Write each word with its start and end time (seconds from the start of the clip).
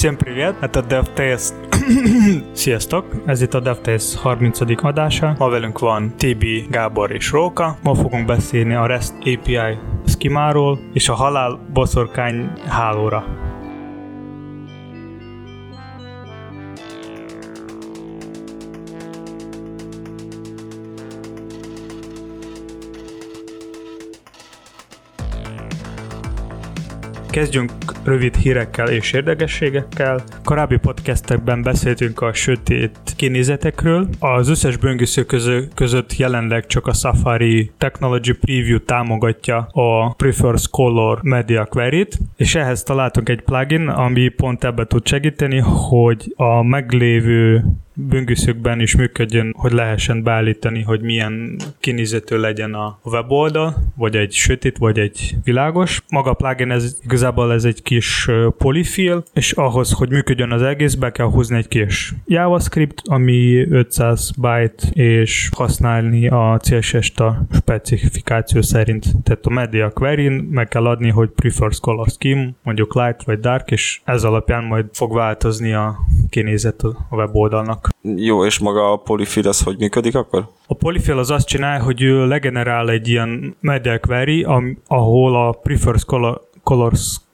Всем 0.00 0.16
привет, 0.16 0.54
это 0.60 0.82
DevTest. 0.82 1.54
Sziasztok, 2.52 3.04
ez 3.26 3.42
itt 3.42 3.54
a 3.54 3.60
DevTest 3.60 4.14
30. 4.14 4.62
adása. 4.82 5.34
Ma 5.38 5.48
velünk 5.48 5.78
van 5.78 6.14
Tibi, 6.16 6.66
Gábor 6.70 7.12
és 7.12 7.30
Róka. 7.30 7.76
Ma 7.82 7.94
fogunk 7.94 8.26
beszélni 8.26 8.74
a 8.74 8.86
REST 8.86 9.14
API 9.20 9.78
skimáról 10.06 10.78
és 10.92 11.08
a 11.08 11.14
halál 11.14 11.58
boszorkány 11.72 12.50
hálóra. 12.68 13.24
Kezdjünk 27.31 27.71
rövid 28.03 28.35
hírekkel 28.35 28.89
és 28.89 29.11
érdekességekkel. 29.11 30.23
Korábbi 30.51 30.77
podcastekben 30.77 31.61
beszéltünk 31.61 32.21
a 32.21 32.33
sötét 32.33 32.99
kinézetekről. 33.15 34.07
Az 34.19 34.49
összes 34.49 34.77
böngésző 34.77 35.25
között 35.75 36.17
jelenleg 36.17 36.65
csak 36.65 36.87
a 36.87 36.93
Safari 36.93 37.71
Technology 37.77 38.33
Preview 38.33 38.79
támogatja 38.79 39.67
a 39.71 40.13
Prefers 40.13 40.67
Color 40.69 41.19
Media 41.21 41.65
Query-t, 41.65 42.17
és 42.35 42.55
ehhez 42.55 42.83
találtunk 42.83 43.29
egy 43.29 43.41
plugin, 43.41 43.87
ami 43.87 44.27
pont 44.27 44.63
ebbe 44.63 44.85
tud 44.85 45.07
segíteni, 45.07 45.57
hogy 45.89 46.33
a 46.35 46.63
meglévő 46.63 47.63
böngészőkben 47.93 48.79
is 48.79 48.95
működjön, 48.95 49.53
hogy 49.57 49.71
lehessen 49.71 50.23
beállítani, 50.23 50.81
hogy 50.81 51.01
milyen 51.01 51.57
kinézető 51.79 52.39
legyen 52.39 52.73
a 52.73 52.99
weboldal, 53.03 53.75
vagy 53.95 54.15
egy 54.15 54.31
sötét, 54.31 54.77
vagy 54.77 54.99
egy 54.99 55.35
világos. 55.43 56.01
Maga 56.09 56.29
a 56.29 56.33
plugin 56.33 56.71
ez 56.71 56.97
igazából 57.03 57.53
ez 57.53 57.63
egy 57.63 57.81
kis 57.81 58.29
polyfill, 58.57 59.23
és 59.33 59.51
ahhoz, 59.51 59.91
hogy 59.91 60.09
működjön 60.09 60.40
az 60.49 60.61
egész, 60.61 60.93
be 60.93 61.11
kell 61.11 61.25
húzni 61.25 61.57
egy 61.57 61.67
kis 61.67 62.13
JavaScript, 62.25 63.01
ami 63.05 63.67
500 63.69 64.31
byte, 64.37 64.87
és 64.93 65.49
használni 65.55 66.27
a 66.27 66.59
CSS-t 66.59 67.19
a 67.19 67.45
specifikáció 67.51 68.61
szerint. 68.61 69.05
Tehát 69.23 69.45
a 69.45 69.49
media 69.49 69.89
query 69.89 70.29
meg 70.29 70.67
kell 70.67 70.85
adni, 70.85 71.09
hogy 71.09 71.29
prefers 71.29 71.79
color 71.79 72.07
scheme, 72.07 72.49
mondjuk 72.63 72.95
light 72.95 73.23
vagy 73.23 73.39
dark, 73.39 73.71
és 73.71 74.01
ez 74.03 74.23
alapján 74.23 74.63
majd 74.63 74.85
fog 74.93 75.13
változni 75.13 75.73
a 75.73 75.95
kinézet 76.29 76.83
a 76.83 77.05
weboldalnak. 77.09 77.89
Jó, 78.01 78.45
és 78.45 78.59
maga 78.59 78.91
a 78.91 78.97
polyfill 78.97 79.47
az 79.47 79.61
hogy 79.61 79.77
működik 79.79 80.15
akkor? 80.15 80.47
A 80.67 80.73
polyfill 80.73 81.17
az 81.17 81.31
azt 81.31 81.47
csinál, 81.47 81.79
hogy 81.79 82.01
ő 82.01 82.27
legenerál 82.27 82.89
egy 82.89 83.07
ilyen 83.07 83.55
media 83.59 83.99
query, 83.99 84.45
ahol 84.87 85.35
a 85.35 85.51
prefers 85.51 86.05
color, 86.05 86.41
color 86.63 86.91
scheme 86.95 87.30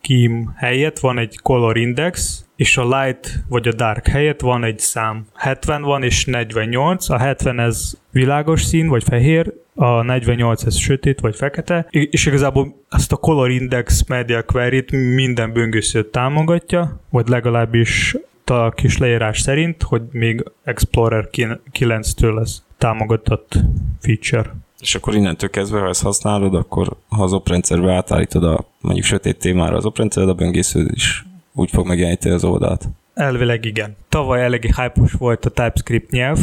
helyett 0.55 0.99
van 0.99 1.17
egy 1.17 1.39
color 1.43 1.77
index, 1.77 2.45
és 2.55 2.77
a 2.77 2.99
light 3.01 3.43
vagy 3.49 3.67
a 3.67 3.73
dark 3.73 4.07
helyett 4.07 4.41
van 4.41 4.63
egy 4.63 4.79
szám. 4.79 5.25
70 5.35 5.81
van 5.81 6.03
és 6.03 6.25
48, 6.25 7.09
a 7.09 7.17
70 7.17 7.59
ez 7.59 7.91
világos 8.11 8.63
szín 8.63 8.87
vagy 8.87 9.03
fehér, 9.03 9.53
a 9.75 10.01
48 10.01 10.63
ez 10.63 10.75
sötét 10.75 11.19
vagy 11.19 11.35
fekete, 11.35 11.87
és 11.89 12.25
igazából 12.25 12.75
ezt 12.89 13.11
a 13.11 13.15
Color 13.15 13.49
Index 13.49 14.07
Media 14.07 14.43
Query-t 14.43 14.91
minden 14.91 15.53
böngésző 15.53 16.09
támogatja, 16.09 17.01
vagy 17.09 17.27
legalábbis 17.27 18.15
a 18.45 18.71
kis 18.71 18.97
leírás 18.97 19.39
szerint, 19.39 19.83
hogy 19.83 20.01
még 20.11 20.43
Explorer 20.63 21.27
9-től 21.73 22.39
ez 22.39 22.63
támogatott 22.77 23.57
feature. 24.01 24.55
És 24.79 24.95
akkor 24.95 25.15
innentől 25.15 25.49
kezdve, 25.49 25.79
ha 25.79 25.87
ezt 25.87 26.03
használod, 26.03 26.55
akkor 26.55 26.97
ha 27.09 27.23
az 27.23 27.33
oprendszerbe 27.33 27.93
átállítod 27.93 28.43
a 28.43 28.65
mondjuk 28.81 29.05
sötét 29.05 29.39
témára 29.39 29.75
az 29.75 29.85
oprendszered, 29.85 30.29
a 30.29 30.33
böngésző 30.33 30.89
is 30.93 31.25
úgy 31.53 31.69
fog 31.71 31.87
megjeleníteni 31.87 32.35
az 32.35 32.43
oldalt. 32.43 32.89
Elvileg 33.13 33.65
igen. 33.65 33.95
Tavaly 34.09 34.43
eléggé 34.43 34.67
hype 34.67 35.01
volt 35.17 35.45
a 35.45 35.49
TypeScript 35.49 36.11
nyelv, 36.11 36.39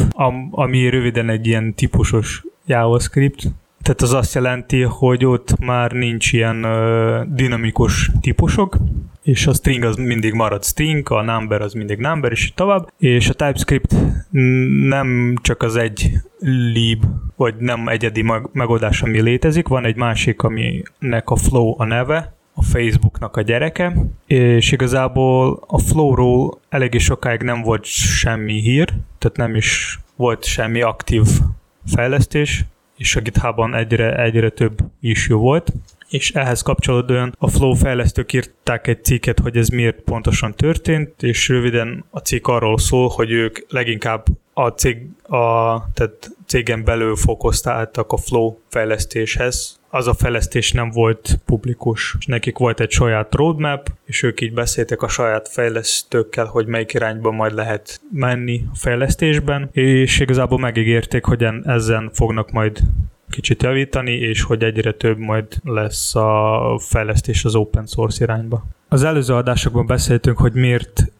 ami 0.51 0.89
röviden 0.89 1.29
egy 1.29 1.47
ilyen 1.47 1.73
típusos 1.73 2.43
JavaScript, 2.65 3.43
tehát 3.85 4.01
az 4.01 4.13
azt 4.13 4.33
jelenti, 4.33 4.81
hogy 4.81 5.25
ott 5.25 5.59
már 5.59 5.91
nincs 5.91 6.33
ilyen 6.33 6.65
uh, 6.65 7.35
dinamikus 7.35 8.11
típusok, 8.21 8.77
és 9.23 9.47
a 9.47 9.53
string 9.53 9.83
az 9.83 9.95
mindig 9.95 10.33
marad 10.33 10.63
string, 10.63 11.11
a 11.11 11.21
number 11.21 11.61
az 11.61 11.73
mindig 11.73 11.97
number, 11.97 12.31
és 12.31 12.51
tovább. 12.55 12.91
És 12.97 13.29
a 13.29 13.33
TypeScript 13.33 13.95
nem 14.87 15.35
csak 15.41 15.61
az 15.61 15.75
egy 15.75 16.11
lib, 16.73 17.03
vagy 17.35 17.55
nem 17.57 17.87
egyedi 17.87 18.25
megoldás, 18.51 19.01
ami 19.01 19.21
létezik, 19.21 19.67
van 19.67 19.85
egy 19.85 19.95
másik, 19.95 20.41
aminek 20.41 21.29
a 21.29 21.35
flow 21.35 21.75
a 21.77 21.85
neve, 21.85 22.35
a 22.53 22.63
Facebooknak 22.63 23.37
a 23.37 23.41
gyereke, 23.41 23.95
és 24.27 24.71
igazából 24.71 25.63
a 25.67 25.79
Flow-ról 25.79 26.59
eléggé 26.69 26.97
sokáig 26.97 27.41
nem 27.41 27.61
volt 27.61 27.85
semmi 27.85 28.61
hír, 28.61 28.93
tehát 29.17 29.37
nem 29.37 29.55
is 29.55 29.99
volt 30.15 30.43
semmi 30.43 30.81
aktív 30.81 31.23
fejlesztés, 31.85 32.65
és 32.97 33.15
a 33.15 33.21
GitHub-on 33.21 33.75
egyre, 33.75 34.21
egyre 34.21 34.49
több 34.49 34.77
issue 34.99 35.37
volt, 35.37 35.71
és 36.09 36.31
ehhez 36.31 36.61
kapcsolódóan 36.61 37.35
a 37.37 37.47
Flow 37.47 37.73
fejlesztők 37.73 38.33
írták 38.33 38.87
egy 38.87 39.03
cikket, 39.03 39.39
hogy 39.39 39.57
ez 39.57 39.67
miért 39.67 40.01
pontosan 40.01 40.53
történt, 40.53 41.23
és 41.23 41.49
röviden 41.49 42.05
a 42.09 42.19
cikk 42.19 42.47
arról 42.47 42.77
szól, 42.77 43.07
hogy 43.09 43.31
ők 43.31 43.71
leginkább 43.71 44.25
a, 44.53 44.67
cég, 44.67 44.97
a 45.23 45.77
tehát 45.93 46.31
cégen 46.45 46.83
belül 46.83 47.15
fokoztáltak 47.15 48.11
a 48.11 48.17
Flow 48.17 48.57
fejlesztéshez. 48.69 49.79
Az 49.95 50.07
a 50.07 50.13
fejlesztés 50.13 50.71
nem 50.71 50.89
volt 50.91 51.39
publikus. 51.45 52.15
És 52.19 52.25
nekik 52.25 52.57
volt 52.57 52.79
egy 52.79 52.91
saját 52.91 53.35
roadmap, 53.35 53.89
és 54.05 54.23
ők 54.23 54.41
így 54.41 54.53
beszéltek 54.53 55.01
a 55.01 55.07
saját 55.07 55.49
fejlesztőkkel, 55.49 56.45
hogy 56.45 56.65
melyik 56.67 56.93
irányba 56.93 57.31
majd 57.31 57.53
lehet 57.53 58.01
menni 58.11 58.65
a 58.71 58.75
fejlesztésben, 58.75 59.69
és 59.71 60.19
igazából 60.19 60.59
megígérték, 60.59 61.25
hogy 61.25 61.45
ezen 61.63 62.09
fognak 62.13 62.51
majd 62.51 62.79
kicsit 63.29 63.63
javítani, 63.63 64.11
és 64.11 64.41
hogy 64.41 64.63
egyre 64.63 64.91
több 64.91 65.17
majd 65.17 65.45
lesz 65.63 66.15
a 66.15 66.79
fejlesztés 66.79 67.45
az 67.45 67.55
open 67.55 67.85
source 67.85 68.23
irányba. 68.23 68.65
Az 68.89 69.03
előző 69.03 69.33
adásokban 69.33 69.85
beszéltünk, 69.85 70.37
hogy 70.37 70.53
miért 70.53 71.11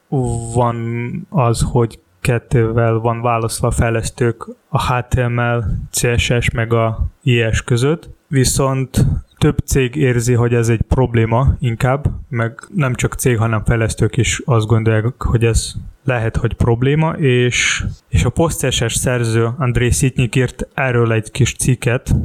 van 0.54 1.28
az, 1.30 1.66
hogy 1.72 2.00
kettővel 2.26 2.94
van 2.94 3.22
választva 3.22 3.68
a 3.68 3.72
fejlesztők 3.72 4.48
a 4.70 4.94
HTML, 4.94 5.64
CSS 5.92 6.50
meg 6.54 6.74
a 6.74 7.08
IS 7.24 7.62
között, 7.62 8.10
viszont 8.28 9.06
több 9.38 9.58
cég 9.66 9.96
érzi, 9.96 10.34
hogy 10.34 10.54
ez 10.54 10.70
egy 10.70 10.82
probléma 10.82 11.56
inkább, 11.60 12.06
meg 12.30 12.60
nem 12.74 12.94
csak 12.94 13.14
cég, 13.14 13.38
hanem 13.38 13.64
fejlesztők 13.64 14.18
is 14.18 14.42
azt 14.46 14.66
gondolják, 14.66 15.24
hogy 15.24 15.44
ez 15.44 15.74
lehet, 16.04 16.38
hogy 16.38 16.54
probléma, 16.54 17.12
és, 17.12 17.84
és 18.10 18.24
a 18.24 18.30
poszteses 18.30 18.94
szerző 18.94 19.50
André 19.58 19.90
Szitnyik 19.90 20.36
írt 20.36 20.68
erről 20.74 21.12
egy 21.12 21.32
kis 21.32 21.54
cikket, 21.54 22.16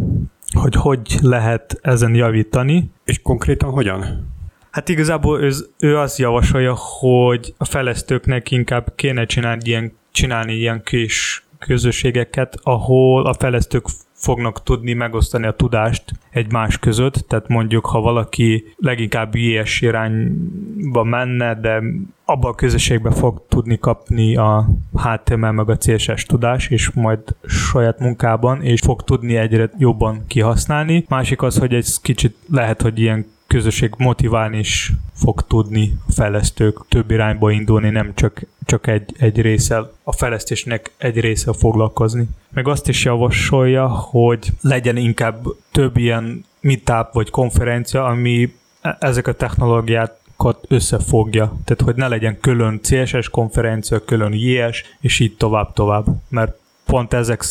hogy 0.53 0.75
hogy 0.75 1.19
lehet 1.21 1.79
ezen 1.83 2.15
javítani. 2.15 2.91
És 3.05 3.23
konkrétan 3.23 3.71
hogyan? 3.71 4.29
Hát 4.71 4.89
igazából 4.89 5.43
ő, 5.43 5.51
ő 5.79 5.99
azt 5.99 6.19
javasolja, 6.19 6.75
hogy 6.75 7.55
a 7.59 7.65
fejlesztőknek 7.65 8.51
inkább 8.51 8.93
kéne 8.95 9.25
csinálni 9.25 9.61
ilyen, 9.65 9.93
csinálni 10.13 10.53
ilyen 10.53 10.83
kis 10.85 11.45
közösségeket, 11.59 12.59
ahol 12.63 13.27
a 13.27 13.35
fejlesztők 13.35 13.85
fognak 14.21 14.63
tudni 14.63 14.93
megosztani 14.93 15.47
a 15.47 15.53
tudást 15.53 16.05
egymás 16.31 16.79
között, 16.79 17.15
tehát 17.15 17.49
mondjuk, 17.49 17.87
ha 17.87 18.01
valaki 18.01 18.75
leginkább 18.77 19.35
ilyes 19.35 19.81
irányba 19.81 21.05
menne, 21.05 21.55
de 21.55 21.83
abba 22.25 22.49
a 22.49 22.55
közösségbe 22.55 23.11
fog 23.11 23.43
tudni 23.49 23.79
kapni 23.79 24.37
a 24.37 24.67
HTML 24.93 25.51
meg 25.51 25.71
a 25.71 25.77
CSS 25.77 26.25
tudás, 26.25 26.69
és 26.69 26.91
majd 26.91 27.21
saját 27.45 27.99
munkában, 27.99 28.63
és 28.63 28.81
fog 28.81 29.03
tudni 29.03 29.37
egyre 29.37 29.71
jobban 29.79 30.25
kihasználni. 30.27 31.05
Másik 31.09 31.43
az, 31.43 31.59
hogy 31.59 31.75
egy 31.75 31.89
kicsit 32.03 32.37
lehet, 32.51 32.83
hogy 32.83 32.99
ilyen 32.99 33.27
közösség 33.51 33.95
motiválni 33.99 34.59
is 34.59 34.93
fog 35.15 35.47
tudni 35.47 35.99
a 36.09 36.13
fejlesztők 36.13 36.79
több 36.89 37.11
irányba 37.11 37.51
indulni, 37.51 37.91
nem 37.91 38.15
csak, 38.15 38.43
csak 38.65 38.87
egy, 38.87 39.15
egy 39.19 39.41
része, 39.41 39.91
a 40.03 40.13
fejlesztésnek 40.13 40.93
egy 40.97 41.21
része 41.21 41.53
foglalkozni. 41.53 42.29
Meg 42.49 42.69
azt 42.69 42.89
is 42.89 43.05
javasolja, 43.05 43.89
hogy 43.89 44.51
legyen 44.61 44.97
inkább 44.97 45.47
több 45.73 45.97
ilyen 45.97 46.45
meetup 46.61 47.13
vagy 47.13 47.31
konferencia, 47.31 48.05
ami 48.05 48.55
e, 48.81 48.97
ezek 49.01 49.27
a 49.27 49.35
technológiákat 49.35 50.65
összefogja. 50.69 51.45
Tehát, 51.65 51.83
hogy 51.85 51.95
ne 51.95 52.09
legyen 52.09 52.41
külön 52.41 52.81
CSS 52.83 53.29
konferencia, 53.29 54.05
külön 54.05 54.33
JS, 54.33 54.85
és 55.01 55.19
így 55.19 55.37
tovább-tovább. 55.37 56.05
Mert 56.29 56.59
pont 56.85 57.13
ezek, 57.13 57.45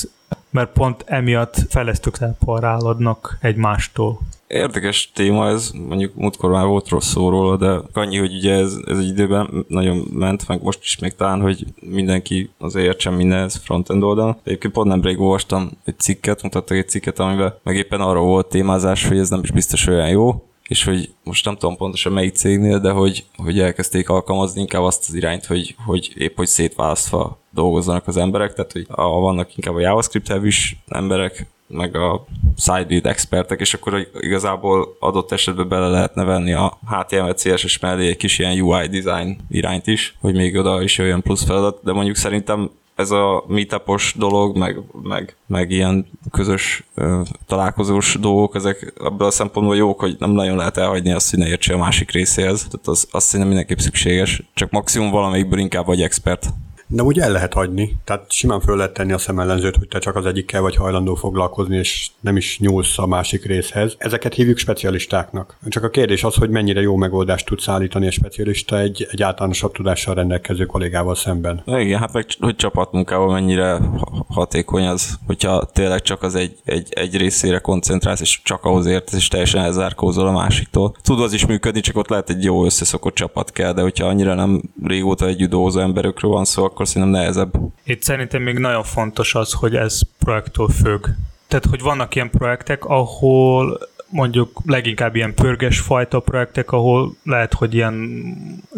mert 0.50 0.72
pont 0.72 1.04
emiatt 1.06 1.66
fejlesztők 1.70 2.18
elparálodnak 2.20 3.38
egymástól. 3.42 4.20
Érdekes 4.50 5.12
téma 5.14 5.48
ez, 5.48 5.72
mondjuk 5.88 6.16
múltkor 6.16 6.50
már 6.52 6.66
volt 6.66 6.90
rossz 6.90 7.08
szó 7.08 7.30
róla, 7.30 7.58
de 7.58 7.82
annyi, 7.94 8.18
hogy 8.18 8.34
ugye 8.34 8.54
ez, 8.54 8.78
ez 8.86 8.98
egy 8.98 9.08
időben 9.08 9.66
nagyon 9.68 10.08
ment, 10.14 10.48
meg 10.48 10.64
most 10.64 10.80
is 10.82 11.00
még 11.00 11.16
talán, 11.16 11.42
hogy 11.42 11.66
mindenki 11.82 12.50
azért 12.58 12.86
értsen 12.86 13.14
mindenhez 13.14 13.56
frontend 13.56 14.04
oldalon. 14.04 14.38
Egyébként 14.44 14.74
pont 14.74 14.88
nemrég 14.88 15.20
olvastam 15.20 15.72
egy 15.86 16.00
cikket, 16.00 16.44
mutattak 16.44 16.78
egy 16.78 16.90
cikket, 16.90 17.20
amiben 17.20 17.54
meg 17.64 17.76
éppen 17.76 18.02
arról 18.02 18.26
volt 18.26 18.50
témázás, 18.50 19.08
hogy 19.08 19.18
ez 19.18 19.30
nem 19.30 19.44
is 19.44 19.52
biztos 19.52 19.88
olyan 19.88 20.10
jó, 20.10 20.44
és 20.68 20.84
hogy 20.84 21.14
most 21.24 21.46
nem 21.46 21.58
tudom 21.58 21.78
pontosan 21.78 22.14
melyik 22.14 22.36
cégnél, 22.36 22.80
de 22.80 22.92
hogy, 22.92 23.26
hogy 23.36 23.60
elkezdték 23.60 24.10
alkalmazni 24.10 24.62
inkább 24.62 24.84
azt 24.84 25.06
az 25.08 25.14
irányt, 25.14 25.46
hogy, 25.46 25.76
hogy 25.86 26.14
épp 26.18 26.36
hogy 26.36 26.48
szétválasztva 26.48 27.40
dolgozzanak 27.52 28.08
az 28.08 28.18
emberek, 28.18 28.54
tehát 28.54 28.72
hogy 28.72 28.86
a, 28.90 29.20
vannak 29.20 29.58
inkább 29.58 29.76
a 29.76 29.80
JavaScript 29.80 30.34
is 30.44 30.78
emberek, 30.88 31.48
meg 31.70 31.96
a 31.96 32.26
sidebuild 32.58 33.06
expertek, 33.06 33.60
és 33.60 33.74
akkor 33.74 34.08
igazából 34.20 34.96
adott 35.00 35.32
esetben 35.32 35.68
bele 35.68 35.88
lehetne 35.88 36.24
venni 36.24 36.54
a 36.54 36.78
HTML, 36.86 37.34
CSS 37.34 37.80
mellé 37.80 38.08
egy 38.08 38.18
kis 38.18 38.40
ilyen 38.40 38.60
UI 38.60 38.88
design 38.88 39.38
irányt 39.50 39.88
is, 39.88 40.16
hogy 40.22 40.36
még 40.36 40.58
oda 40.58 40.82
is 40.82 40.98
jöjjön 40.98 41.22
plusz 41.22 41.46
feladat, 41.46 41.80
de 41.84 41.92
mondjuk 41.92 42.16
szerintem 42.16 42.70
ez 43.00 43.12
a 43.12 43.44
meetupos 43.48 44.14
dolog, 44.18 44.58
meg, 44.58 44.80
meg, 45.04 45.36
meg 45.46 45.72
ilyen 45.72 46.08
közös 46.32 46.84
ö, 46.96 47.22
találkozós 47.48 48.18
dolgok, 48.20 48.56
ezek 48.56 48.94
abban 48.98 49.28
a 49.28 49.32
szempontból 49.32 49.76
jók, 49.76 50.00
hogy 50.00 50.16
nem 50.20 50.32
nagyon 50.32 50.58
lehet 50.58 50.78
elhagyni 50.78 51.12
azt, 51.12 51.30
hogy 51.30 51.40
ne 51.40 51.48
értse 51.48 51.74
a 51.74 51.78
másik 51.78 52.12
részéhez. 52.12 52.64
Tehát 52.64 52.88
az, 52.88 53.08
azt 53.12 53.26
szerintem 53.26 53.48
mindenképp 53.48 53.78
szükséges. 53.78 54.44
Csak 54.54 54.72
maximum 54.72 55.12
valamelyikből 55.12 55.60
inkább 55.60 55.86
vagy 55.86 56.02
expert. 56.02 56.48
De 56.92 57.04
úgy 57.04 57.20
el 57.20 57.32
lehet 57.32 57.54
hagyni, 57.54 57.98
tehát 58.04 58.32
simán 58.32 58.60
föl 58.60 58.78
lehet 58.78 58.94
tenni 58.94 59.12
a 59.12 59.18
szemellenzőt, 59.18 59.76
hogy 59.76 59.88
te 59.88 60.00
csak 60.00 60.16
az 60.16 60.26
egyikkel 60.26 60.62
vagy 60.62 60.76
hajlandó 60.76 61.16
foglalkozni, 61.16 61.78
és 61.78 62.10
nem 62.20 62.38
is 62.38 62.60
nyúlsz 62.60 62.98
a 63.00 63.08
másik 63.08 63.46
részhez. 63.46 63.96
Ezeket 63.98 64.34
hívjuk 64.34 64.58
specialistáknak. 64.58 65.58
Csak 65.68 65.84
a 65.84 65.90
kérdés 65.90 66.24
az, 66.24 66.36
hogy 66.36 66.50
mennyire 66.50 66.82
jó 66.82 66.96
megoldást 66.96 67.46
tudsz 67.46 67.68
állítani 67.68 68.08
a 68.08 68.12
specialista 68.12 68.80
egy, 68.80 69.08
egy 69.12 69.22
általánosabb 69.22 69.72
tudással 69.72 70.16
rendelkező 70.16 70.66
kollégával 70.66 71.16
szemben. 71.16 71.64
Igen, 71.66 72.00
hát 72.00 72.14
meg 72.14 72.26
hogy 72.40 72.56
csapatmunkával 72.56 73.32
mennyire 73.32 73.80
hatékony 74.28 74.86
az, 74.86 75.20
hogyha 75.26 75.66
tényleg 75.66 76.02
csak 76.02 76.24
az 76.24 76.36
egy, 76.36 76.58
egy, 76.64 76.88
egy 76.90 77.18
részére 77.18 77.60
koncentrálsz, 77.60 78.22
és 78.22 78.42
csak 78.44 78.64
ahhoz 78.64 78.86
értesz, 78.86 79.20
és 79.20 79.28
teljesen 79.28 79.62
elzárkózol 79.62 80.28
a 80.28 80.32
másiktól. 80.32 80.96
Tud 81.02 81.22
az 81.22 81.34
is 81.34 81.46
működni, 81.46 81.80
csak 81.80 81.98
ott 81.98 82.10
lehet 82.10 82.30
egy 82.30 82.44
jó 82.44 82.66
összeszokott 82.66 83.16
csapat 83.16 83.52
kell, 83.52 83.74
de 83.74 83.82
hogyha 83.82 84.08
annyira 84.08 84.34
nem 84.34 84.62
régóta 84.84 85.26
egy 85.26 85.48
dolgozó 85.48 85.80
emberekről 85.80 86.32
van 86.32 86.46
szó, 86.46 86.64
akkor 86.80 86.92
szerintem 86.92 87.22
nehezebb. 87.22 87.54
Itt 87.84 88.04
szerintem 88.04 88.42
még 88.42 88.58
nagyon 88.58 88.84
fontos 88.84 89.36
az, 89.36 89.54
hogy 89.54 89.76
ez 89.76 90.02
projektől 90.20 90.68
függ. 90.68 91.08
Tehát, 91.48 91.66
hogy 91.66 91.82
vannak 91.82 92.16
ilyen 92.16 92.30
projektek, 92.30 92.86
ahol 92.86 93.80
mondjuk 94.10 94.62
leginkább 94.66 95.16
ilyen 95.16 95.34
pörges 95.34 95.80
fajta 95.80 96.20
projektek, 96.20 96.72
ahol 96.72 97.16
lehet, 97.24 97.54
hogy 97.54 97.74
ilyen, 97.74 98.24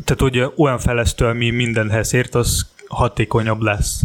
tehát 0.06 0.22
ugye 0.22 0.48
olyan 0.58 0.80
fejlesztő, 0.80 1.26
ami 1.26 1.50
mindenhez 1.50 2.14
ért, 2.14 2.36
az 2.36 2.68
hatékonyabb 2.88 3.62
lesz 3.62 4.04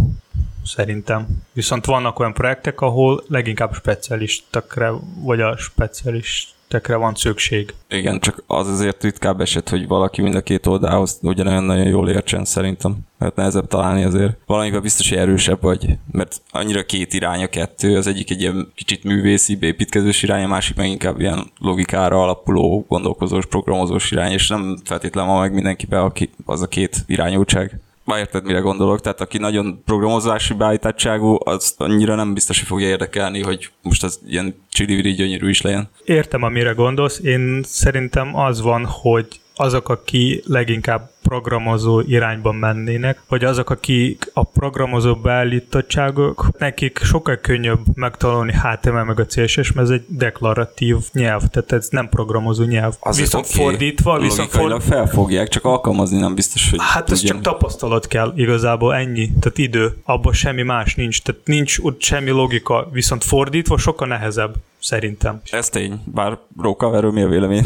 szerintem. 0.64 1.26
Viszont 1.52 1.84
vannak 1.84 2.18
olyan 2.18 2.34
projektek, 2.34 2.80
ahol 2.80 3.22
leginkább 3.28 3.74
specialistakra, 3.74 5.00
vagy 5.22 5.40
a 5.40 5.56
specialist 5.56 6.55
tekre 6.76 6.96
van 6.96 7.14
szükség. 7.14 7.74
Igen, 7.88 8.20
csak 8.20 8.42
az 8.46 8.68
azért 8.68 9.02
ritkább 9.02 9.40
eset, 9.40 9.68
hogy 9.68 9.86
valaki 9.86 10.22
mind 10.22 10.34
a 10.34 10.40
két 10.40 10.66
oldalhoz 10.66 11.18
ugyanolyan 11.22 11.64
nagyon 11.64 11.86
jól 11.86 12.08
értsen 12.08 12.44
szerintem. 12.44 12.96
Mert 13.18 13.36
nehezebb 13.36 13.66
találni 13.66 14.04
azért. 14.04 14.36
Valamivel 14.46 14.80
biztos, 14.80 15.08
hogy 15.08 15.18
erősebb 15.18 15.60
vagy, 15.60 15.86
mert 16.12 16.40
annyira 16.50 16.84
két 16.84 17.12
irány 17.12 17.42
a 17.42 17.46
kettő, 17.46 17.96
az 17.96 18.06
egyik 18.06 18.30
egy 18.30 18.40
ilyen 18.40 18.72
kicsit 18.74 19.04
művészi, 19.04 19.58
építkezős 19.60 20.22
irány, 20.22 20.44
a 20.44 20.46
másik 20.46 20.76
meg 20.76 20.88
inkább 20.88 21.20
ilyen 21.20 21.50
logikára 21.58 22.22
alapuló, 22.22 22.84
gondolkozós, 22.88 23.46
programozós 23.46 24.10
irány, 24.10 24.32
és 24.32 24.48
nem 24.48 24.78
feltétlenül 24.84 25.30
van 25.30 25.40
meg 25.40 25.52
mindenkiben 25.52 26.00
aki, 26.00 26.30
az 26.44 26.62
a 26.62 26.66
két 26.66 27.04
irányultság. 27.06 27.80
Már 28.06 28.18
érted, 28.18 28.44
mire 28.44 28.58
gondolok, 28.58 29.00
tehát 29.00 29.20
aki 29.20 29.38
nagyon 29.38 29.82
programozási 29.84 30.54
beállítottságú, 30.54 31.38
az 31.44 31.74
annyira 31.76 32.14
nem 32.14 32.34
biztos, 32.34 32.58
hogy 32.58 32.68
fogja 32.68 32.88
érdekelni, 32.88 33.42
hogy 33.42 33.70
most 33.82 34.04
az 34.04 34.20
ilyen 34.26 34.54
csili 34.70 35.12
gyönyörű 35.12 35.48
is 35.48 35.60
legyen. 35.60 35.88
Értem, 36.04 36.42
amire 36.42 36.70
gondolsz. 36.70 37.18
Én 37.18 37.62
szerintem 37.64 38.36
az 38.36 38.60
van, 38.60 38.84
hogy 38.84 39.26
azok, 39.54 39.88
aki 39.88 40.42
leginkább 40.44 41.10
programozó 41.28 42.00
irányban 42.00 42.54
mennének, 42.54 43.22
vagy 43.28 43.44
azok, 43.44 43.70
akik 43.70 44.30
a 44.32 44.44
programozó 44.44 45.14
beállítottságok, 45.14 46.48
nekik 46.58 46.98
sokkal 47.02 47.36
könnyebb 47.36 47.78
megtanulni 47.94 48.52
HTML 48.52 49.04
meg 49.04 49.20
a 49.20 49.26
CSS, 49.26 49.72
mert 49.72 49.88
ez 49.88 49.90
egy 49.90 50.04
deklaratív 50.08 50.96
nyelv, 51.12 51.42
tehát 51.50 51.72
ez 51.72 51.88
nem 51.90 52.08
programozó 52.08 52.64
nyelv. 52.64 52.94
Az 53.00 53.18
viszont 53.18 53.44
okay. 53.44 53.64
fordítva, 53.64 54.18
viszont 54.18 54.50
ford... 54.50 54.82
felfogják, 54.82 55.48
csak 55.48 55.64
alkalmazni 55.64 56.18
nem 56.18 56.34
biztos, 56.34 56.70
hogy 56.70 56.78
Hát 56.82 57.10
ez 57.10 57.20
csak 57.22 57.40
tapasztalat 57.40 58.06
kell, 58.06 58.32
igazából 58.36 58.94
ennyi, 58.94 59.32
tehát 59.40 59.58
idő, 59.58 59.96
abban 60.04 60.32
semmi 60.32 60.62
más 60.62 60.94
nincs, 60.94 61.22
tehát 61.22 61.40
nincs 61.44 61.78
ott 61.78 62.02
semmi 62.02 62.30
logika, 62.30 62.88
viszont 62.92 63.24
fordítva 63.24 63.78
sokkal 63.78 64.08
nehezebb, 64.08 64.54
szerintem. 64.78 65.40
Ez 65.50 65.68
tény, 65.68 66.00
bár 66.04 66.38
Róka, 66.62 66.96
erről 66.96 67.12
mi 67.12 67.22
a 67.22 67.28
vélemény? 67.28 67.64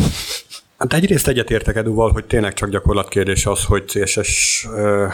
Hát 0.81 0.93
egyrészt 0.93 1.29
egyetértek 1.29 1.77
Eduval, 1.77 2.13
hogy 2.13 2.25
tényleg 2.25 2.55
csak 2.55 2.71
gyakorlatkérdés 2.71 3.47
az, 3.47 3.65
hogy 3.65 3.85
CSS 3.85 4.67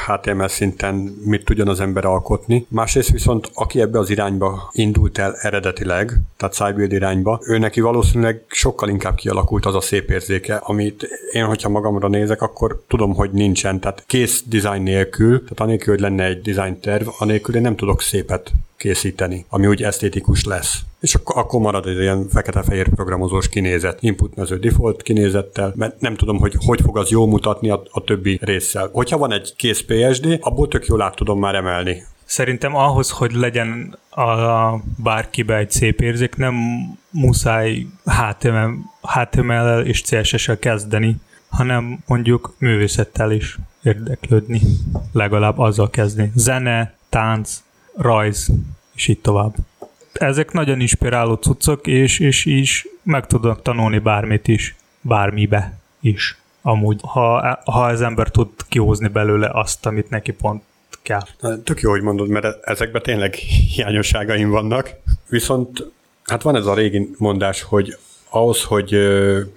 HTML 0.07 0.49
szinten 0.49 0.95
mit 1.25 1.45
tudjon 1.45 1.69
az 1.69 1.81
ember 1.81 2.05
alkotni. 2.05 2.67
Másrészt 2.69 3.11
viszont, 3.11 3.51
aki 3.55 3.81
ebbe 3.81 3.99
az 3.99 4.11
irányba 4.11 4.71
indult 4.73 5.19
el 5.19 5.35
eredetileg, 5.35 6.21
tehát 6.37 6.55
Cybuild 6.55 6.93
irányba, 6.93 7.41
ő 7.47 7.59
neki 7.59 7.81
valószínűleg 7.81 8.43
sokkal 8.49 8.89
inkább 8.89 9.15
kialakult 9.15 9.67
az 9.67 9.75
a 9.75 9.81
szép 9.81 10.11
érzéke, 10.11 10.55
amit 10.55 11.09
én, 11.33 11.45
hogyha 11.45 11.69
magamra 11.69 12.09
nézek, 12.09 12.43
akkor 12.43 12.83
tudom, 12.89 13.15
hogy 13.15 13.31
nincsen. 13.31 13.81
Tehát 13.81 14.05
kész 14.07 14.43
design 14.47 14.83
nélkül, 14.83 15.39
tehát 15.41 15.61
anélkül, 15.61 15.95
hogy 15.95 16.03
lenne 16.03 16.25
egy 16.25 16.43
design 16.43 16.81
terv, 16.81 17.09
anélkül 17.19 17.55
én 17.55 17.63
nem 17.63 17.77
tudok 17.77 18.03
szépet 18.03 18.53
készíteni, 18.77 19.45
ami 19.49 19.67
úgy 19.67 19.83
esztétikus 19.83 20.45
lesz. 20.45 20.81
És 21.07 21.15
akkor, 21.15 21.39
akkor 21.39 21.61
marad 21.61 21.87
egy 21.87 21.99
ilyen 21.99 22.29
fekete-fehér 22.29 22.89
programozós 22.89 23.49
kinézet, 23.49 24.03
input 24.03 24.37
mező 24.37 24.59
default 24.59 25.03
kinézettel, 25.03 25.73
mert 25.77 26.01
nem 26.01 26.17
tudom, 26.17 26.39
hogy 26.39 26.55
hogy 26.67 26.81
fog 26.81 26.99
az 26.99 27.11
jól 27.11 27.27
mutatni 27.27 27.71
a, 27.71 27.83
a 27.91 28.05
többi 28.05 28.39
résszel. 28.43 28.91
Hogyha 28.93 29.19
van 29.19 29.33
egy 29.33 29.55
kész 29.57 29.85
PSD, 29.87 30.39
abból 30.41 30.69
tök 30.69 30.87
jól 30.87 31.03
át 31.03 31.15
tudom 31.15 31.39
már 31.39 31.55
emelni. 31.55 32.03
Szerintem 32.25 32.77
ahhoz, 32.77 33.11
hogy 33.11 33.33
legyen 33.33 33.99
a 34.11 34.75
bárkibe 35.03 35.57
egy 35.57 35.71
szép 35.71 36.01
érzék, 36.01 36.37
nem 36.37 36.55
muszáj 37.11 37.87
HTML, 38.05 38.71
HTML-el 39.01 39.87
és 39.87 40.03
CSS-el 40.03 40.59
kezdeni, 40.59 41.17
hanem 41.49 41.99
mondjuk 42.07 42.55
művészettel 42.59 43.31
is 43.31 43.59
érdeklődni. 43.83 44.61
Legalább 45.13 45.59
azzal 45.59 45.91
kezdeni. 45.91 46.31
Zene, 46.35 46.95
tánc, 47.09 47.63
rajz, 47.97 48.49
és 48.95 49.09
így 49.09 49.21
tovább. 49.21 49.55
Ezek 50.19 50.53
nagyon 50.53 50.81
inspiráló 50.81 51.35
cuccok, 51.35 51.87
és, 51.87 52.19
és 52.19 52.45
is 52.45 52.87
meg 53.03 53.27
tudnak 53.27 53.63
tanulni 53.63 53.99
bármit 53.99 54.49
is, 54.49 54.75
bármibe 55.01 55.79
is. 56.01 56.39
Amúgy, 56.63 57.01
ha, 57.03 57.59
ha 57.65 57.85
az 57.85 58.03
ember 58.03 58.29
tud 58.29 58.49
kihozni 58.69 59.09
belőle 59.09 59.51
azt, 59.53 59.87
amit 59.87 60.11
neki 60.11 60.33
pont 60.33 60.63
kell. 61.03 61.23
Tök 61.65 61.81
jó, 61.81 61.91
hogy 61.91 62.03
mondod, 62.03 62.29
mert 62.29 62.67
ezekben 62.67 63.03
tényleg 63.03 63.35
hiányosságaim 63.75 64.51
vannak. 64.51 64.91
Viszont 65.29 65.91
hát 66.25 66.43
van 66.43 66.57
ez 66.57 66.67
a 66.67 66.75
régi 66.75 67.11
mondás, 67.19 67.63
hogy 67.63 67.97
ahhoz, 68.29 68.63
hogy 68.63 68.95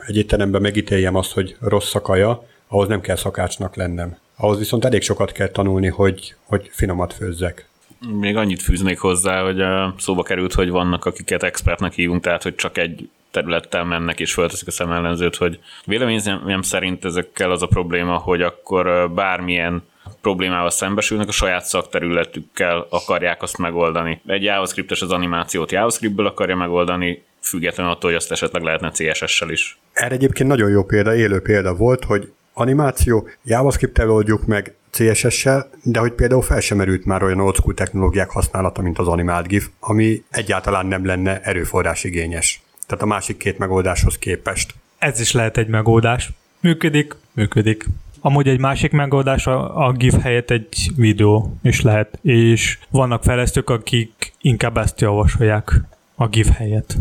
egy 0.07 0.17
étteremben 0.17 0.61
megítéljem 0.61 1.15
azt, 1.15 1.31
hogy 1.31 1.55
rossz 1.59 1.95
a 1.95 2.01
kaja, 2.01 2.47
ahhoz 2.67 2.87
nem 2.87 3.01
kell 3.01 3.15
szakácsnak 3.15 3.75
lennem. 3.75 4.17
Ahhoz 4.35 4.57
viszont 4.57 4.85
elég 4.85 5.01
sokat 5.01 5.31
kell 5.31 5.47
tanulni, 5.47 5.87
hogy, 5.87 6.35
hogy 6.43 6.69
finomat 6.71 7.13
főzzek. 7.13 7.68
Még 8.07 8.35
annyit 8.35 8.61
fűznék 8.61 8.99
hozzá, 8.99 9.43
hogy 9.43 9.63
szóba 9.97 10.23
került, 10.23 10.53
hogy 10.53 10.69
vannak, 10.69 11.05
akiket 11.05 11.43
expertnek 11.43 11.93
hívunk, 11.93 12.21
tehát 12.21 12.43
hogy 12.43 12.55
csak 12.55 12.77
egy 12.77 13.09
területtel 13.31 13.83
mennek 13.83 14.19
és 14.19 14.33
fölteszik 14.33 14.67
a 14.67 14.71
szemellenzőt, 14.71 15.35
hogy 15.35 15.59
véleményem 15.85 16.61
szerint 16.61 17.05
ezekkel 17.05 17.51
az 17.51 17.61
a 17.61 17.67
probléma, 17.67 18.17
hogy 18.17 18.41
akkor 18.41 19.11
bármilyen 19.13 19.83
problémával 20.21 20.69
szembesülnek, 20.69 21.27
a 21.27 21.31
saját 21.31 21.65
szakterületükkel 21.65 22.87
akarják 22.89 23.41
azt 23.41 23.57
megoldani. 23.57 24.21
Egy 24.25 24.43
JavaScriptes 24.43 25.01
az 25.01 25.11
animációt 25.11 25.71
JavaScriptből 25.71 26.25
akarja 26.25 26.55
megoldani, 26.55 27.23
függetlenül 27.41 27.91
attól, 27.91 28.09
hogy 28.09 28.19
azt 28.19 28.31
esetleg 28.31 28.63
lehetne 28.63 28.91
CSS-sel 28.91 29.49
is. 29.49 29.79
Erre 29.91 30.15
egyébként 30.15 30.49
nagyon 30.49 30.69
jó 30.69 30.83
példa, 30.83 31.15
élő 31.15 31.41
példa 31.41 31.75
volt, 31.75 32.03
hogy 32.03 32.31
animáció, 32.53 33.27
JavaScript-tel 33.43 34.11
oldjuk 34.11 34.45
meg 34.45 34.73
CSS-sel, 34.89 35.69
de 35.83 35.99
hogy 35.99 36.11
például 36.11 36.41
fel 36.41 36.59
sem 36.59 36.77
merült 36.77 37.05
már 37.05 37.23
olyan 37.23 37.39
old 37.39 37.55
school 37.55 37.73
technológiák 37.73 38.29
használata, 38.29 38.81
mint 38.81 38.99
az 38.99 39.07
animált 39.07 39.47
GIF, 39.47 39.67
ami 39.79 40.23
egyáltalán 40.29 40.85
nem 40.85 41.05
lenne 41.05 41.41
erőforrás 41.41 42.03
igényes. 42.03 42.61
Tehát 42.87 43.03
a 43.03 43.07
másik 43.07 43.37
két 43.37 43.57
megoldáshoz 43.57 44.17
képest. 44.17 44.73
Ez 44.97 45.19
is 45.19 45.31
lehet 45.31 45.57
egy 45.57 45.67
megoldás. 45.67 46.31
Működik, 46.59 47.15
működik. 47.33 47.85
Amúgy 48.21 48.47
egy 48.47 48.59
másik 48.59 48.91
megoldás 48.91 49.47
a, 49.47 49.85
a 49.87 49.91
GIF 49.91 50.21
helyett 50.21 50.51
egy 50.51 50.91
videó 50.95 51.57
is 51.61 51.81
lehet, 51.81 52.19
és 52.21 52.79
vannak 52.89 53.23
fejlesztők, 53.23 53.69
akik 53.69 54.33
inkább 54.41 54.77
ezt 54.77 55.01
javasolják 55.01 55.81
a 56.15 56.27
GIF 56.27 56.49
helyett. 56.49 56.95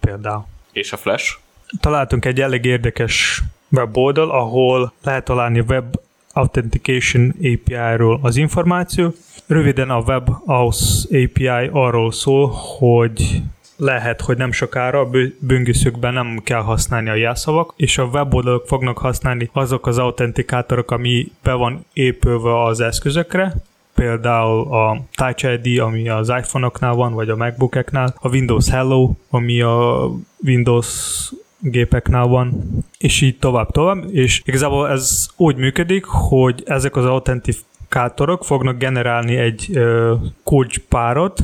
Például. 0.00 0.46
És 0.72 0.92
a 0.92 0.96
Flash? 0.96 1.38
Találtunk 1.80 2.24
egy 2.24 2.40
elég 2.40 2.64
érdekes 2.64 3.42
weboldal, 3.70 4.30
ahol 4.30 4.92
lehet 5.02 5.24
találni 5.24 5.60
web 5.60 6.00
Authentication 6.32 7.34
API-ról 7.38 8.18
az 8.22 8.36
információ. 8.36 9.12
Röviden 9.46 9.90
a 9.90 9.98
WebAuth 9.98 10.82
API 11.10 11.68
arról 11.72 12.12
szól, 12.12 12.52
hogy 12.78 13.42
lehet, 13.76 14.20
hogy 14.20 14.36
nem 14.36 14.52
sokára 14.52 15.08
böngészőkben 15.38 16.12
nem 16.12 16.40
kell 16.44 16.60
használni 16.60 17.08
a 17.08 17.14
jelszavak, 17.14 17.72
és 17.76 17.98
a 17.98 18.04
weboldalok 18.04 18.66
fognak 18.66 18.98
használni 18.98 19.50
azok 19.52 19.86
az 19.86 19.98
autentikátorok, 19.98 20.90
ami 20.90 21.32
be 21.42 21.52
van 21.52 21.84
épülve 21.92 22.62
az 22.62 22.80
eszközökre, 22.80 23.54
például 23.94 24.74
a 24.74 25.00
Touch 25.14 25.58
ID, 25.64 25.78
ami 25.78 26.08
az 26.08 26.28
iPhone-oknál 26.28 26.94
van, 26.94 27.12
vagy 27.12 27.28
a 27.28 27.36
MacBook-eknál, 27.36 28.14
a 28.20 28.28
Windows 28.28 28.68
Hello, 28.68 29.14
ami 29.30 29.60
a 29.60 30.10
Windows 30.44 31.32
gépeknál 31.58 32.26
van, 32.26 32.64
és 32.98 33.20
így 33.20 33.38
tovább 33.38 33.70
tovább, 33.70 34.14
és 34.14 34.42
igazából 34.44 34.88
ez 34.88 35.28
úgy 35.36 35.56
működik, 35.56 36.04
hogy 36.04 36.62
ezek 36.66 36.96
az 36.96 37.04
autentikátorok 37.04 38.44
fognak 38.44 38.78
generálni 38.78 39.36
egy 39.36 39.70
uh, 39.74 40.10
kulcspárot, 40.44 41.42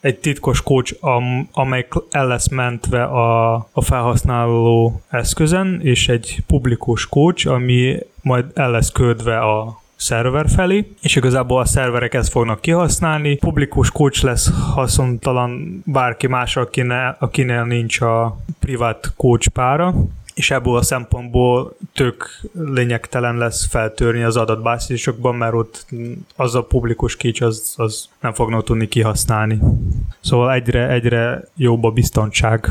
egy 0.00 0.18
titkos 0.18 0.62
kulcs, 0.62 0.92
am, 1.00 1.48
amely 1.52 1.86
el 2.10 2.26
lesz 2.26 2.48
mentve 2.48 3.02
a, 3.02 3.54
a 3.54 3.82
felhasználó 3.82 5.00
eszközön, 5.08 5.80
és 5.82 6.08
egy 6.08 6.42
publikus 6.46 7.08
kulcs, 7.08 7.46
ami 7.46 7.98
majd 8.22 8.44
el 8.54 8.70
lesz 8.70 8.92
ködve 8.92 9.38
a 9.38 9.80
szerver 9.96 10.48
felé, 10.48 10.92
és 11.00 11.16
igazából 11.16 11.60
a 11.60 11.64
szerverek 11.64 12.14
ezt 12.14 12.30
fognak 12.30 12.60
kihasználni. 12.60 13.36
Publikus 13.36 13.90
kulcs 13.90 14.22
lesz 14.22 14.50
haszontalan 14.74 15.82
bárki 15.86 16.26
más, 16.26 16.56
akinél, 16.56 17.16
akinél 17.18 17.64
nincs 17.64 18.00
a 18.00 18.36
privát 18.60 19.14
pára, 19.52 19.94
és 20.36 20.50
ebből 20.50 20.76
a 20.76 20.82
szempontból 20.82 21.76
tök 21.92 22.40
lényegtelen 22.52 23.36
lesz 23.36 23.66
feltörni 23.66 24.22
az 24.22 24.36
adatbázisokban, 24.36 25.34
mert 25.34 25.54
ott 25.54 25.86
az 26.36 26.54
a 26.54 26.62
publikus 26.62 27.16
kics, 27.16 27.40
az, 27.40 27.74
az 27.76 28.08
nem 28.20 28.32
fognak 28.32 28.64
tudni 28.64 28.88
kihasználni. 28.88 29.58
Szóval 30.20 30.52
egyre, 30.52 30.88
egyre 30.88 31.44
jobb 31.56 31.84
a 31.84 31.90
biztonság. 31.90 32.70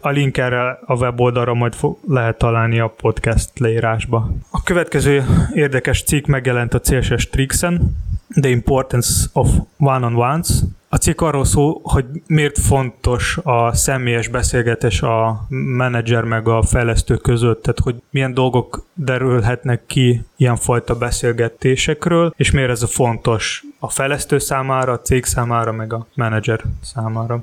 A 0.00 0.08
link 0.08 0.36
erre 0.36 0.78
a 0.86 0.94
weboldalra 0.94 1.54
majd 1.54 1.74
fog, 1.74 1.98
lehet 2.08 2.38
találni 2.38 2.78
a 2.78 2.88
podcast 2.88 3.58
leírásba. 3.58 4.30
A 4.50 4.62
következő 4.62 5.24
érdekes 5.54 6.02
cikk 6.02 6.26
megjelent 6.26 6.74
a 6.74 6.80
CSS 6.80 7.28
Trixen, 7.28 7.96
The 8.34 8.48
Importance 8.48 9.08
of 9.32 9.48
One-on-Ones. 9.78 10.48
A 10.88 10.96
cikk 10.96 11.20
arról 11.20 11.44
szól, 11.44 11.80
hogy 11.82 12.04
miért 12.26 12.58
fontos 12.58 13.38
a 13.42 13.74
személyes 13.74 14.28
beszélgetés 14.28 15.02
a 15.02 15.46
menedzser 15.48 16.24
meg 16.24 16.48
a 16.48 16.62
fejlesztő 16.62 17.16
között, 17.16 17.62
tehát 17.62 17.78
hogy 17.78 18.02
milyen 18.10 18.34
dolgok 18.34 18.84
derülhetnek 18.94 19.82
ki 19.86 20.24
ilyenfajta 20.36 20.94
beszélgetésekről, 20.94 22.32
és 22.36 22.50
miért 22.50 22.70
ez 22.70 22.82
a 22.82 22.86
fontos 22.86 23.64
a 23.78 23.90
fejlesztő 23.90 24.38
számára, 24.38 24.92
a 24.92 25.00
cég 25.00 25.24
számára, 25.24 25.72
meg 25.72 25.92
a 25.92 26.06
menedzser 26.14 26.60
számára. 26.82 27.42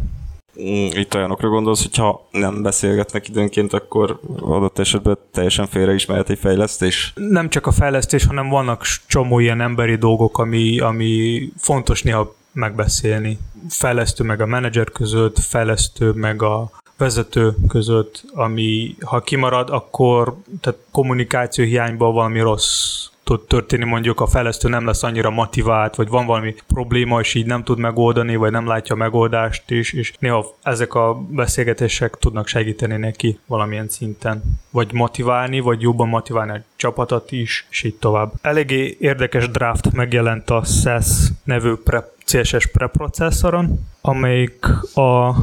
Mm, 0.62 0.86
itt 0.92 1.16
olyanokra 1.16 1.48
gondolsz, 1.48 1.82
hogy 1.82 1.96
ha 1.96 2.28
nem 2.32 2.62
beszélgetnek 2.62 3.28
időnként, 3.28 3.74
akkor 3.74 4.20
adott 4.42 4.80
esetben 4.80 5.18
teljesen 5.32 5.68
félre 5.68 5.94
is 5.94 6.06
mehet 6.06 6.30
egy 6.30 6.40
fejlesztés? 6.40 7.14
Nem 7.16 7.50
csak 7.50 7.68
a 7.68 7.72
fejlesztés, 7.72 8.26
hanem 8.26 8.50
vannak 8.50 8.86
csomó 9.08 9.40
ilyen 9.40 9.62
emberi 9.62 9.96
dolgok, 9.96 10.38
ami, 10.38 10.80
ami 10.80 11.42
fontos 11.58 12.04
néha 12.04 12.36
megbeszélni. 12.52 13.38
Fejlesztő 13.70 14.24
meg 14.24 14.42
a 14.42 14.46
menedzser 14.46 14.92
között, 14.92 15.40
fejlesztő 15.40 16.12
meg 16.12 16.42
a 16.42 16.72
vezető 16.98 17.56
között, 17.68 18.24
ami 18.34 18.96
ha 19.06 19.22
kimarad, 19.22 19.70
akkor 19.70 20.36
tehát 20.62 20.80
kommunikáció 20.92 21.66
hiányból 21.66 22.12
valami 22.12 22.40
rossz 22.40 23.06
tud 23.28 23.48
történni, 23.48 23.86
mondjuk 23.86 24.20
a 24.20 24.28
fejlesztő 24.28 24.70
nem 24.70 24.86
lesz 24.86 25.04
annyira 25.04 25.30
motivált, 25.30 25.96
vagy 25.96 26.08
van 26.08 26.26
valami 26.26 26.56
probléma, 26.68 27.20
és 27.20 27.34
így 27.34 27.46
nem 27.46 27.64
tud 27.64 27.78
megoldani, 27.78 28.36
vagy 28.36 28.52
nem 28.52 28.68
látja 28.68 28.96
a 28.96 28.98
megoldást 28.98 29.72
is, 29.72 29.94
és 29.94 30.14
néha 30.20 30.56
ezek 30.64 30.94
a 30.94 31.14
beszélgetések 31.30 32.18
tudnak 32.20 32.48
segíteni 32.48 32.98
neki 32.98 33.40
valamilyen 33.46 33.90
szinten, 33.90 34.44
vagy 34.70 34.94
motiválni, 34.94 35.60
vagy 35.60 35.82
jobban 35.82 36.08
motiválni 36.08 36.52
a 36.52 36.64
csapatot 36.76 37.32
is, 37.32 37.68
és 37.70 37.84
így 37.84 37.96
tovább. 37.96 38.32
Eléggé 38.42 38.98
érdekes 39.00 39.50
draft 39.50 39.92
megjelent 39.94 40.50
a 40.50 40.64
SES 40.64 41.06
nevű 41.44 41.74
pre- 41.74 42.16
CSS 42.26 42.68
preprocesszoron, 42.68 43.88
amelyik 44.02 44.66
a 44.94 45.36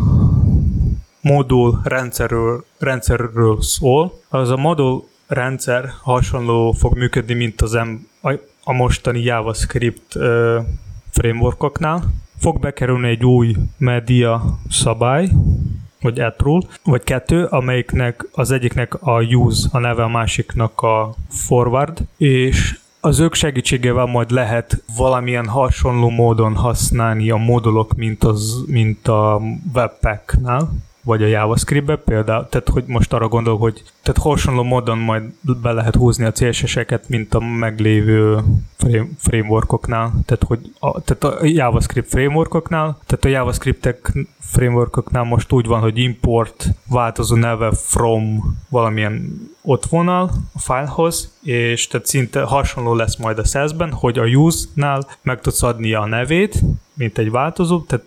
modul 1.21 1.81
rendszerről, 1.85 2.65
rendszerről 2.79 3.63
szól. 3.63 4.21
Az 4.29 4.51
a 4.51 4.57
modul 4.57 5.05
rendszer 5.27 5.93
hasonló 6.03 6.73
fog 6.73 6.97
működni, 6.97 7.35
mint 7.35 7.61
az 7.61 7.73
M, 7.73 8.29
a, 8.65 8.73
mostani 8.73 9.23
JavaScript 9.23 10.15
uh, 10.15 10.57
frameworkoknál. 11.11 12.03
Fog 12.39 12.61
bekerülni 12.61 13.09
egy 13.09 13.25
új 13.25 13.57
media 13.79 14.59
szabály, 14.69 15.29
vagy 16.01 16.23
rule, 16.39 16.67
vagy 16.85 17.03
kettő, 17.03 17.45
amelyiknek 17.45 18.27
az 18.33 18.51
egyiknek 18.51 18.95
a 19.03 19.23
use 19.23 19.69
a 19.73 19.79
neve, 19.79 20.03
a 20.03 20.09
másiknak 20.09 20.81
a 20.81 21.15
forward, 21.29 21.99
és 22.17 22.79
az 23.01 23.21
ők 23.21 23.35
segítségével 23.35 24.07
majd 24.07 24.31
lehet 24.31 24.83
valamilyen 24.97 25.47
hasonló 25.47 26.11
módon 26.11 26.55
használni 26.55 27.31
a 27.31 27.37
modulok, 27.37 27.95
mint, 27.95 28.25
az, 28.25 28.65
mint 28.67 29.09
a 29.09 29.41
webpack-nál 29.75 30.71
vagy 31.05 31.23
a 31.23 31.27
JavaScript-be 31.27 31.97
például, 31.97 32.47
tehát 32.49 32.69
hogy 32.69 32.85
most 32.87 33.13
arra 33.13 33.29
gondol, 33.29 33.59
hogy 33.59 33.83
tehát 34.03 34.23
hasonló 34.23 34.63
módon 34.63 34.99
majd 34.99 35.23
be 35.63 35.73
lehet 35.73 35.95
húzni 35.95 36.25
a 36.25 36.33
CSS-eket, 36.33 37.09
mint 37.09 37.35
a 37.35 37.41
meglévő 37.41 38.39
frame, 38.77 39.07
frameworkoknál, 39.19 40.13
tehát 40.27 40.43
hogy 40.47 40.73
a, 40.79 41.01
tehát 41.01 41.25
a 41.25 41.45
JavaScript 41.45 42.09
frameworkoknál, 42.09 42.99
tehát 43.07 43.25
a 43.25 43.29
JavaScript 43.29 44.03
frameworkoknál 44.41 45.25
most 45.25 45.53
úgy 45.53 45.67
van, 45.67 45.81
hogy 45.81 45.99
import 45.99 46.67
változó 46.89 47.37
neve 47.37 47.71
from 47.73 48.41
valamilyen 48.69 49.41
ott 49.63 49.85
vonal 49.85 50.31
a 50.53 50.59
filehoz, 50.59 51.33
és 51.43 51.87
tehát 51.87 52.07
szinte 52.07 52.43
hasonló 52.43 52.95
lesz 52.95 53.17
majd 53.17 53.39
a 53.39 53.45
SES-ben, 53.45 53.93
hogy 53.93 54.19
a 54.19 54.25
use-nál 54.25 55.07
meg 55.23 55.41
tudsz 55.41 55.63
adni 55.63 55.95
a 55.95 56.07
nevét, 56.07 56.63
mint 56.95 57.19
egy 57.19 57.31
változó, 57.31 57.81
tehát 57.81 58.07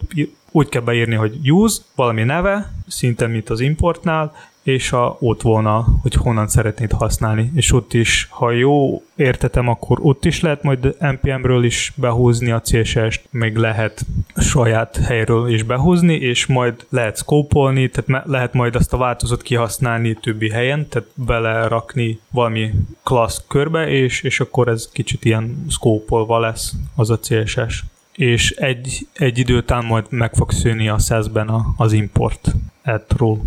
úgy 0.51 0.70
kell 0.70 0.82
beírni, 0.82 1.16
hogy 1.16 1.51
use, 1.51 1.82
valami 1.96 2.24
neve, 2.24 2.74
szinte 2.88 3.27
mint 3.27 3.50
az 3.50 3.60
importnál, 3.60 4.34
és 4.68 4.92
a 4.92 5.18
ott 5.20 5.42
volna, 5.42 5.86
hogy 6.01 6.13
honnan 6.13 6.48
szeretnéd 6.48 6.92
használni. 6.92 7.51
És 7.56 7.74
ott 7.74 7.94
is, 7.94 8.27
ha 8.30 8.51
jó 8.51 9.04
értetem, 9.16 9.68
akkor 9.68 9.98
ott 10.01 10.25
is 10.25 10.42
lehet 10.42 10.63
majd 10.63 10.96
NPM-ről 11.00 11.63
is 11.63 11.94
behúzni 11.96 12.51
a 12.51 12.62
CSS-t, 12.62 13.27
még 13.30 13.56
lehet 13.56 14.06
saját 14.36 14.96
helyről 14.96 15.54
is 15.54 15.63
behúzni, 15.63 16.13
és 16.13 16.46
majd 16.46 16.86
lehet 16.89 17.16
szkópolni, 17.16 17.89
tehát 17.89 18.25
lehet 18.25 18.54
majd 18.54 18.75
azt 18.75 18.94
a 18.94 18.98
változat 18.98 19.42
kihasználni 19.42 20.18
többi 20.22 20.50
helyen, 20.50 20.88
tehát 20.88 21.10
belerakni 21.13 22.20
valami 22.32 22.72
klassz 23.04 23.44
körbe, 23.48 23.88
és, 23.88 24.22
és 24.22 24.39
akkor 24.39 24.68
ez 24.68 24.89
kicsit 24.94 25.25
ilyen 25.25 25.66
szkópolva 25.70 26.39
lesz 26.39 26.74
az 26.96 27.10
a 27.10 27.20
CSS 27.20 27.84
és 28.18 28.52
egy, 28.52 29.08
egy 29.14 29.38
idő 29.38 29.58
után 29.58 29.86
majd 29.86 30.06
meg 30.10 30.34
fog 30.34 30.52
szűnni 30.52 30.90
a 30.90 31.00
SES-ben 31.00 31.52
az 31.78 31.94
import 31.94 32.56
attról. 32.84 33.42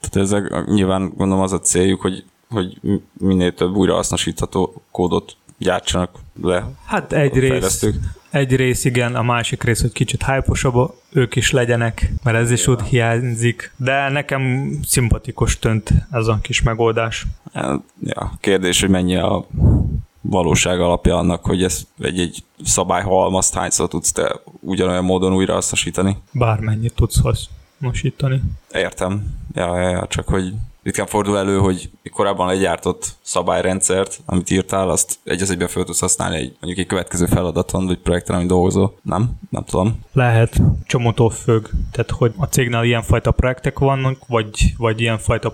Tehát 0.00 0.28
ezek 0.28 0.64
nyilván 0.66 1.12
gondolom 1.16 1.42
az 1.42 1.52
a 1.52 1.60
céljuk, 1.60 2.00
hogy, 2.00 2.24
hogy 2.48 2.78
minél 3.18 3.54
több 3.54 3.74
újrahasznosítható 3.74 4.82
kódot 4.90 5.36
gyártsanak 5.58 6.18
le 6.42 6.68
Hát 6.84 7.12
egy 7.12 7.38
rész, 7.38 7.86
egy 8.30 8.56
rész 8.56 8.84
igen, 8.84 9.14
a 9.14 9.22
másik 9.22 9.62
rész, 9.62 9.80
hogy 9.80 9.92
kicsit 9.92 10.24
hype 10.24 10.90
ők 11.12 11.36
is 11.36 11.50
legyenek, 11.50 12.12
mert 12.22 12.36
ez 12.36 12.50
is 12.50 12.66
úgy 12.66 12.82
hiányzik, 12.82 13.72
de 13.76 14.08
nekem 14.08 14.72
szimpatikus 14.84 15.58
tönt 15.58 15.92
ez 16.10 16.26
a 16.26 16.38
kis 16.42 16.62
megoldás. 16.62 17.26
Hát, 17.52 17.80
ja, 18.02 18.32
kérdés, 18.40 18.80
hogy 18.80 18.90
mennyi 18.90 19.16
a 19.16 19.46
valóság 20.22 20.80
alapja 20.80 21.16
annak, 21.16 21.44
hogy 21.44 21.62
ez 21.62 21.86
egy-egy 21.98 22.44
szabályhalmazt 22.64 23.54
hányszor 23.54 23.88
tudsz 23.88 24.12
te 24.12 24.40
ugyanolyan 24.60 25.04
módon 25.04 25.34
újrahasznosítani? 25.34 26.16
Bármennyit 26.32 26.94
tudsz 26.94 27.20
hasznosítani. 27.20 28.42
Értem. 28.72 29.36
Ja, 29.54 29.80
ja, 29.80 29.88
ja, 29.88 30.06
csak 30.06 30.28
hogy 30.28 30.52
ritkán 30.82 31.06
fordul 31.06 31.38
elő, 31.38 31.58
hogy 31.58 31.90
korábban 32.12 32.46
legyártott 32.46 33.16
szabályrendszert, 33.20 34.20
amit 34.26 34.50
írtál, 34.50 34.90
azt 34.90 35.18
egy 35.24 35.42
az 35.42 35.50
egyben 35.50 35.68
fel 35.68 35.84
tudsz 35.84 36.00
használni 36.00 36.36
egy, 36.36 36.56
mondjuk 36.60 36.78
egy 36.78 36.86
következő 36.86 37.26
feladaton, 37.26 37.86
vagy 37.86 37.98
projekten, 37.98 38.36
amit 38.36 38.48
dolgozol. 38.48 38.98
Nem? 39.02 39.30
Nem 39.50 39.64
tudom. 39.64 40.00
Lehet. 40.12 40.60
Csomótól 40.86 41.30
függ. 41.30 41.68
Tehát, 41.92 42.10
hogy 42.10 42.32
a 42.36 42.44
cégnél 42.44 42.82
ilyenfajta 42.82 43.30
projektek 43.30 43.78
vannak, 43.78 44.18
vagy, 44.26 44.74
vagy 44.76 45.00
ilyenfajta 45.00 45.50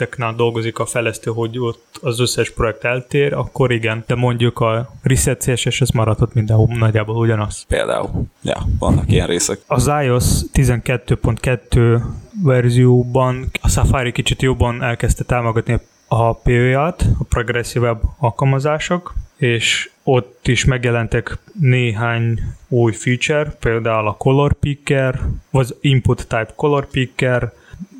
projekteknál 0.00 0.34
dolgozik 0.34 0.78
a 0.78 0.86
fejlesztő, 0.86 1.30
hogy 1.30 1.58
ott 1.58 1.98
az 2.00 2.20
összes 2.20 2.50
projekt 2.50 2.84
eltér, 2.84 3.32
akkor 3.32 3.72
igen. 3.72 4.04
De 4.06 4.14
mondjuk 4.14 4.60
a 4.60 4.92
Reset 5.02 5.42
CSS 5.42 5.80
ez 5.80 5.88
maradhat 5.88 6.34
mindenhol 6.34 6.76
nagyjából 6.78 7.16
ugyanaz. 7.16 7.64
Például. 7.68 8.10
Ja, 8.42 8.66
vannak 8.78 9.12
ilyen 9.12 9.26
részek. 9.26 9.58
Az 9.66 9.90
iOS 10.02 10.24
12.2 10.52 12.00
verzióban 12.42 13.50
a 13.60 13.68
Safari 13.68 14.12
kicsit 14.12 14.42
jobban 14.42 14.82
elkezdte 14.82 15.24
támogatni 15.24 15.80
a 16.08 16.32
POE-at, 16.32 17.04
a 17.18 17.24
Progressive 17.24 17.88
Web 17.88 18.02
alkalmazások, 18.18 19.14
és 19.36 19.90
ott 20.02 20.48
is 20.48 20.64
megjelentek 20.64 21.38
néhány 21.60 22.40
új 22.68 22.92
feature, 22.92 23.50
például 23.60 24.06
a 24.06 24.16
Color 24.16 24.52
Picker, 24.52 25.20
vagy 25.50 25.76
Input 25.80 26.18
Type 26.18 26.52
Color 26.56 26.86
Picker, 26.86 27.52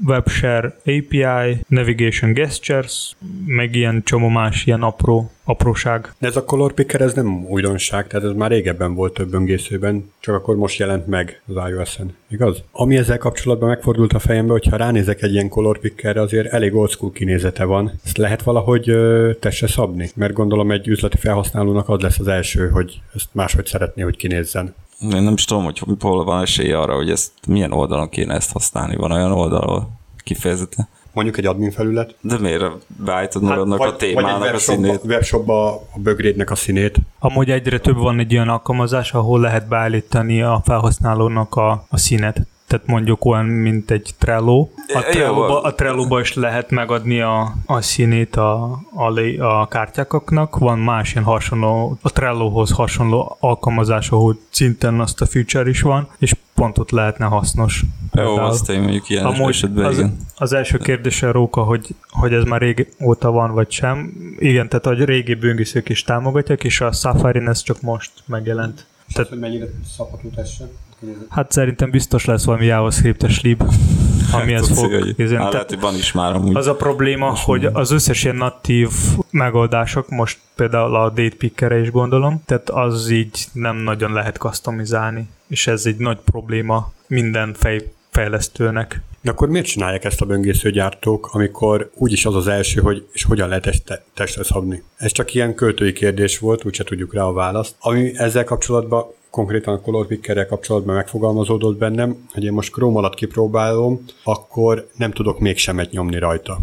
WebShare 0.06 0.76
API, 0.84 1.64
Navigation 1.68 2.32
Gestures, 2.32 3.16
meg 3.46 3.74
ilyen 3.74 4.02
csomó 4.04 4.28
más 4.28 4.66
ilyen 4.66 4.82
apró, 4.82 5.30
apróság. 5.44 6.12
De 6.18 6.26
ez 6.26 6.36
a 6.36 6.44
Color 6.44 6.72
Picker, 6.72 7.00
ez 7.00 7.14
nem 7.14 7.44
újdonság, 7.44 8.06
tehát 8.06 8.26
ez 8.26 8.32
már 8.36 8.50
régebben 8.50 8.94
volt 8.94 9.14
több 9.14 9.30
böngészőben, 9.30 10.12
csak 10.20 10.34
akkor 10.34 10.56
most 10.56 10.78
jelent 10.78 11.06
meg 11.06 11.42
az 11.46 11.70
iOS-en, 11.70 12.16
igaz? 12.28 12.62
Ami 12.72 12.96
ezzel 12.96 13.18
kapcsolatban 13.18 13.68
megfordult 13.68 14.12
a 14.12 14.18
fejembe, 14.18 14.52
hogyha 14.52 14.76
ránézek 14.76 15.22
egy 15.22 15.32
ilyen 15.32 15.48
Color 15.48 15.78
Pickerre, 15.78 16.20
azért 16.20 16.52
elég 16.52 16.74
old 16.74 16.90
school 16.90 17.12
kinézete 17.12 17.64
van. 17.64 17.92
Ezt 18.04 18.16
lehet 18.16 18.42
valahogy 18.42 18.88
ö, 18.88 19.30
tesse 19.40 19.66
szabni? 19.66 20.10
Mert 20.14 20.32
gondolom 20.32 20.70
egy 20.70 20.88
üzleti 20.88 21.16
felhasználónak 21.16 21.88
az 21.88 22.00
lesz 22.00 22.18
az 22.18 22.28
első, 22.28 22.68
hogy 22.68 23.00
ezt 23.14 23.28
máshogy 23.32 23.66
szeretné, 23.66 24.02
hogy 24.02 24.16
kinézzen. 24.16 24.74
Én 25.00 25.22
nem 25.22 25.32
is 25.32 25.44
tudom, 25.44 25.64
hogy 25.64 25.82
hol 26.00 26.24
van 26.24 26.42
esélye 26.42 26.78
arra, 26.78 26.94
hogy 26.94 27.10
ezt 27.10 27.32
milyen 27.46 27.72
oldalon 27.72 28.08
kéne 28.08 28.34
ezt 28.34 28.52
használni. 28.52 28.96
Van 28.96 29.12
olyan 29.12 29.32
oldalon 29.32 29.88
kifejezetten. 30.24 30.88
Mondjuk 31.12 31.38
egy 31.38 31.46
admin 31.46 31.70
felület. 31.70 32.14
De 32.20 32.38
miért 32.38 32.64
beállítod 32.86 33.42
magadnak 33.42 33.78
vagy, 33.78 33.88
a 33.88 33.96
témának 33.96 34.38
vagy 34.38 34.48
egy 34.48 34.54
a 34.54 34.58
színét? 34.58 35.00
webshopba 35.04 35.72
a 35.74 35.98
bögrédnek 35.98 36.50
a 36.50 36.54
színét. 36.54 36.96
Amúgy 37.18 37.50
egyre 37.50 37.78
több 37.78 37.96
van 37.96 38.18
egy 38.18 38.34
olyan 38.34 38.48
alkalmazás, 38.48 39.12
ahol 39.12 39.40
lehet 39.40 39.68
beállítani 39.68 40.42
a 40.42 40.60
felhasználónak 40.64 41.54
a, 41.54 41.86
a 41.88 41.96
színet. 41.96 42.46
Tehát 42.70 42.86
mondjuk 42.86 43.24
olyan, 43.24 43.44
mint 43.44 43.90
egy 43.90 44.14
Trello. 44.18 44.68
A 44.94 45.00
Trello-ba, 45.00 45.62
a 45.62 45.74
Trello-ba 45.74 46.20
is 46.20 46.34
lehet 46.34 46.70
megadni 46.70 47.20
a, 47.20 47.54
a 47.66 47.80
színét 47.80 48.36
a, 48.36 48.80
a, 48.94 49.20
a 49.38 49.66
kártyáknak. 49.66 50.58
Van 50.58 50.78
más 50.78 51.12
ilyen 51.12 51.24
hasonló, 51.24 51.98
a 52.02 52.12
Trello-hoz 52.12 52.70
hasonló 52.70 53.36
alkalmazás, 53.40 54.10
ahol 54.10 54.38
szinten 54.50 55.00
azt 55.00 55.20
a 55.20 55.26
feature 55.26 55.68
is 55.68 55.80
van, 55.80 56.08
és 56.18 56.34
pont 56.54 56.78
ott 56.78 56.90
lehetne 56.90 57.24
hasznos. 57.24 57.84
Jó, 58.12 58.36
azt 58.36 58.70
én 58.70 58.80
mondjuk 58.80 59.08
ilyen 59.08 59.24
Amúgy 59.24 59.48
esetben 59.48 59.84
az, 59.84 59.98
igen. 59.98 60.16
az 60.36 60.52
első 60.52 60.78
kérdése 60.78 61.30
Róka, 61.30 61.62
hogy, 61.62 61.86
hogy 62.10 62.32
ez 62.32 62.44
már 62.44 62.60
régóta 62.60 63.30
van, 63.30 63.54
vagy 63.54 63.70
sem. 63.70 64.12
Igen, 64.38 64.68
tehát 64.68 64.86
a 64.86 65.04
régi 65.04 65.34
böngészők 65.34 65.88
is 65.88 66.02
támogatják, 66.02 66.64
és 66.64 66.80
a 66.80 66.92
Safari 66.92 67.46
ez 67.46 67.62
csak 67.62 67.80
most 67.80 68.10
megjelent. 68.26 68.86
Tehát, 69.12 69.28
hogy 69.28 69.38
mennyire 69.38 69.66
szabható 69.96 70.28
tessen. 70.28 70.68
Hát 71.28 71.52
szerintem 71.52 71.90
biztos 71.90 72.24
lesz 72.24 72.44
valami 72.44 72.64
JavaScript-es 72.64 73.40
lib, 73.40 73.62
amihez 74.32 74.66
Tudsz, 74.66 74.78
fog 74.78 74.92
hogy-. 74.92 75.14
Á, 75.18 75.26
Tehát 75.26 75.52
lehet, 75.52 75.68
hogy 75.68 75.80
van 75.80 75.94
is 75.94 76.12
már 76.12 76.34
amúgy. 76.34 76.56
az 76.56 76.66
a 76.66 76.74
probléma, 76.74 77.36
hogy 77.36 77.64
az 77.64 77.90
összes 77.90 78.24
ilyen 78.24 78.36
natív 78.36 78.88
megoldások, 79.30 80.08
most 80.08 80.38
például 80.54 80.94
a 80.94 81.08
date 81.08 81.36
pickere 81.36 81.78
is 81.80 81.90
gondolom, 81.90 82.42
tehát 82.46 82.70
az 82.70 83.10
így 83.10 83.46
nem 83.52 83.76
nagyon 83.76 84.12
lehet 84.12 84.36
customizálni, 84.36 85.28
és 85.48 85.66
ez 85.66 85.86
egy 85.86 85.96
nagy 85.96 86.18
probléma 86.24 86.92
minden 87.06 87.54
fej, 87.54 87.92
fejlesztőnek. 88.10 89.02
De 89.22 89.30
akkor 89.30 89.48
miért 89.48 89.66
csinálják 89.66 90.04
ezt 90.04 90.20
a 90.20 90.26
böngészőgyártók, 90.26 91.28
amikor 91.32 91.90
úgyis 91.94 92.26
az 92.26 92.34
az 92.34 92.48
első, 92.48 92.80
hogy 92.80 93.06
és 93.12 93.24
hogyan 93.24 93.48
lehet 93.48 93.66
ezt 93.66 93.84
te- 93.84 94.04
testre 94.14 94.44
szabni? 94.44 94.82
Ez 94.96 95.12
csak 95.12 95.34
ilyen 95.34 95.54
költői 95.54 95.92
kérdés 95.92 96.38
volt, 96.38 96.64
úgyse 96.64 96.84
tudjuk 96.84 97.14
rá 97.14 97.22
a 97.22 97.32
választ. 97.32 97.74
Ami 97.78 98.18
ezzel 98.18 98.44
kapcsolatban 98.44 99.04
konkrétan 99.30 99.74
a 99.74 99.80
Color 99.80 100.06
Pickerrel 100.06 100.46
kapcsolatban 100.46 100.94
megfogalmazódott 100.94 101.76
bennem, 101.78 102.28
hogy 102.32 102.44
én 102.44 102.52
most 102.52 102.72
Chrome 102.72 102.98
alatt 102.98 103.14
kipróbálom, 103.14 104.04
akkor 104.24 104.88
nem 104.96 105.10
tudok 105.12 105.38
még 105.38 105.58
semet 105.58 105.90
nyomni 105.90 106.18
rajta. 106.18 106.58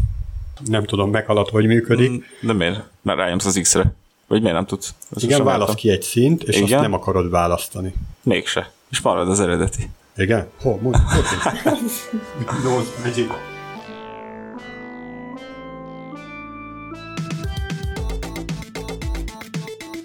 Nem 0.66 0.84
tudom, 0.86 1.10
meg 1.10 1.30
alatt 1.30 1.50
hogy 1.50 1.66
működik. 1.66 2.12
Mm, 2.12 2.18
De 2.42 2.54
miért? 2.54 2.84
Mert 3.02 3.18
rájomsz 3.18 3.46
az 3.46 3.60
X-re. 3.62 3.94
Vagy 4.28 4.40
miért 4.42 4.56
nem 4.56 4.66
tudsz? 4.66 4.94
Ezt 5.16 5.24
Igen, 5.24 5.44
válasz 5.44 5.76
ki 5.76 5.90
egy 5.90 6.02
szint, 6.02 6.44
és 6.44 6.56
Igen. 6.56 6.64
azt 6.74 6.82
nem 6.82 6.94
akarod 6.94 7.30
választani. 7.30 7.94
Mégse. 8.24 8.72
És 8.90 9.02
marad 9.02 9.30
az 9.30 9.40
eredeti. 9.40 9.90
Igen? 10.18 10.48
Hol? 10.62 10.80
Mondj, 10.82 10.98
Windows 12.52 12.88
Magic. 13.04 13.32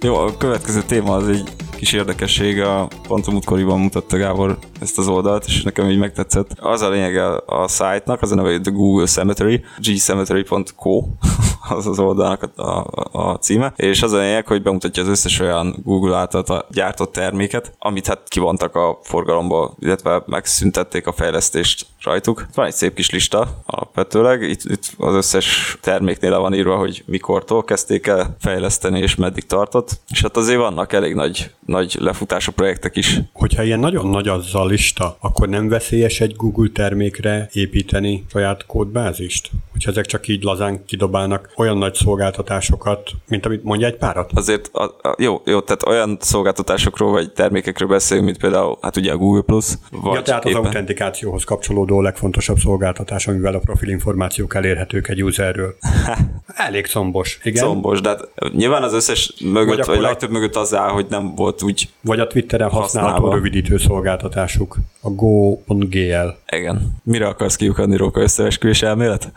Jó, 0.01 0.17
a 0.17 0.37
következő 0.37 0.83
téma 0.83 1.15
az 1.15 1.29
egy 1.29 1.51
kis 1.83 1.93
érdekesség, 1.93 2.61
a 2.61 2.89
pont 3.09 3.27
a 3.27 3.31
múltkoriban 3.31 3.81
mutatta 3.81 4.17
Gábor 4.17 4.59
ezt 4.81 4.99
az 4.99 5.09
oldalt, 5.09 5.45
és 5.47 5.63
nekem 5.63 5.91
így 5.91 5.99
megtetszett. 5.99 6.51
Az 6.61 6.81
a 6.81 6.91
lényeg 6.91 7.17
a, 7.17 7.43
a 7.47 7.69
szájtnak, 7.69 8.23
az 8.23 8.33
a 8.33 8.35
neve, 8.35 8.61
The 8.61 8.71
Google 8.71 9.07
Cemetery, 9.07 9.65
gcemetery.co, 9.79 11.05
az 11.77 11.87
az 11.87 11.99
oldalnak 11.99 12.51
a, 12.57 12.63
a, 12.63 12.87
a 13.13 13.37
címe, 13.37 13.73
és 13.77 14.03
az 14.03 14.13
a 14.13 14.19
lényeg, 14.19 14.47
hogy 14.47 14.63
bemutatja 14.63 15.03
az 15.03 15.09
összes 15.09 15.41
olyan 15.41 15.77
Google 15.85 16.17
által 16.17 16.43
ta- 16.43 16.67
gyártott 16.71 17.13
terméket, 17.13 17.75
amit 17.79 18.07
hát 18.07 18.29
kivontak 18.29 18.75
a 18.75 18.99
forgalomból, 19.03 19.77
illetve 19.79 20.23
megszüntették 20.27 21.07
a 21.07 21.13
fejlesztést 21.13 21.87
rajtuk. 22.05 22.47
Van 22.55 22.67
egy 22.67 22.73
szép 22.73 22.95
kis 22.95 23.11
lista 23.11 23.63
alapvetőleg, 23.67 24.43
itt, 24.43 24.61
itt 24.65 24.91
az 24.99 25.15
összes 25.15 25.79
terméknél 25.81 26.31
le 26.31 26.37
van 26.37 26.55
írva, 26.55 26.77
hogy 26.77 27.03
mikortól 27.07 27.65
kezdték 27.65 28.07
el 28.07 28.37
fejleszteni 28.41 29.01
és 29.01 29.15
meddig 29.15 29.47
tartott, 29.47 30.01
és 30.11 30.21
hát 30.23 30.37
azért 30.37 30.59
vannak 30.59 30.93
elég 30.93 31.15
nagy, 31.15 31.51
nagy 31.67 31.97
lefutású 32.01 32.53
projektek 32.53 32.97
is. 32.97 33.21
Hogyha 33.33 33.63
ilyen 33.63 33.81
nagyon 33.81 34.07
nagy 34.07 34.29
az 34.29 34.55
a 34.55 34.65
lista, 34.65 35.17
akkor 35.21 35.49
nem 35.49 35.69
veszélyes 35.69 36.21
egy 36.21 36.37
Google 36.37 36.69
termékre 36.75 37.49
építeni 37.53 38.25
saját 38.31 38.67
kódbázist? 38.67 39.51
Hogyha 39.73 39.91
ezek 39.91 40.07
csak 40.07 40.29
így 40.29 40.43
lazán 40.43 40.85
kidobálnak 40.85 41.53
olyan 41.57 41.79
nagy 41.79 41.95
szolgáltatásokat, 41.95 43.11
mint 43.29 43.47
amit 43.47 43.63
mondja 43.63 43.87
egy 43.87 43.97
párat? 43.97 44.31
Azért, 44.35 44.71
a, 44.73 44.83
a, 44.83 45.15
jó, 45.19 45.43
jó, 45.45 45.61
tehát 45.61 45.87
olyan 45.87 46.17
szolgáltatásokról 46.21 47.11
vagy 47.11 47.33
termékekről 47.33 47.89
beszélünk, 47.89 48.27
mint 48.27 48.39
például, 48.39 48.79
hát 48.81 48.97
ugye 48.97 49.13
a 49.13 49.17
Google 49.17 49.43
Plus, 49.43 49.67
vagy 49.91 50.15
Ja, 50.15 50.23
tehát 50.23 50.45
az 50.45 50.51
éppen- 50.51 50.65
autentikációhoz 50.65 51.45
kapcsolódó 51.45 51.92
legfontosabb 52.01 52.59
szolgáltatás, 52.59 53.27
amivel 53.27 53.55
a 53.55 53.59
profilinformációk 53.59 54.55
elérhetők 54.55 55.09
egy 55.09 55.25
userről. 55.25 55.77
Elég 56.55 56.87
szombos, 56.87 57.39
igen. 57.43 57.65
Combos, 57.65 58.01
de 58.01 58.09
hát 58.09 58.29
nyilván 58.53 58.83
az 58.83 58.93
összes 58.95 59.35
mögött, 59.45 59.77
Vagy 59.77 59.87
vagy 59.87 59.99
a- 60.05 60.09
legtöbb 60.09 60.31
mögött 60.31 60.57
az 60.57 60.75
áll, 60.75 60.89
hogy 60.91 61.07
nem 61.09 61.35
volt 61.35 61.63
úgy, 61.63 61.89
Vagy 62.01 62.21
a 62.21 62.27
Twitteren 62.27 62.69
használható 62.71 63.13
Használva. 63.15 63.35
rövidítő 63.37 63.77
szolgáltatásuk, 63.79 64.77
a 65.01 65.11
go.gl. 65.11 66.29
igen. 66.49 66.97
Mire 67.03 67.27
akarsz 67.27 67.57
kiukadni, 67.57 67.97
Róka, 67.97 68.21
összeesküvés 68.21 68.83
elmélet? 68.83 69.33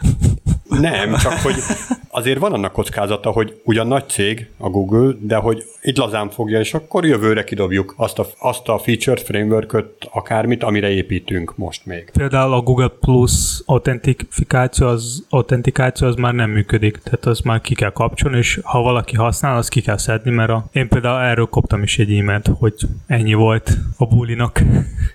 Nem, 0.70 1.16
csak 1.18 1.34
hogy 1.34 1.56
azért 2.16 2.40
van 2.40 2.54
annak 2.54 2.72
kockázata, 2.72 3.32
hogy 3.32 3.62
ugyan 3.64 3.88
nagy 3.88 4.10
cég 4.10 4.50
a 4.58 4.70
Google, 4.70 5.14
de 5.20 5.36
hogy 5.36 5.64
így 5.84 5.98
lazán 5.98 6.30
fogja, 6.30 6.60
és 6.60 6.74
akkor 6.74 7.06
jövőre 7.06 7.44
kidobjuk 7.44 7.94
azt 7.98 8.20
a, 8.20 8.26
azt 8.40 8.68
a 8.68 8.78
feature 8.78 9.22
frameworköt, 9.22 10.08
akármit, 10.12 10.64
amire 10.64 10.90
építünk 10.90 11.58
most 11.58 11.86
még. 11.86 12.10
Például 12.14 12.54
a 12.54 12.62
Google 12.62 12.92
Plus 13.00 13.62
autentifikáció 13.66 14.88
az, 14.88 15.26
autentikáció 15.30 16.08
az 16.08 16.16
már 16.16 16.34
nem 16.34 16.50
működik, 16.50 16.98
tehát 16.98 17.26
az 17.26 17.40
már 17.40 17.62
ki 17.62 17.76
kell 17.76 17.92
kapcsolni, 17.92 18.38
és 18.38 18.60
ha 18.64 18.82
valaki 18.82 19.16
használ, 19.16 19.58
az 19.58 19.68
ki 19.68 19.82
kell 19.82 19.98
szedni, 19.98 20.32
mert 20.32 20.50
a, 20.50 20.66
én 20.72 20.88
például 20.88 21.22
erről 21.22 21.46
koptam 21.46 21.84
is 21.84 22.00
egy 22.00 22.18
e-mailt, 22.18 22.50
hogy 22.60 22.74
ennyi 23.08 23.34
volt 23.34 23.78
a 23.98 24.06
bulinak. 24.06 24.62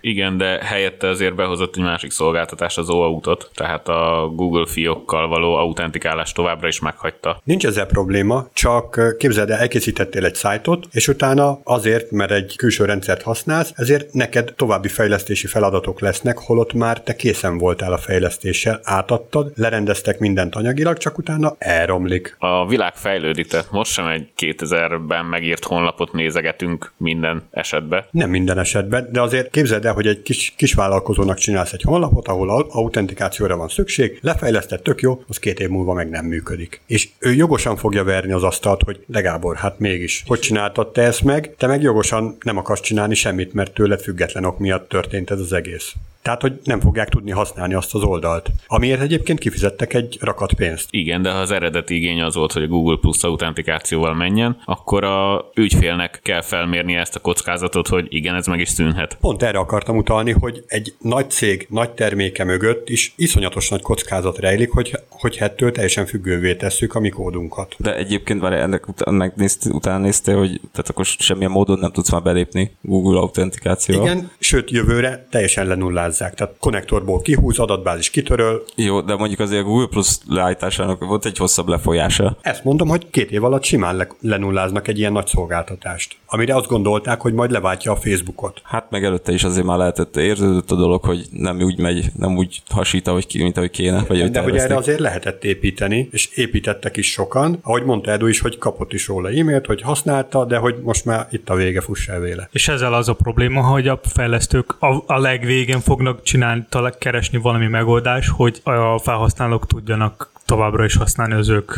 Igen, 0.00 0.36
de 0.36 0.58
helyette 0.62 1.08
azért 1.08 1.34
behozott 1.34 1.76
egy 1.76 1.82
másik 1.82 2.10
szolgáltatás, 2.10 2.78
az 2.78 2.90
OAuth-ot, 2.90 3.50
tehát 3.54 3.88
a 3.88 4.32
Google 4.34 4.66
fiókkal 4.66 5.28
való 5.28 5.54
autentikálást 5.54 6.34
továbbra 6.34 6.68
is 6.68 6.80
meghagyta. 6.90 7.40
Nincs 7.44 7.66
ezzel 7.66 7.86
probléma, 7.86 8.48
csak 8.52 9.16
képzeld 9.18 9.50
el, 9.50 9.58
elkészítettél 9.58 10.24
egy 10.24 10.34
szájtot, 10.34 10.86
és 10.92 11.08
utána 11.08 11.60
azért, 11.64 12.10
mert 12.10 12.30
egy 12.30 12.56
külső 12.56 12.84
rendszert 12.84 13.22
használsz, 13.22 13.72
ezért 13.76 14.12
neked 14.12 14.52
további 14.56 14.88
fejlesztési 14.88 15.46
feladatok 15.46 16.00
lesznek, 16.00 16.38
holott 16.38 16.72
már 16.72 17.02
te 17.02 17.16
készen 17.16 17.58
voltál 17.58 17.92
a 17.92 17.98
fejlesztéssel, 17.98 18.80
átadtad, 18.82 19.52
lerendeztek 19.56 20.18
mindent 20.18 20.54
anyagilag, 20.54 20.96
csak 20.96 21.18
utána 21.18 21.54
elromlik. 21.58 22.36
A 22.38 22.66
világ 22.66 22.94
fejlődik, 22.94 23.46
tehát 23.46 23.70
most 23.70 23.92
sem 23.92 24.06
egy 24.06 24.28
2000-ben 24.38 25.24
megírt 25.24 25.64
honlapot 25.64 26.12
nézegetünk 26.12 26.92
minden 26.96 27.42
esetben. 27.50 28.04
Nem 28.10 28.30
minden 28.30 28.58
esetben, 28.58 29.08
de 29.12 29.20
azért 29.20 29.50
képzeld 29.50 29.84
el, 29.84 29.92
hogy 29.92 30.06
egy 30.06 30.22
kis, 30.22 30.54
kis 30.56 30.74
vállalkozónak 30.74 31.38
csinálsz 31.38 31.72
egy 31.72 31.82
honlapot, 31.82 32.28
ahol 32.28 32.50
au- 32.50 32.70
autentikációra 32.70 33.56
van 33.56 33.68
szükség, 33.68 34.18
lefejlesztett, 34.22 34.82
tök 34.82 35.00
jó, 35.00 35.22
az 35.28 35.38
két 35.38 35.60
év 35.60 35.68
múlva 35.68 35.92
meg 35.92 36.10
nem 36.10 36.24
működik. 36.24 36.79
És 36.86 37.08
ő 37.18 37.34
jogosan 37.34 37.76
fogja 37.76 38.04
verni 38.04 38.32
az 38.32 38.42
asztalt, 38.42 38.82
hogy 38.82 39.04
de 39.06 39.38
hát 39.56 39.78
mégis, 39.78 40.22
hogy 40.26 40.38
csináltad 40.38 40.92
te 40.92 41.02
ezt 41.02 41.22
meg, 41.22 41.54
te 41.56 41.66
meg 41.66 41.82
jogosan 41.82 42.36
nem 42.42 42.56
akarsz 42.56 42.80
csinálni 42.80 43.14
semmit, 43.14 43.52
mert 43.52 43.74
tőled 43.74 44.00
független 44.00 44.44
ok 44.44 44.58
miatt 44.58 44.88
történt 44.88 45.30
ez 45.30 45.40
az 45.40 45.52
egész. 45.52 45.94
Tehát, 46.22 46.40
hogy 46.40 46.60
nem 46.64 46.80
fogják 46.80 47.08
tudni 47.08 47.30
használni 47.30 47.74
azt 47.74 47.94
az 47.94 48.02
oldalt. 48.02 48.50
Amiért 48.66 49.00
egyébként 49.00 49.38
kifizettek 49.38 49.94
egy 49.94 50.18
rakat 50.20 50.52
pénzt. 50.52 50.88
Igen, 50.90 51.22
de 51.22 51.30
ha 51.30 51.38
az 51.38 51.50
eredeti 51.50 51.94
igény 51.94 52.22
az 52.22 52.34
volt, 52.34 52.52
hogy 52.52 52.62
a 52.62 52.66
Google 52.66 52.96
Plus 53.00 53.22
autentikációval 53.22 54.14
menjen, 54.14 54.62
akkor 54.64 55.04
a 55.04 55.50
ügyfélnek 55.54 56.20
kell 56.22 56.42
felmérnie 56.42 57.00
ezt 57.00 57.16
a 57.16 57.20
kockázatot, 57.20 57.88
hogy 57.88 58.06
igen, 58.08 58.34
ez 58.34 58.46
meg 58.46 58.60
is 58.60 58.68
szűnhet. 58.68 59.16
Pont 59.20 59.42
erre 59.42 59.58
akartam 59.58 59.96
utalni, 59.96 60.32
hogy 60.32 60.64
egy 60.66 60.94
nagy 60.98 61.30
cég, 61.30 61.66
nagy 61.70 61.90
terméke 61.90 62.44
mögött 62.44 62.88
is 62.88 63.12
iszonyatos 63.16 63.68
nagy 63.68 63.82
kockázat 63.82 64.38
rejlik, 64.38 64.70
hogy, 64.70 64.98
hogy 65.08 65.36
ettől 65.40 65.72
teljesen 65.72 66.06
függővé 66.06 66.54
tesszük 66.54 66.94
a 66.94 67.00
mi 67.00 67.08
kódunkat. 67.08 67.74
De 67.78 67.96
egyébként 67.96 68.40
már 68.40 68.52
ennek 68.52 68.88
után 68.88 69.14
megnézt, 69.14 69.66
utána 69.66 69.98
néztél, 69.98 70.36
hogy 70.36 70.60
tehát 70.72 70.88
akkor 70.88 71.04
semmilyen 71.04 71.50
módon 71.50 71.78
nem 71.78 71.92
tudsz 71.92 72.10
már 72.10 72.22
belépni 72.22 72.76
Google 72.80 73.18
autentikációval. 73.18 74.06
Igen, 74.06 74.30
sőt 74.38 74.70
jövőre 74.70 75.26
teljesen 75.30 75.66
lenullázzák. 76.10 76.34
Tehát 76.34 76.54
konnektorból 76.60 77.20
kihúz, 77.20 77.58
adatbázis 77.58 78.10
kitöröl. 78.10 78.62
Jó, 78.74 79.00
de 79.00 79.16
mondjuk 79.16 79.40
azért 79.40 79.62
a 79.62 79.64
Google 79.64 79.86
Plus 79.86 80.16
leállításának 80.28 81.04
volt 81.04 81.24
egy 81.24 81.36
hosszabb 81.36 81.68
lefolyása. 81.68 82.36
Ezt 82.40 82.64
mondom, 82.64 82.88
hogy 82.88 83.10
két 83.10 83.30
év 83.30 83.44
alatt 83.44 83.64
simán 83.64 83.96
le- 83.96 84.08
lenulláznak 84.20 84.88
egy 84.88 84.98
ilyen 84.98 85.12
nagy 85.12 85.26
szolgáltatást, 85.26 86.16
amire 86.26 86.54
azt 86.56 86.66
gondolták, 86.66 87.20
hogy 87.20 87.32
majd 87.32 87.50
leváltja 87.50 87.92
a 87.92 87.96
Facebookot. 87.96 88.60
Hát 88.64 88.90
meg 88.90 89.04
előtte 89.04 89.32
is 89.32 89.44
azért 89.44 89.66
már 89.66 89.78
lehetett, 89.78 90.16
érződött 90.16 90.70
a 90.70 90.76
dolog, 90.76 91.04
hogy 91.04 91.26
nem 91.30 91.60
úgy 91.60 91.78
megy, 91.78 92.04
nem 92.16 92.36
úgy 92.36 92.62
hasít, 92.68 93.08
ahogy, 93.08 93.26
ki, 93.26 93.42
mint 93.42 93.56
ahogy 93.56 93.70
kéne. 93.70 94.04
Vagy 94.08 94.08
De 94.08 94.14
hogy 94.14 94.20
erre 94.20 94.30
tervezték. 94.40 94.76
azért 94.76 94.98
lehetett 94.98 95.44
építeni, 95.44 96.08
és 96.12 96.28
építettek 96.34 96.96
is 96.96 97.10
sokan. 97.10 97.58
Ahogy 97.62 97.82
mondta 97.84 98.10
Edu 98.10 98.26
is, 98.26 98.40
hogy 98.40 98.58
kapott 98.58 98.92
is 98.92 99.06
róla 99.06 99.28
e-mailt, 99.28 99.66
hogy 99.66 99.82
használta, 99.82 100.44
de 100.44 100.56
hogy 100.56 100.74
most 100.82 101.04
már 101.04 101.26
itt 101.30 101.48
a 101.48 101.54
vége, 101.54 101.80
fuss 101.80 102.08
el 102.08 102.20
véle. 102.20 102.48
És 102.52 102.68
ezzel 102.68 102.94
az 102.94 103.08
a 103.08 103.12
probléma, 103.14 103.62
hogy 103.62 103.88
a 103.88 104.00
fejlesztők 104.02 104.76
a, 104.78 105.02
a 105.06 105.18
legvégén 105.18 105.80
fognak 106.00 106.22
csinálni, 106.22 106.66
talán 106.68 106.94
keresni 106.98 107.38
valami 107.38 107.66
megoldás, 107.66 108.28
hogy 108.28 108.60
a 108.64 108.98
felhasználók 108.98 109.66
tudjanak 109.66 110.30
továbbra 110.50 110.84
is 110.84 110.96
használni 110.96 111.34
az 111.34 111.48
ők 111.48 111.72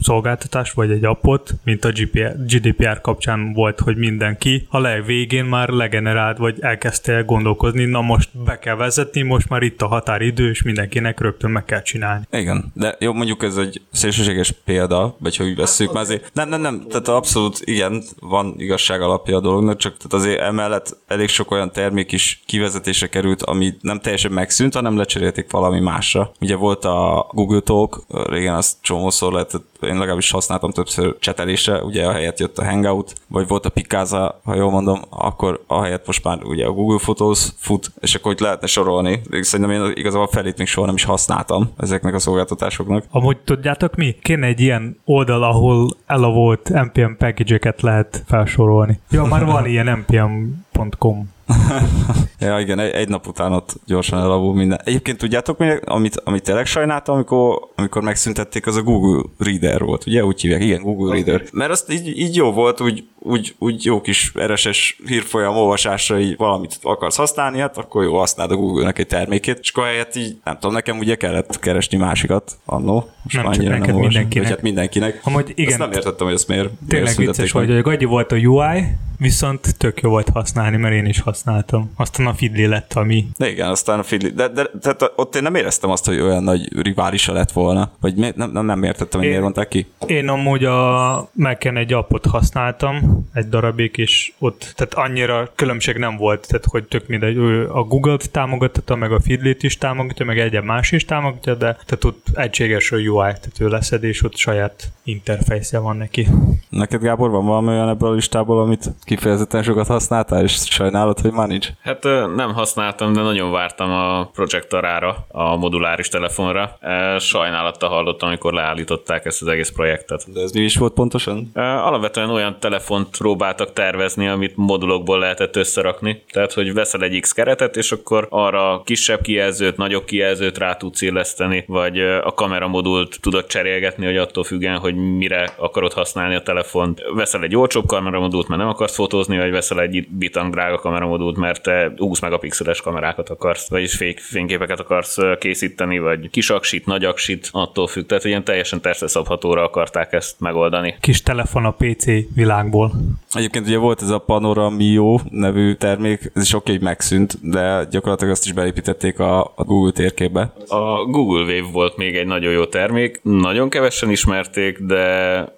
szolgáltatást, 0.00 0.72
vagy 0.72 0.90
egy 0.90 1.04
appot, 1.04 1.54
mint 1.64 1.84
a 1.84 1.88
GPR, 1.88 2.36
GDPR 2.46 3.00
kapcsán 3.00 3.52
volt, 3.52 3.80
hogy 3.80 3.96
mindenki 3.96 4.66
a 4.70 4.78
legvégén 4.78 5.44
már 5.44 5.68
legenerált, 5.68 6.38
vagy 6.38 6.56
elkezdte 6.60 7.20
gondolkozni, 7.20 7.84
na 7.84 8.00
most 8.00 8.28
be 8.44 8.58
kell 8.58 8.74
vezetni, 8.74 9.22
most 9.22 9.48
már 9.48 9.62
itt 9.62 9.82
a 9.82 9.86
határidő, 9.86 10.50
és 10.50 10.62
mindenkinek 10.62 11.20
rögtön 11.20 11.50
meg 11.50 11.64
kell 11.64 11.82
csinálni. 11.82 12.24
Igen, 12.30 12.72
de 12.74 12.96
jó, 12.98 13.12
mondjuk 13.12 13.42
ez 13.42 13.56
egy 13.56 13.80
szélsőséges 13.92 14.54
példa, 14.64 15.16
vagy 15.18 15.36
hogy 15.36 15.56
vesszük, 15.56 15.92
mert 15.92 16.06
azért, 16.06 16.30
nem, 16.34 16.48
nem, 16.48 16.60
nem, 16.60 16.84
tehát 16.88 17.08
abszolút 17.08 17.60
igen, 17.64 18.02
van 18.20 18.54
igazság 18.56 19.00
alapja 19.00 19.36
a 19.36 19.40
dolognak, 19.40 19.76
csak 19.76 19.96
tehát 19.96 20.12
azért 20.26 20.40
emellett 20.40 20.96
elég 21.06 21.28
sok 21.28 21.50
olyan 21.50 21.72
termék 21.72 22.12
is 22.12 22.42
kivezetése 22.46 23.08
került, 23.08 23.42
ami 23.42 23.74
nem 23.80 24.00
teljesen 24.00 24.32
megszűnt, 24.32 24.74
hanem 24.74 24.96
lecserélték 24.96 25.50
valami 25.50 25.80
másra. 25.80 26.32
Ugye 26.40 26.56
volt 26.56 26.84
a 26.84 27.26
Google 27.32 27.59
Talk, 27.60 28.02
régen 28.28 28.54
azt 28.54 28.76
csomószor 28.80 29.32
lehetett, 29.32 29.64
én 29.80 29.98
legalábbis 29.98 30.30
használtam 30.30 30.70
többször 30.70 31.16
csetelésre, 31.18 31.82
ugye 31.82 32.06
a 32.06 32.12
helyett 32.12 32.38
jött 32.38 32.58
a 32.58 32.64
Hangout, 32.64 33.14
vagy 33.28 33.48
volt 33.48 33.66
a 33.66 33.70
Picasa, 33.70 34.40
ha 34.44 34.54
jól 34.54 34.70
mondom, 34.70 35.00
akkor 35.08 35.64
a 35.66 35.82
helyett 35.82 36.06
most 36.06 36.24
már 36.24 36.42
ugye 36.42 36.66
a 36.66 36.72
Google 36.72 36.98
Photos 36.98 37.48
fut, 37.56 37.92
és 38.00 38.14
akkor 38.14 38.32
hogy 38.32 38.40
lehetne 38.40 38.66
sorolni. 38.66 39.20
Szerintem 39.40 39.74
én 39.74 39.92
igazából 39.94 40.28
felét 40.28 40.58
még 40.58 40.66
soha 40.66 40.86
nem 40.86 40.94
is 40.94 41.04
használtam 41.04 41.72
ezeknek 41.78 42.14
a 42.14 42.18
szolgáltatásoknak. 42.18 43.04
Amúgy 43.10 43.38
tudjátok 43.38 43.94
mi? 43.94 44.16
Kéne 44.22 44.46
egy 44.46 44.60
ilyen 44.60 45.00
oldal, 45.04 45.42
ahol 45.42 45.88
elavolt 46.06 46.68
NPM 46.68 47.12
package-eket 47.18 47.82
lehet 47.82 48.22
felsorolni. 48.26 49.00
Ja, 49.10 49.24
már 49.24 49.44
van 49.44 49.66
ilyen 49.66 50.04
npm.com. 50.06 51.38
Ja, 52.40 52.58
igen, 52.58 52.78
egy, 52.78 52.90
egy 52.90 53.08
nap 53.08 53.26
után 53.26 53.52
ott 53.52 53.74
gyorsan 53.86 54.18
elavul 54.18 54.54
minden. 54.54 54.80
Egyébként 54.84 55.18
tudjátok, 55.18 55.58
mi, 55.58 55.70
amit, 55.84 56.20
amit 56.24 56.42
tényleg 56.42 56.66
sajnáltam, 56.66 57.14
amikor, 57.14 57.68
amikor 57.76 58.02
megszüntették, 58.02 58.66
az 58.66 58.76
a 58.76 58.82
Google 58.82 59.22
Reader 59.38 59.80
volt, 59.80 60.06
ugye? 60.06 60.24
Úgy 60.24 60.40
hívják, 60.40 60.62
igen, 60.62 60.82
Google 60.82 61.14
Reader. 61.14 61.42
Mert 61.52 61.70
azt 61.70 61.92
így, 61.92 62.18
így 62.18 62.36
jó 62.36 62.52
volt, 62.52 62.80
úgy, 62.80 63.04
úgy, 63.18 63.54
úgy 63.58 63.84
jó 63.84 64.00
kis 64.00 64.32
RSS 64.46 65.00
hírfolyam 65.06 65.56
olvasásra 65.56 66.18
így 66.18 66.36
valamit 66.36 66.78
akarsz 66.82 67.16
használni, 67.16 67.58
hát 67.58 67.78
akkor 67.78 68.04
jó, 68.04 68.18
használd 68.18 68.50
a 68.50 68.56
Google-nek 68.56 68.98
egy 68.98 69.06
termékét, 69.06 69.58
és 69.60 69.70
akkor 69.70 69.84
helyett 69.84 70.16
így, 70.16 70.36
nem 70.44 70.54
tudom, 70.54 70.72
nekem 70.72 70.98
ugye 70.98 71.14
kellett 71.14 71.58
keresni 71.58 71.96
másikat 71.96 72.58
annó. 72.64 73.08
Most 73.22 73.36
Nem 73.36 73.52
csak 73.52 73.64
neked, 73.64 73.94
olvasom. 73.94 74.00
mindenkinek. 74.00 74.48
Hát 74.48 74.62
mindenkinek. 74.62 75.20
Amúgy 75.24 75.52
igen, 75.54 75.70
Ezt 75.70 75.78
nem 75.78 75.92
értettem, 75.92 76.26
hogy 76.26 76.34
ezt 76.34 76.48
miért, 76.48 76.64
miért 76.64 76.88
Tényleg 76.88 77.12
szüntették 77.12 77.36
vicces 77.36 77.52
vagy, 77.52 77.68
hogy 77.68 77.82
Gagyi 77.82 78.04
volt 78.04 78.32
a 78.32 78.36
UI, 78.36 78.84
viszont 79.20 79.76
tök 79.78 80.00
jó 80.00 80.10
volt 80.10 80.28
használni, 80.28 80.76
mert 80.76 80.94
én 80.94 81.06
is 81.06 81.20
használtam. 81.20 81.90
Aztán 81.96 82.26
a 82.26 82.34
Fidli 82.34 82.66
lett, 82.66 82.92
ami 82.92 83.26
De 83.36 83.50
igen, 83.50 83.68
aztán 83.68 83.98
a 83.98 84.02
Fidli, 84.02 84.30
de, 84.30 84.48
de, 84.48 84.70
tehát 84.80 85.12
ott 85.16 85.34
én 85.34 85.42
nem 85.42 85.54
éreztem 85.54 85.90
azt, 85.90 86.06
hogy 86.06 86.20
olyan 86.20 86.42
nagy 86.42 86.82
riválisa 86.82 87.32
lett 87.32 87.52
volna, 87.52 87.90
vagy 88.00 88.14
mi, 88.14 88.32
nem, 88.36 88.50
nem, 88.50 88.64
nem 88.64 88.82
értettem, 88.82 89.20
hogy 89.20 89.22
Én- 89.22 89.28
miért 89.28 89.42
mondták 89.42 89.68
ki. 89.68 89.86
Én 90.06 90.28
amúgy 90.28 90.64
a 90.64 91.30
Mac-en 91.32 91.76
egy 91.76 91.92
appot 91.92 92.26
használtam, 92.26 93.26
egy 93.32 93.48
darabig, 93.48 93.96
és 93.96 94.32
ott 94.38 94.72
tehát 94.76 94.94
annyira 95.08 95.52
különbség 95.54 95.96
nem 95.96 96.16
volt, 96.16 96.46
tehát 96.48 96.64
hogy 96.64 96.84
tök 96.84 97.06
mindegy, 97.06 97.36
a 97.72 97.82
Google-t 97.82 98.30
támogatta, 98.30 98.96
meg 98.96 99.12
a 99.12 99.20
Feedlit 99.20 99.62
is 99.62 99.78
támogatja, 99.78 100.24
meg 100.24 100.38
egyéb 100.38 100.64
más 100.64 100.92
is 100.92 101.04
támogatja, 101.04 101.54
de 101.54 101.72
tehát 101.86 102.04
ott 102.04 102.26
egységes 102.34 102.92
a 102.92 102.96
UI, 102.96 103.12
tehát 103.16 103.54
ő 103.58 103.68
leszed, 103.68 104.04
és 104.04 104.22
ott 104.22 104.36
saját 104.36 104.92
interfejsze 105.04 105.78
van 105.78 105.96
neki. 105.96 106.28
Neked 106.68 107.02
Gábor 107.02 107.30
van 107.30 107.44
valami 107.44 107.68
olyan 107.68 107.88
ebből 107.88 108.08
a 108.08 108.14
listából, 108.14 108.60
amit 108.60 108.90
kifejezetten 109.16 109.62
sokat 109.62 109.86
használtál, 109.86 110.42
és 110.42 110.52
sajnálod, 110.52 111.20
hogy 111.20 111.32
már 111.32 111.48
nincs? 111.48 111.68
Hát 111.82 112.02
nem 112.34 112.52
használtam, 112.54 113.12
de 113.12 113.20
nagyon 113.20 113.50
vártam 113.50 113.90
a 113.90 114.24
projektorára, 114.24 115.26
a 115.28 115.56
moduláris 115.56 116.08
telefonra. 116.08 116.78
Sajnálattal 117.18 117.88
hallottam, 117.88 118.28
amikor 118.28 118.52
leállították 118.52 119.24
ezt 119.24 119.42
az 119.42 119.48
egész 119.48 119.70
projektet. 119.70 120.32
De 120.32 120.40
ez 120.40 120.52
mi 120.52 120.60
is 120.60 120.76
volt 120.76 120.92
pontosan? 120.92 121.50
Alapvetően 121.54 122.30
olyan 122.30 122.56
telefont 122.58 123.16
próbáltak 123.18 123.72
tervezni, 123.72 124.28
amit 124.28 124.56
modulokból 124.56 125.18
lehetett 125.18 125.56
összerakni. 125.56 126.22
Tehát, 126.32 126.52
hogy 126.52 126.74
veszel 126.74 127.02
egy 127.02 127.20
X 127.20 127.32
keretet, 127.32 127.76
és 127.76 127.92
akkor 127.92 128.26
arra 128.30 128.82
kisebb 128.84 129.20
kijelzőt, 129.20 129.76
nagyobb 129.76 130.04
kijelzőt 130.04 130.58
rá 130.58 130.74
tudsz 130.74 131.02
illeszteni, 131.02 131.64
vagy 131.66 132.00
a 132.00 132.34
kameramodult 132.34 133.18
tudod 133.20 133.46
cserélgetni, 133.46 134.04
hogy 134.04 134.16
attól 134.16 134.44
függően, 134.44 134.78
hogy 134.78 134.94
mire 134.94 135.52
akarod 135.56 135.92
használni 135.92 136.34
a 136.34 136.42
telefont. 136.42 137.02
Veszel 137.14 137.42
egy 137.42 137.56
olcsóbb 137.56 137.86
kameramodult, 137.86 138.48
mert 138.48 138.60
nem 138.60 138.70
akarsz 138.70 138.98
fotózni, 139.00 139.38
vagy 139.38 139.50
veszel 139.50 139.80
egy 139.80 140.08
bitang 140.08 140.52
drága 140.52 140.78
kameramodult, 140.78 141.36
mert 141.36 141.62
te 141.62 141.92
20 141.96 142.20
megapixeles 142.20 142.80
kamerákat 142.80 143.28
akarsz, 143.28 143.68
vagyis 143.68 143.94
fék, 143.94 144.20
fényképeket 144.20 144.80
akarsz 144.80 145.16
készíteni, 145.38 145.98
vagy 145.98 146.30
kis 146.30 146.50
aksit, 146.50 146.86
nagy 146.86 147.04
aksit, 147.04 147.48
attól 147.52 147.86
függ. 147.86 148.06
Tehát 148.06 148.24
ilyen 148.24 148.44
teljesen 148.44 148.80
testre 148.80 149.20
akarták 149.62 150.12
ezt 150.12 150.40
megoldani. 150.40 150.94
Kis 151.00 151.22
telefon 151.22 151.64
a 151.64 151.70
PC 151.70 152.04
világból. 152.34 152.92
Egyébként 153.32 153.66
ugye 153.66 153.78
volt 153.78 154.02
ez 154.02 154.10
a 154.10 154.18
Panoramio 154.18 155.18
nevű 155.30 155.74
termék, 155.74 156.30
ez 156.34 156.42
is 156.42 156.54
oké, 156.54 156.72
hogy 156.72 156.82
megszűnt, 156.82 157.50
de 157.50 157.86
gyakorlatilag 157.90 158.32
azt 158.32 158.46
is 158.46 158.52
beépítették 158.52 159.18
a, 159.18 159.40
a 159.40 159.64
Google 159.64 159.92
térképbe. 159.92 160.52
A 160.68 161.04
Google 161.04 161.40
Wave 161.40 161.70
volt 161.72 161.96
még 161.96 162.16
egy 162.16 162.26
nagyon 162.26 162.52
jó 162.52 162.64
termék, 162.64 163.20
nagyon 163.22 163.68
kevesen 163.68 164.10
ismerték, 164.10 164.78
de 164.78 165.04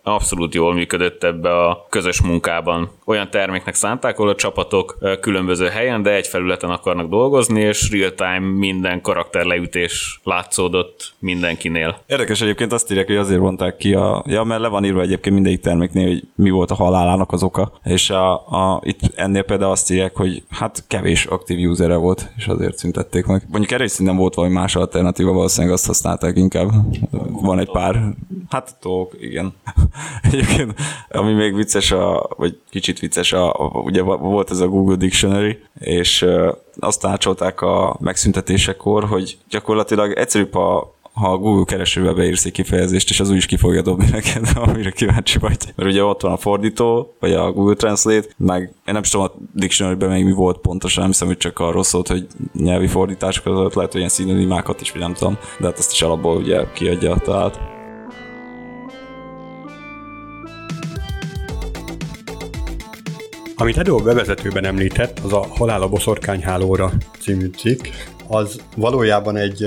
abszolút 0.02 0.54
jól 0.54 0.74
működött 0.74 1.24
ebbe 1.24 1.66
a 1.66 1.86
közös 1.88 2.22
munkában. 2.22 2.90
Olyan 3.04 3.30
terméknek 3.30 3.74
szánták, 3.74 4.18
ahol 4.18 4.30
a 4.30 4.34
csapatok 4.34 4.98
különböző 5.20 5.66
helyen, 5.66 6.02
de 6.02 6.14
egy 6.14 6.26
felületen 6.26 6.70
akarnak 6.70 7.08
dolgozni, 7.08 7.60
és 7.60 7.90
real-time 7.90 8.56
minden 8.58 9.00
karakterleütés 9.00 10.20
látszódott 10.24 11.14
mindenkinél. 11.18 11.98
Érdekes 12.06 12.40
egyébként 12.40 12.72
azt 12.72 12.90
írják, 12.90 13.06
hogy 13.06 13.16
azért 13.16 13.40
vonták 13.40 13.76
ki 13.76 13.94
a... 13.94 14.24
Ja, 14.26 14.42
mert 14.42 14.60
le 14.60 14.68
van 14.68 14.84
írva 14.84 15.00
egyébként 15.00 15.34
mindegyik 15.34 15.60
terméknél, 15.60 16.06
hogy 16.06 16.22
mi 16.34 16.50
volt 16.50 16.70
a 16.70 16.74
halálának 16.74 17.32
az 17.32 17.42
oka. 17.42 17.61
És 17.84 18.10
a, 18.10 18.32
a, 18.32 18.80
itt 18.84 19.00
ennél 19.14 19.42
például 19.42 19.70
azt 19.70 19.90
írják, 19.90 20.16
hogy 20.16 20.44
hát 20.50 20.84
kevés 20.86 21.24
aktív 21.26 21.70
usere 21.70 21.96
volt, 21.96 22.32
és 22.36 22.46
azért 22.46 22.76
szüntették 22.76 23.26
meg. 23.26 23.46
Mondjuk 23.50 23.72
erre 23.72 23.84
is 23.84 23.96
nem 23.96 24.16
volt 24.16 24.34
valami 24.34 24.54
más 24.54 24.76
alternatíva, 24.76 25.32
valószínűleg 25.32 25.74
azt 25.74 25.86
használták 25.86 26.36
inkább. 26.36 26.70
Van 27.30 27.58
egy 27.58 27.70
pár. 27.70 28.14
Hát 28.48 28.76
dolgok, 28.82 29.16
igen. 29.20 29.52
Egyébként, 30.30 30.74
ami 31.08 31.32
még 31.32 31.54
vicces, 31.54 31.90
a, 31.90 32.28
vagy 32.36 32.58
kicsit 32.70 32.98
vicces, 32.98 33.32
a, 33.32 33.52
ugye 33.84 34.02
volt 34.02 34.50
ez 34.50 34.60
a 34.60 34.68
Google 34.68 34.96
Dictionary, 34.96 35.58
és 35.78 36.26
azt 36.78 37.00
tanácsolták 37.00 37.60
a 37.60 37.96
megszüntetésekor, 38.00 39.04
hogy 39.04 39.38
gyakorlatilag 39.48 40.12
egyszerűbb 40.12 40.54
a 40.54 40.94
ha 41.12 41.32
a 41.32 41.36
Google 41.36 41.64
keresőbe 41.64 42.12
beírsz 42.12 42.44
egy 42.44 42.52
kifejezést, 42.52 43.10
és 43.10 43.20
az 43.20 43.30
úgy 43.30 43.36
is 43.36 43.46
ki 43.46 43.56
fogja 43.56 43.82
dobni 43.82 44.08
neked, 44.10 44.48
amire 44.64 44.90
kíváncsi 44.90 45.38
vagy. 45.38 45.72
Mert 45.76 45.90
ugye 45.90 46.04
ott 46.04 46.20
van 46.20 46.32
a 46.32 46.36
fordító, 46.36 47.14
vagy 47.20 47.32
a 47.32 47.52
Google 47.52 47.74
Translate, 47.74 48.28
meg 48.36 48.62
én 48.62 48.94
nem 48.94 49.02
is 49.02 49.10
tudom 49.10 49.26
a 49.26 49.32
dictionary 49.52 50.06
még 50.06 50.24
mi 50.24 50.32
volt 50.32 50.58
pontosan, 50.58 51.06
hiszem, 51.06 51.26
hogy 51.26 51.36
csak 51.36 51.58
arról 51.58 51.82
szólt, 51.82 52.08
hogy 52.08 52.26
nyelvi 52.52 52.86
fordítások 52.86 53.44
között 53.44 53.74
lehet, 53.74 53.90
hogy 53.90 54.00
ilyen 54.00 54.12
szinonimákat 54.12 54.80
is, 54.80 54.90
vagy 54.90 55.00
nem 55.00 55.14
tudom, 55.14 55.38
de 55.58 55.66
hát 55.66 55.78
ezt 55.78 55.92
is 55.92 56.02
alapból 56.02 56.36
ugye 56.36 56.64
kiadja 56.74 57.12
a 57.12 57.18
talált. 57.18 57.58
Amit 63.56 63.78
Edo 63.78 63.96
bevezetőben 63.96 64.64
említett, 64.64 65.18
az 65.18 65.32
a 65.32 65.46
Halál 65.48 65.82
a 65.82 65.88
boszorkányhálóra 65.88 66.92
című 67.20 67.46
cikk, 67.46 67.86
az 68.28 68.60
valójában 68.76 69.36
egy 69.36 69.64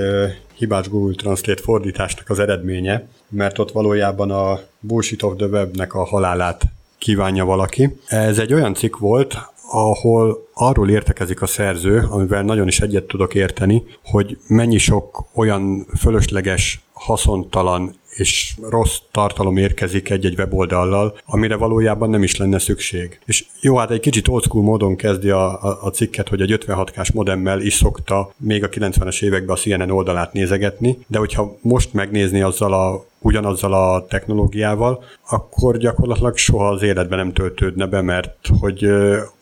hibás 0.56 0.90
Google 0.90 1.16
Translate 1.16 1.62
fordításnak 1.62 2.30
az 2.30 2.40
eredménye, 2.40 3.08
mert 3.30 3.60
ott 3.60 3.72
valójában 3.72 4.32
a 4.32 4.60
Bullshit 4.80 5.24
of 5.24 5.36
the 5.38 5.46
Webnek 5.46 5.94
a 5.94 6.04
halálát 6.04 6.64
kívánja 6.98 7.46
valaki. 7.46 8.00
Ez 8.08 8.40
egy 8.40 8.54
olyan 8.54 8.74
cikk 8.74 8.98
volt, 8.98 9.38
ahol 9.72 10.48
arról 10.54 10.90
értekezik 10.90 11.42
a 11.42 11.46
szerző, 11.46 12.08
amivel 12.10 12.44
nagyon 12.44 12.68
is 12.68 12.80
egyet 12.80 13.04
tudok 13.04 13.36
érteni, 13.36 13.84
hogy 14.04 14.38
mennyi 14.48 14.78
sok 14.78 15.26
olyan 15.34 15.86
fölösleges, 15.98 16.84
haszontalan 16.94 17.96
és 18.16 18.54
rossz 18.70 18.98
tartalom 19.12 19.58
érkezik 19.58 20.10
egy-egy 20.10 20.38
weboldallal, 20.38 21.18
amire 21.26 21.56
valójában 21.56 22.10
nem 22.10 22.24
is 22.24 22.38
lenne 22.38 22.60
szükség. 22.60 23.20
És 23.26 23.46
jó, 23.62 23.76
hát 23.76 23.92
egy 23.92 24.00
kicsit 24.00 24.28
old 24.28 24.44
school 24.44 24.64
módon 24.64 24.96
kezdi 24.96 25.30
a, 25.30 25.64
a, 25.64 25.78
a 25.82 25.90
cikket, 25.90 26.30
hogy 26.30 26.42
egy 26.42 26.58
56K-s 26.66 27.12
modemmel 27.12 27.62
is 27.62 27.74
szokta 27.74 28.34
még 28.38 28.64
a 28.64 28.70
90-es 28.70 29.24
években 29.24 29.56
a 29.56 29.60
CNN 29.60 29.90
oldalát 29.90 30.34
nézegetni, 30.34 30.98
de 31.08 31.18
hogyha 31.18 31.58
most 31.62 31.94
megnézni 31.94 32.42
azzal 32.42 32.74
a 32.74 33.06
ugyanazzal 33.20 33.74
a 33.74 34.06
technológiával, 34.06 35.04
akkor 35.30 35.78
gyakorlatilag 35.78 36.38
soha 36.38 36.68
az 36.68 36.82
életben 36.82 37.18
nem 37.18 37.34
töltődne 37.34 37.86
be, 37.86 38.02
mert 38.02 38.50
hogy 38.60 38.90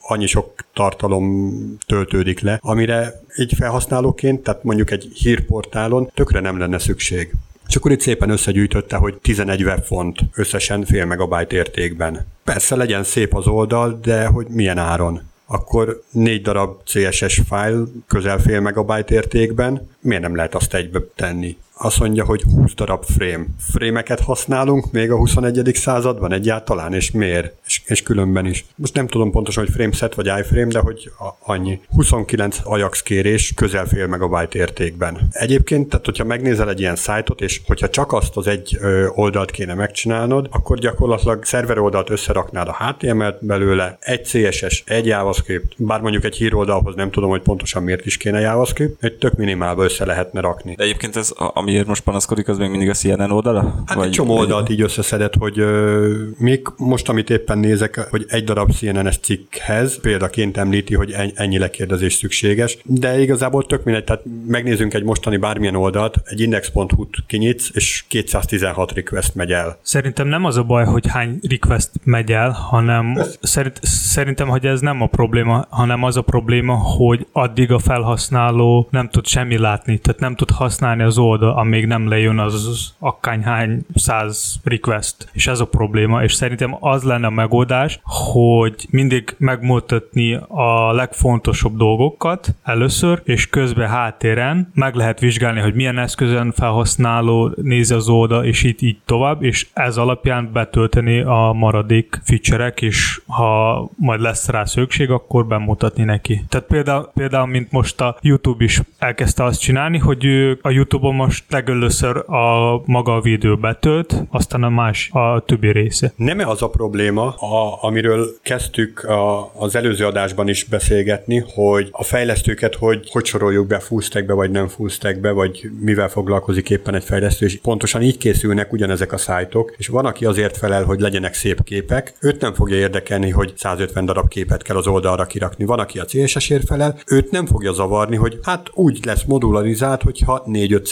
annyi 0.08 0.26
sok 0.26 0.66
tartalom 0.74 1.54
töltődik 1.86 2.40
le, 2.40 2.60
amire 2.62 3.22
így 3.40 3.54
felhasználóként, 3.58 4.44
tehát 4.44 4.64
mondjuk 4.64 4.92
egy 4.92 5.12
hírportálon 5.14 6.12
tökre 6.14 6.40
nem 6.40 6.60
lenne 6.60 6.78
szükség. 6.78 7.34
És 7.68 7.76
akkor 7.76 7.92
itt 7.92 8.02
szépen 8.02 8.30
összegyűjtötte, 8.30 8.96
hogy 8.96 9.18
11 9.18 9.64
webfont 9.64 10.20
összesen 10.34 10.86
fél 10.86 11.06
megabyte 11.06 11.56
értékben. 11.56 12.26
Persze 12.44 12.76
legyen 12.76 13.04
szép 13.04 13.36
az 13.36 13.48
oldal, 13.48 14.00
de 14.02 14.26
hogy 14.26 14.48
milyen 14.48 14.78
áron? 14.78 15.22
Akkor 15.46 16.02
négy 16.12 16.42
darab 16.42 16.84
CSS 16.84 17.42
file 17.50 17.84
közel 18.08 18.40
fél 18.40 18.60
megabyte 18.60 19.14
értékben, 19.14 19.90
miért 20.00 20.22
nem 20.22 20.36
lehet 20.36 20.56
azt 20.56 20.74
egybe 20.74 21.00
tenni? 21.16 21.58
Azt 21.84 22.00
mondja, 22.00 22.26
hogy 22.26 22.42
20 22.42 22.74
darab 22.74 23.04
frame. 23.04 23.46
Frémeket 23.72 24.20
használunk 24.20 24.92
még 24.92 25.12
a 25.12 25.18
21. 25.18 25.72
században 25.74 26.34
egyáltalán, 26.34 26.94
és 26.94 27.12
miért? 27.12 27.54
És, 27.66 27.82
és 27.86 28.04
különben 28.04 28.46
is. 28.46 28.66
Most 28.76 28.94
nem 28.94 29.08
tudom 29.08 29.32
pontosan, 29.32 29.64
hogy 29.64 29.74
frameset 29.74 30.16
vagy 30.16 30.32
iframe, 30.40 30.72
de 30.72 30.80
hogy 30.80 31.12
a, 31.20 31.52
annyi. 31.52 31.80
29 31.90 32.60
Ajax 32.64 33.02
kérés 33.02 33.54
közel 33.56 33.86
fél 33.86 34.08
megabyte 34.08 34.58
értékben. 34.58 35.28
Egyébként, 35.32 35.90
tehát 35.90 36.06
hogyha 36.06 36.24
megnézel 36.24 36.70
egy 36.70 36.80
ilyen 36.80 36.96
szájtot, 36.96 37.42
és 37.42 37.62
hogyha 37.68 37.90
csak 37.90 38.14
azt 38.14 38.38
az 38.38 38.48
egy 38.48 38.80
oldalt 39.16 39.52
kéne 39.52 39.74
megcsinálnod, 39.74 40.48
akkor 40.52 40.80
gyakorlatilag 40.80 41.46
szerver 41.46 41.78
oldalt 41.78 42.10
összeraknád 42.10 42.68
a 42.68 42.78
HTML-t 42.84 43.46
belőle, 43.46 43.98
egy 44.00 44.22
CSS, 44.22 44.84
egy 44.86 45.06
JavaScript, 45.06 45.74
bár 45.78 46.02
mondjuk 46.02 46.24
egy 46.24 46.36
híroldalhoz 46.36 46.96
nem 46.96 47.12
tudom, 47.12 47.30
hogy 47.30 47.42
pontosan 47.42 47.84
miért 47.84 48.06
is 48.06 48.18
kéne 48.18 48.40
JavaScript, 48.40 49.04
egy 49.04 49.18
tök 49.18 49.36
minimálba 49.36 49.84
össze 49.84 50.06
lehetne 50.06 50.40
rakni. 50.40 50.76
De 50.76 50.84
egyébként 50.84 51.16
ez, 51.16 51.32
ami 51.36 51.73
amiért 51.74 51.92
most 51.92 52.04
panaszkodik, 52.04 52.48
az 52.48 52.58
még 52.58 52.70
mindig 52.70 52.90
a 52.90 52.94
CNN 52.94 53.32
oldala? 53.32 53.84
Hát 53.86 53.98
Vagy 53.98 54.06
egy 54.06 54.12
csomó 54.12 54.38
oldalt 54.38 54.70
így 54.70 54.82
összeszedett, 54.82 55.34
hogy 55.36 55.60
uh, 55.60 56.12
még 56.38 56.68
most, 56.78 57.10
amit 57.10 57.30
éppen 57.30 57.58
nézek, 57.58 58.08
hogy 58.10 58.26
egy 58.28 58.44
darab 58.44 58.72
CNN-es 58.72 59.18
cikkhez 59.18 60.00
példaként 60.02 60.58
említi, 60.58 60.96
hogy 60.96 61.16
ennyi 61.36 61.58
lekérdezés 61.58 62.14
szükséges, 62.14 62.78
de 62.84 63.22
igazából 63.22 63.66
tök 63.66 63.84
mindegy, 63.84 64.04
tehát 64.04 64.24
megnézzünk 64.48 64.94
egy 64.94 65.04
mostani 65.04 65.38
bármilyen 65.38 65.76
oldalt, 65.76 66.22
egy 66.24 66.40
index.hu-t 66.40 67.24
kinyitsz, 67.28 67.70
és 67.74 68.04
216 68.08 68.92
request 68.92 69.36
megy 69.36 69.52
el. 69.52 69.78
Szerintem 69.82 70.28
nem 70.28 70.46
az 70.46 70.58
a 70.58 70.64
baj, 70.64 70.86
hogy 70.86 71.08
hány 71.08 71.40
request 71.50 71.90
megy 72.04 72.32
el, 72.32 72.50
hanem 72.50 73.20
szerint, 73.42 73.80
szerintem, 73.84 74.48
hogy 74.48 74.66
ez 74.66 74.80
nem 74.80 75.02
a 75.02 75.08
probléma, 75.08 75.66
hanem 75.70 76.04
az 76.04 76.18
a 76.18 76.22
probléma, 76.22 76.74
hogy 76.74 77.28
addig 77.32 77.72
a 77.72 77.80
felhasználó 77.80 78.88
nem 78.90 79.10
tud 79.10 79.26
semmi 79.26 79.58
látni, 79.58 79.98
tehát 79.98 80.20
nem 80.20 80.36
tud 80.36 80.52
használni 80.52 81.04
az 81.04 81.18
oldal, 81.18 81.63
amíg 81.64 81.86
nem 81.86 82.08
lejön 82.08 82.40
az 82.40 82.94
akányhány 83.00 83.86
száz 83.96 84.60
request. 84.64 85.30
És 85.32 85.48
ez 85.48 85.60
a 85.60 85.66
probléma, 85.66 86.24
és 86.24 86.34
szerintem 86.34 86.78
az 86.80 87.04
lenne 87.04 87.28
a 87.28 87.30
megoldás, 87.30 88.00
hogy 88.04 88.88
mindig 88.90 89.36
megmutatni 89.38 90.40
a 90.48 90.92
legfontosabb 90.92 91.78
dolgokat 91.78 92.56
először, 92.64 93.22
és 93.24 93.50
közben 93.50 93.90
háttéren 93.90 94.72
meg 94.74 94.96
lehet 94.96 95.20
vizsgálni, 95.20 95.60
hogy 95.60 95.74
milyen 95.74 95.98
eszközön 95.98 96.52
felhasználó 96.52 97.52
nézi 97.62 97.94
az 97.94 98.10
oldal, 98.10 98.46
és 98.46 98.64
itt 98.64 98.82
így 98.82 98.98
tovább, 99.06 99.44
és 99.44 99.68
ez 99.74 99.98
alapján 99.98 100.50
betölteni 100.54 101.20
a 101.20 101.52
maradék 101.56 102.22
feature 102.24 102.74
és 102.76 103.22
ha 103.28 103.90
majd 103.96 104.20
lesz 104.20 104.50
rá 104.50 104.64
szükség, 104.66 105.10
akkor 105.10 105.48
bemutatni 105.48 106.04
neki. 106.04 106.44
Tehát 106.50 106.68
például, 106.68 107.12
például 107.14 107.48
mint 107.48 107.72
most 107.72 108.02
a 108.02 108.18
YouTube 108.22 108.64
is 108.64 108.82
elkezdte 108.98 109.44
azt 109.44 109.60
csinálni, 109.60 109.98
hogy 109.98 110.26
a 110.62 110.70
YouTube-on 110.70 111.16
most 111.16 111.43
legelőször 111.50 112.18
a 112.18 112.82
maga 112.86 113.16
a 113.16 113.22
videó 113.22 113.56
betölt, 113.56 114.24
aztán 114.30 114.64
a 114.64 114.70
más, 114.70 115.10
a 115.12 115.44
többi 115.46 115.72
része. 115.72 116.14
Nem-e 116.16 116.48
az 116.48 116.62
a 116.62 116.70
probléma, 116.70 117.28
a, 117.30 117.78
amiről 117.82 118.28
kezdtük 118.42 119.04
a, 119.04 119.52
az 119.56 119.76
előző 119.76 120.06
adásban 120.06 120.48
is 120.48 120.64
beszélgetni, 120.64 121.44
hogy 121.54 121.88
a 121.92 122.04
fejlesztőket 122.04 122.76
hogy, 122.76 123.10
hogy 123.12 123.26
soroljuk 123.26 123.68
be 123.68 123.80
full 123.80 124.02
stackbe, 124.02 124.34
vagy 124.34 124.52
nem 124.52 124.68
full 124.68 124.90
stackbe, 124.90 125.32
vagy 125.32 125.70
mivel 125.80 126.10
foglalkozik 126.10 126.70
éppen 126.70 126.96
egy 126.96 127.04
fejlesztő, 127.04 127.46
és 127.46 127.60
pontosan 127.62 128.02
így 128.02 128.18
készülnek 128.18 128.74
ugyanezek 128.74 129.12
a 129.12 129.18
szájtok, 129.18 129.74
és 129.78 129.88
van, 129.88 130.06
aki 130.06 130.26
azért 130.26 130.58
felel, 130.58 130.84
hogy 130.84 131.00
legyenek 131.00 131.34
szép 131.34 131.64
képek, 131.64 132.14
őt 132.22 132.42
nem 132.42 132.54
fogja 132.54 132.78
érdekelni, 132.78 133.30
hogy 133.30 133.54
150 133.56 134.06
darab 134.06 134.28
képet 134.28 134.64
kell 134.64 134.76
az 134.76 134.88
oldalra 134.88 135.26
kirakni. 135.26 135.66
Van, 135.66 135.80
aki 135.80 136.00
a 136.00 136.06
CSS-ért 136.06 136.66
felel, 136.66 137.00
őt 137.08 137.32
nem 137.32 137.46
fogja 137.46 137.74
zavarni, 137.74 138.16
hogy 138.16 138.40
hát 138.44 138.70
úgy 138.74 139.06
lesz 139.06 139.24
modularizált, 139.24 140.02
hogyha 140.02 140.44
4-5 140.48 140.84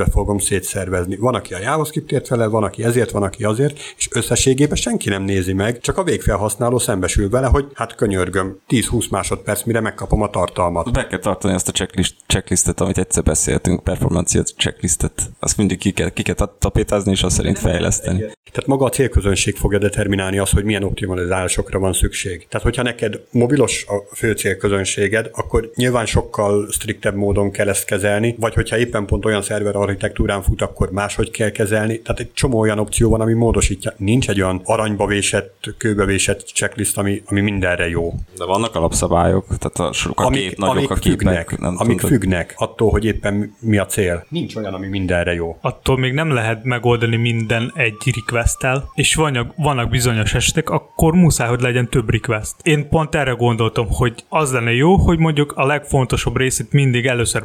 CSS-be 0.00 0.10
fogom 0.10 0.38
szétszervezni. 0.38 1.16
Van, 1.16 1.34
aki 1.34 1.54
a 1.54 1.58
JavaScriptért 1.58 2.26
fele, 2.26 2.46
van, 2.46 2.62
aki 2.62 2.84
ezért, 2.84 3.10
van, 3.10 3.22
aki 3.22 3.44
azért, 3.44 3.78
és 3.96 4.08
összességében 4.12 4.76
senki 4.76 5.08
nem 5.08 5.22
nézi 5.22 5.52
meg, 5.52 5.80
csak 5.80 5.98
a 5.98 6.02
végfelhasználó 6.02 6.78
szembesül 6.78 7.28
vele, 7.28 7.46
hogy 7.46 7.66
hát 7.74 7.94
könyörgöm, 7.94 8.58
10-20 8.68 9.10
másodperc, 9.10 9.62
mire 9.62 9.80
megkapom 9.80 10.22
a 10.22 10.30
tartalmat. 10.30 10.92
Be 10.92 11.06
kell 11.06 11.18
tartani 11.18 11.54
azt 11.54 11.68
a 11.68 11.72
checklist, 11.72 12.14
checklistet, 12.26 12.80
amit 12.80 12.98
egyszer 12.98 13.22
beszéltünk, 13.22 13.82
performancia 13.82 14.42
checklistet. 14.42 15.30
Azt 15.38 15.56
mindig 15.56 15.78
ki 15.78 15.90
kell, 15.90 16.08
ki 16.10 16.22
kell 16.22 16.48
tapétázni, 16.58 17.10
és 17.10 17.22
azt 17.22 17.36
szerint 17.36 17.58
fejleszteni. 17.58 18.18
Tehát 18.52 18.66
maga 18.66 18.84
a 18.84 18.88
célközönség 18.88 19.56
fogja 19.56 19.78
determinálni 19.78 20.38
azt, 20.38 20.52
hogy 20.52 20.64
milyen 20.64 20.82
optimalizálásokra 20.82 21.78
van 21.78 21.92
szükség. 21.92 22.46
Tehát, 22.48 22.66
hogyha 22.66 22.82
neked 22.82 23.20
mobilos 23.30 23.86
a 23.88 24.14
fő 24.14 24.32
célközönséged, 24.32 25.30
akkor 25.32 25.70
nyilván 25.74 26.06
sokkal 26.06 26.68
striktebb 26.70 27.14
módon 27.14 27.50
kell 27.50 27.68
ezt 27.68 27.84
kezelni, 27.84 28.36
vagy 28.38 28.54
hogyha 28.54 28.78
éppen 28.78 29.06
pont 29.06 29.24
olyan 29.24 29.42
szerver 29.42 29.76
architektúrán 29.90 30.42
fut, 30.42 30.62
akkor 30.62 30.90
máshogy 30.90 31.30
kell 31.30 31.50
kezelni. 31.50 32.00
Tehát 32.00 32.20
egy 32.20 32.32
csomó 32.32 32.58
olyan 32.58 32.78
opció 32.78 33.10
van, 33.10 33.20
ami 33.20 33.32
módosítja. 33.32 33.92
Nincs 33.96 34.28
egy 34.28 34.42
olyan 34.42 34.60
aranyba 34.64 35.06
vésett, 35.06 35.74
kőbe 35.76 36.04
vésett 36.04 36.40
checklist, 36.40 36.98
ami, 36.98 37.22
ami 37.26 37.40
mindenre 37.40 37.88
jó. 37.88 38.14
De 38.36 38.44
vannak 38.44 38.74
alapszabályok, 38.74 39.46
tehát 39.58 39.90
a, 39.90 39.92
sok 39.92 40.20
a 40.20 40.24
amik, 40.24 40.48
kép, 40.48 40.58
nagyok 40.58 40.76
amik 40.76 40.90
a 40.90 40.94
képek. 40.94 41.18
Függnek, 41.18 41.58
nem 41.58 41.74
amik 41.78 42.00
tudod. 42.00 42.10
függnek 42.10 42.54
attól, 42.56 42.90
hogy 42.90 43.04
éppen 43.04 43.54
mi 43.60 43.78
a 43.78 43.86
cél. 43.86 44.24
Nincs 44.28 44.56
olyan, 44.56 44.74
ami 44.74 44.86
mindenre 44.86 45.34
jó. 45.34 45.58
Attól 45.60 45.98
még 45.98 46.12
nem 46.12 46.30
lehet 46.30 46.64
megoldani 46.64 47.16
minden 47.16 47.72
egy 47.74 47.94
request 48.14 48.58
és 48.94 49.14
vannak, 49.14 49.52
vannak 49.56 49.90
bizonyos 49.90 50.34
esetek, 50.34 50.70
akkor 50.70 51.14
muszáj, 51.14 51.48
hogy 51.48 51.60
legyen 51.60 51.88
több 51.88 52.10
request. 52.10 52.54
Én 52.62 52.88
pont 52.88 53.14
erre 53.14 53.30
gondoltam, 53.30 53.86
hogy 53.90 54.24
az 54.28 54.52
lenne 54.52 54.72
jó, 54.72 54.96
hogy 54.96 55.18
mondjuk 55.18 55.52
a 55.56 55.66
legfontosabb 55.66 56.36
részét 56.36 56.72
mindig 56.72 57.06
először 57.06 57.42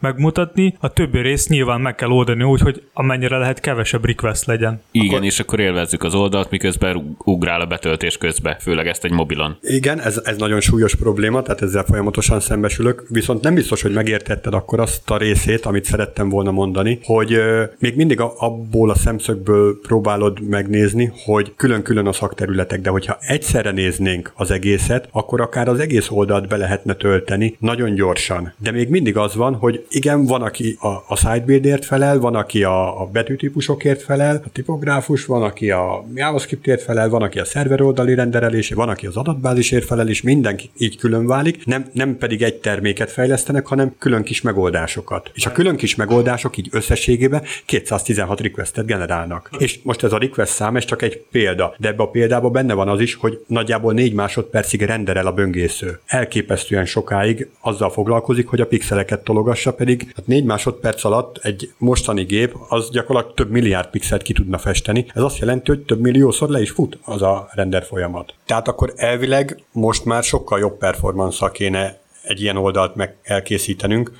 megmutatni, 0.00 0.76
a 0.80 0.88
többi 0.88 1.20
rész 1.20 1.48
nyilván 1.48 1.61
meg 1.64 1.94
kell 1.94 2.10
oldani 2.10 2.42
úgy, 2.42 2.60
hogy 2.60 2.82
amennyire 2.92 3.36
lehet 3.36 3.60
kevesebb 3.60 4.04
request 4.04 4.46
legyen. 4.46 4.82
Igen, 4.90 5.08
akkor... 5.08 5.24
és 5.24 5.40
akkor 5.40 5.60
élvezzük 5.60 6.02
az 6.02 6.14
oldalt, 6.14 6.50
miközben 6.50 7.16
ugrál 7.24 7.60
a 7.60 7.66
betöltés 7.66 8.18
közbe, 8.18 8.56
főleg 8.60 8.86
ezt 8.86 9.04
egy 9.04 9.12
mobilon. 9.12 9.56
Igen, 9.60 10.00
ez, 10.00 10.20
ez 10.24 10.36
nagyon 10.36 10.60
súlyos 10.60 10.94
probléma, 10.94 11.42
tehát 11.42 11.62
ezzel 11.62 11.84
folyamatosan 11.84 12.40
szembesülök, 12.40 13.04
viszont 13.08 13.42
nem 13.42 13.54
biztos, 13.54 13.82
hogy 13.82 13.92
megértetted 13.92 14.54
akkor 14.54 14.80
azt 14.80 15.10
a 15.10 15.16
részét, 15.16 15.66
amit 15.66 15.84
szerettem 15.84 16.28
volna 16.28 16.50
mondani, 16.50 16.98
hogy 17.02 17.32
euh, 17.32 17.68
még 17.78 17.96
mindig 17.96 18.20
a, 18.20 18.32
abból 18.36 18.90
a 18.90 18.94
szemszögből 18.94 19.78
próbálod 19.82 20.48
megnézni, 20.48 21.12
hogy 21.24 21.52
külön-külön 21.56 22.06
a 22.06 22.12
szakterületek, 22.12 22.80
de 22.80 22.90
hogyha 22.90 23.16
egyszerre 23.20 23.70
néznénk 23.70 24.32
az 24.34 24.50
egészet, 24.50 25.08
akkor 25.10 25.40
akár 25.40 25.68
az 25.68 25.78
egész 25.78 26.10
oldalt 26.10 26.48
be 26.48 26.56
lehetne 26.56 26.94
tölteni 26.94 27.56
nagyon 27.58 27.94
gyorsan. 27.94 28.52
De 28.58 28.70
még 28.70 28.88
mindig 28.88 29.16
az 29.16 29.34
van, 29.34 29.54
hogy 29.54 29.86
igen, 29.90 30.24
van, 30.24 30.42
aki 30.42 30.76
a, 30.80 30.88
a 31.08 31.16
sidebuildért 31.52 31.84
felel, 31.84 32.18
van, 32.18 32.34
aki 32.34 32.62
a, 32.62 33.00
a 33.00 33.06
betűtípusokért 33.06 34.02
felel, 34.02 34.42
a 34.44 34.48
tipográfus, 34.52 35.26
van, 35.26 35.42
aki 35.42 35.70
a 35.70 36.04
JavaScriptért 36.14 36.82
felel, 36.82 37.08
van, 37.08 37.22
aki 37.22 37.38
a 37.38 37.44
szerver 37.44 37.80
oldali 37.80 38.14
renderelésé, 38.14 38.74
van, 38.74 38.88
aki 38.88 39.06
az 39.06 39.16
adatbázisért 39.16 39.84
felel, 39.84 40.08
és 40.08 40.22
mindenki 40.22 40.70
így 40.78 40.98
külön 40.98 41.26
válik, 41.26 41.66
nem, 41.66 41.90
nem 41.92 42.16
pedig 42.16 42.42
egy 42.42 42.54
terméket 42.54 43.10
fejlesztenek, 43.10 43.66
hanem 43.66 43.94
külön 43.98 44.22
kis 44.22 44.40
megoldásokat. 44.40 45.30
És 45.34 45.46
a 45.46 45.52
külön 45.52 45.76
kis 45.76 45.94
megoldások 45.94 46.56
így 46.56 46.68
összességében 46.70 47.42
216 47.64 48.40
requestet 48.40 48.86
generálnak. 48.86 49.50
És 49.58 49.78
most 49.82 50.02
ez 50.02 50.12
a 50.12 50.18
request 50.18 50.52
szám, 50.52 50.76
ez 50.76 50.84
csak 50.84 51.02
egy 51.02 51.24
példa, 51.30 51.74
de 51.78 51.88
ebbe 51.88 52.02
a 52.02 52.08
példában 52.08 52.52
benne 52.52 52.74
van 52.74 52.88
az 52.88 53.00
is, 53.00 53.14
hogy 53.14 53.44
nagyjából 53.46 53.92
4 53.92 54.12
másodpercig 54.12 54.82
renderel 54.82 55.26
a 55.26 55.32
böngésző. 55.32 56.00
Elképesztően 56.06 56.84
sokáig 56.84 57.48
azzal 57.60 57.90
foglalkozik, 57.90 58.46
hogy 58.46 58.60
a 58.60 58.66
pixeleket 58.66 59.24
tologassa, 59.24 59.72
pedig 59.72 60.12
hát 60.16 60.26
4 60.26 60.44
másodperc 60.44 61.04
alatt 61.04 61.38
egy 61.42 61.72
mostani 61.78 62.22
gép 62.22 62.56
az 62.68 62.90
gyakorlatilag 62.90 63.36
több 63.36 63.50
milliárd 63.50 63.90
pixelt 63.90 64.22
ki 64.22 64.32
tudna 64.32 64.58
festeni. 64.58 65.06
Ez 65.14 65.22
azt 65.22 65.38
jelenti, 65.38 65.70
hogy 65.70 65.80
több 65.80 66.00
milliószor 66.00 66.48
le 66.48 66.60
is 66.60 66.70
fut 66.70 66.98
az 67.04 67.22
a 67.22 67.48
render 67.52 67.84
folyamat. 67.84 68.34
Tehát 68.46 68.68
akkor 68.68 68.92
elvileg 68.96 69.62
most 69.72 70.04
már 70.04 70.22
sokkal 70.22 70.58
jobb 70.58 70.78
performance 70.78 71.50
kéne 71.52 71.98
egy 72.22 72.40
ilyen 72.40 72.56
oldalt 72.56 72.94
meg 72.94 73.16
elkészítenünk, 73.22 74.12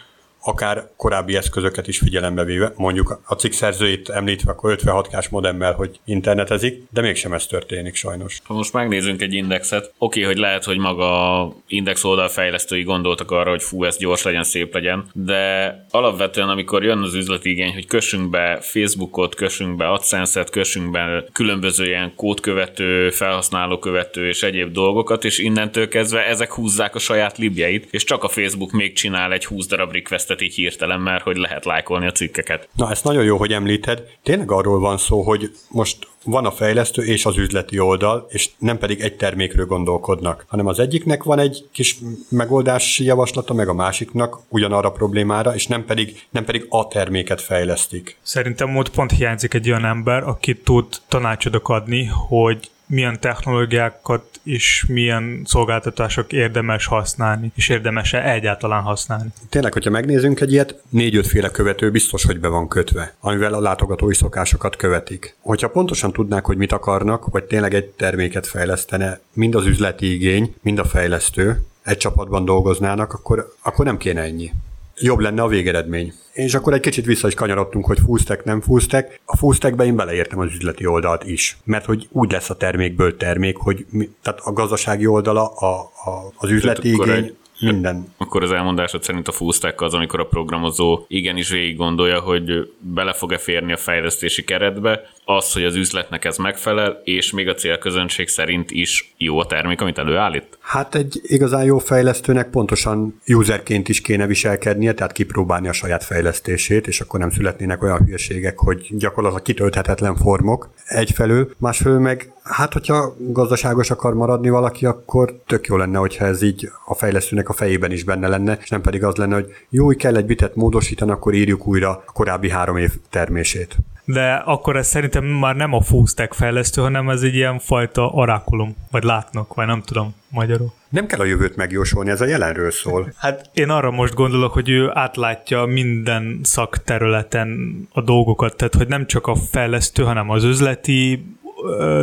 akár 0.43 0.89
korábbi 0.97 1.37
eszközöket 1.37 1.89
is 1.89 1.99
figyelembe 1.99 2.45
véve, 2.45 2.73
mondjuk 2.77 3.21
a 3.25 3.35
cikk 3.35 3.53
szerzőit 3.53 4.09
említve 4.09 4.51
akkor 4.51 4.77
56K-s 4.79 5.29
modemmel, 5.29 5.73
hogy 5.73 6.01
internetezik, 6.05 6.83
de 6.91 7.01
mégsem 7.01 7.33
ez 7.33 7.47
történik 7.47 7.95
sajnos. 7.95 8.39
Ha 8.45 8.55
most 8.55 8.73
megnézzünk 8.73 9.23
egy 9.23 9.33
indexet, 9.33 9.93
oké, 9.99 10.23
hogy 10.23 10.37
lehet, 10.37 10.65
hogy 10.65 10.79
maga 10.79 11.53
index 11.67 12.05
oldal 12.05 12.29
fejlesztői 12.29 12.83
gondoltak 12.83 13.31
arra, 13.31 13.51
hogy 13.51 13.63
fú, 13.63 13.85
ez 13.85 13.97
gyors 13.97 14.23
legyen, 14.23 14.43
szép 14.43 14.75
legyen, 14.75 15.05
de 15.13 15.75
alapvetően, 15.91 16.49
amikor 16.49 16.85
jön 16.85 16.99
az 16.99 17.15
üzleti 17.15 17.51
igény, 17.51 17.73
hogy 17.73 17.87
kössünk 17.87 18.31
be 18.31 18.59
Facebookot, 18.61 19.35
kössünk 19.35 19.77
be 19.77 19.89
AdSense-et, 19.89 20.51
kössünk 20.51 20.91
be 20.91 21.25
különböző 21.33 21.87
ilyen 21.87 22.13
kódkövető, 22.17 23.11
felhasználókövető 23.11 24.29
és 24.29 24.43
egyéb 24.43 24.73
dolgokat, 24.73 25.25
és 25.25 25.39
innentől 25.39 25.89
kezdve 25.89 26.27
ezek 26.27 26.53
húzzák 26.53 26.95
a 26.95 26.99
saját 26.99 27.39
libjeit, 27.39 27.89
és 27.91 28.05
csak 28.05 28.25
a 28.25 28.29
Facebook 28.29 28.71
még 28.71 28.93
csinál 28.93 29.33
egy 29.33 29.45
20 29.45 29.67
darab 29.67 29.93
request 29.93 30.31
kezdett 30.33 30.41
így 30.41 30.55
hirtelen, 30.55 31.01
mert 31.01 31.23
hogy 31.23 31.37
lehet 31.37 31.65
lájkolni 31.65 32.07
a 32.07 32.13
cikkeket. 32.13 32.69
Na, 32.77 32.91
ezt 32.91 33.05
nagyon 33.05 33.25
jó, 33.25 33.37
hogy 33.37 33.53
említed. 33.53 34.03
Tényleg 34.23 34.51
arról 34.51 34.81
van 34.81 34.99
szó, 34.99 35.23
hogy 35.23 35.51
most 35.69 36.09
van 36.25 36.47
a 36.47 36.51
fejlesztő 36.51 37.03
és 37.03 37.25
az 37.25 37.37
üzleti 37.37 37.79
oldal, 37.79 38.27
és 38.29 38.51
nem 38.59 38.79
pedig 38.79 39.01
egy 39.01 39.17
termékről 39.17 39.67
gondolkodnak, 39.67 40.45
hanem 40.49 40.67
az 40.67 40.79
egyiknek 40.79 41.23
van 41.23 41.39
egy 41.39 41.65
kis 41.73 41.97
megoldási 42.29 43.05
javaslata, 43.05 43.55
meg 43.55 43.69
a 43.69 43.75
másiknak 43.75 44.39
ugyanarra 44.49 44.89
a 44.89 44.93
problémára, 44.93 45.55
és 45.55 45.67
nem 45.67 45.85
pedig, 45.85 46.27
nem 46.31 46.45
pedig 46.45 46.67
a 46.69 46.89
terméket 46.89 47.41
fejlesztik. 47.41 48.17
Szerintem 48.23 48.77
ott 48.77 48.91
pont 48.91 49.11
hiányzik 49.11 49.55
egy 49.55 49.71
olyan 49.71 49.85
ember, 49.85 50.23
aki 50.23 50.57
tud 50.57 50.87
tanácsodok 51.09 51.69
adni, 51.69 52.05
hogy 52.29 52.71
milyen 52.93 53.21
technológiákat 53.21 54.41
és 54.43 54.85
milyen 54.89 55.43
szolgáltatások 55.45 56.33
érdemes 56.33 56.87
használni, 56.87 57.53
és 57.55 57.69
érdemes-e 57.69 58.31
egyáltalán 58.31 58.83
használni. 58.83 59.29
Tényleg, 59.49 59.73
hogyha 59.73 59.91
megnézzünk 59.91 60.41
egy 60.41 60.53
ilyet, 60.53 60.83
négy 60.89 61.27
féle 61.27 61.51
követő 61.51 61.91
biztos, 61.91 62.25
hogy 62.25 62.41
be 62.41 62.49
van 62.49 62.69
kötve, 62.69 63.15
amivel 63.21 63.55
a 63.55 63.61
látogatói 63.61 64.15
szokásokat 64.15 64.77
követik. 64.77 65.37
Hogyha 65.41 65.69
pontosan 65.69 66.13
tudnák, 66.13 66.45
hogy 66.45 66.57
mit 66.57 66.73
akarnak, 66.73 67.27
vagy 67.27 67.45
tényleg 67.45 67.75
egy 67.75 67.87
terméket 67.87 68.47
fejlesztene, 68.47 69.21
mind 69.33 69.55
az 69.55 69.67
üzleti 69.67 70.13
igény, 70.15 70.55
mind 70.63 70.79
a 70.79 70.85
fejlesztő, 70.85 71.65
egy 71.83 71.97
csapatban 71.97 72.45
dolgoznának, 72.45 73.13
akkor, 73.13 73.55
akkor 73.63 73.85
nem 73.85 73.97
kéne 73.97 74.21
ennyi 74.21 74.53
jobb 75.01 75.19
lenne 75.19 75.43
a 75.43 75.49
végeredmény. 75.49 76.13
És 76.33 76.55
akkor 76.55 76.73
egy 76.73 76.81
kicsit 76.81 77.05
vissza 77.05 77.29
is 77.29 77.35
kanyarodtunk, 77.35 77.87
hogy 77.87 77.99
fullstack, 78.05 78.45
nem 78.45 78.61
fullstack. 78.61 79.21
A 79.25 79.37
fullstackbe 79.37 79.85
én 79.85 79.97
beleértem 79.97 80.39
az 80.39 80.53
üzleti 80.55 80.87
oldalt 80.87 81.25
is, 81.25 81.57
mert 81.65 81.85
hogy 81.85 82.09
úgy 82.11 82.33
lesz 82.33 82.51
a 82.51 82.57
termékből 82.57 83.17
termék, 83.17 83.57
hogy 83.57 83.87
mi, 83.91 84.11
tehát 84.23 84.41
a 84.45 84.53
gazdasági 84.53 85.07
oldala, 85.07 85.47
a, 85.47 85.81
a, 85.81 86.33
az 86.37 86.51
üzleti 86.51 86.89
igény, 86.89 87.11
egy, 87.11 87.37
minden. 87.61 88.15
Akkor 88.17 88.43
az 88.43 88.53
elmondásod 88.53 89.03
szerint 89.03 89.29
a 89.29 89.33
full 89.33 89.53
stack 89.53 89.81
az, 89.81 89.95
amikor 89.95 90.21
a 90.21 90.27
programozó 90.27 91.05
igenis 91.09 91.51
végig 91.51 91.77
gondolja, 91.77 92.21
hogy 92.21 92.73
bele 92.79 93.13
fog-e 93.13 93.39
férni 93.39 93.73
a 93.73 93.77
fejlesztési 93.77 94.45
keretbe, 94.45 95.01
az, 95.25 95.53
hogy 95.53 95.65
az 95.65 95.75
üzletnek 95.75 96.25
ez 96.25 96.37
megfelel, 96.37 97.01
és 97.05 97.33
még 97.33 97.49
a 97.49 97.55
célközönség 97.55 98.29
szerint 98.29 98.71
is 98.71 99.15
jó 99.17 99.39
a 99.39 99.47
termék, 99.47 99.81
amit 99.81 99.99
előállít? 99.99 100.59
Hát 100.61 100.95
egy 100.95 101.21
igazán 101.23 101.65
jó 101.65 101.79
fejlesztőnek 101.79 102.51
pontosan 102.51 103.21
userként 103.27 103.89
is 103.89 104.01
kéne 104.01 104.27
viselkednie, 104.27 104.93
tehát 104.93 105.13
kipróbálni 105.13 105.69
a 105.69 105.73
saját 105.73 106.05
fejlesztését, 106.05 106.87
és 106.87 107.01
akkor 107.01 107.21
nem 107.21 107.31
születnének 107.31 107.83
olyan 107.83 108.05
hülyeségek, 108.05 108.59
hogy 108.59 108.87
gyakorlatilag 108.91 109.45
kitölthetetlen 109.45 110.17
formok 110.17 110.71
egyfelől, 110.87 111.51
másfelől 111.59 111.99
meg 111.99 112.33
Hát, 112.43 112.73
hogyha 112.73 113.15
gazdaságos 113.19 113.91
akar 113.91 114.15
maradni 114.15 114.51
valaki, 114.51 114.87
akkor 114.87 115.41
tök 115.47 115.67
jó 115.67 115.77
lenne, 115.77 115.99
hogyha 115.99 116.25
ez 116.25 116.43
így 116.43 116.71
a 116.85 116.95
fejlesztőnek 116.95 117.49
a 117.49 117.53
fejében 117.53 117.91
is 117.91 118.05
benne 118.05 118.29
lenne, 118.29 118.59
és 118.63 118.69
nem 118.69 118.81
pedig 118.81 119.05
az 119.05 119.17
lenne, 119.17 119.35
hogy 119.35 119.47
jó, 119.69 119.87
kell 119.89 120.17
egy 120.17 120.27
bitet 120.27 120.55
módosítani, 120.55 121.11
akkor 121.11 121.35
írjuk 121.35 121.67
újra 121.67 121.91
a 121.91 122.13
korábbi 122.13 122.51
három 122.51 122.77
év 122.77 122.91
termését. 123.11 123.77
De 124.05 124.33
akkor 124.35 124.77
ez 124.77 124.87
szerintem 124.87 125.25
már 125.25 125.57
nem 125.57 125.73
a 125.73 125.81
full 125.81 126.07
stack 126.07 126.35
fejlesztő, 126.35 126.83
hanem 126.83 127.09
ez 127.09 127.23
egy 127.23 127.35
ilyen 127.35 127.59
fajta 127.59 128.07
orákulum, 128.07 128.77
vagy 128.91 129.03
látnak, 129.03 129.55
vagy 129.55 129.67
nem 129.67 129.83
tudom 129.83 130.15
magyarul. 130.29 130.73
Nem 130.89 131.07
kell 131.07 131.21
a 131.21 131.25
jövőt 131.25 131.57
megjósolni, 131.57 132.11
ez 132.11 132.21
a 132.21 132.27
jelenről 132.27 132.71
szól. 132.71 133.13
Hát 133.17 133.51
én 133.55 133.69
arra 133.69 133.91
most 133.91 134.15
gondolok, 134.15 134.53
hogy 134.53 134.69
ő 134.69 134.91
átlátja 134.95 135.65
minden 135.65 136.41
szakterületen 136.43 137.59
a 137.93 138.01
dolgokat, 138.01 138.57
tehát 138.57 138.75
hogy 138.75 138.89
nem 138.89 139.07
csak 139.07 139.27
a 139.27 139.35
fejlesztő, 139.35 140.03
hanem 140.03 140.31
az 140.31 140.45
üzleti 140.45 141.25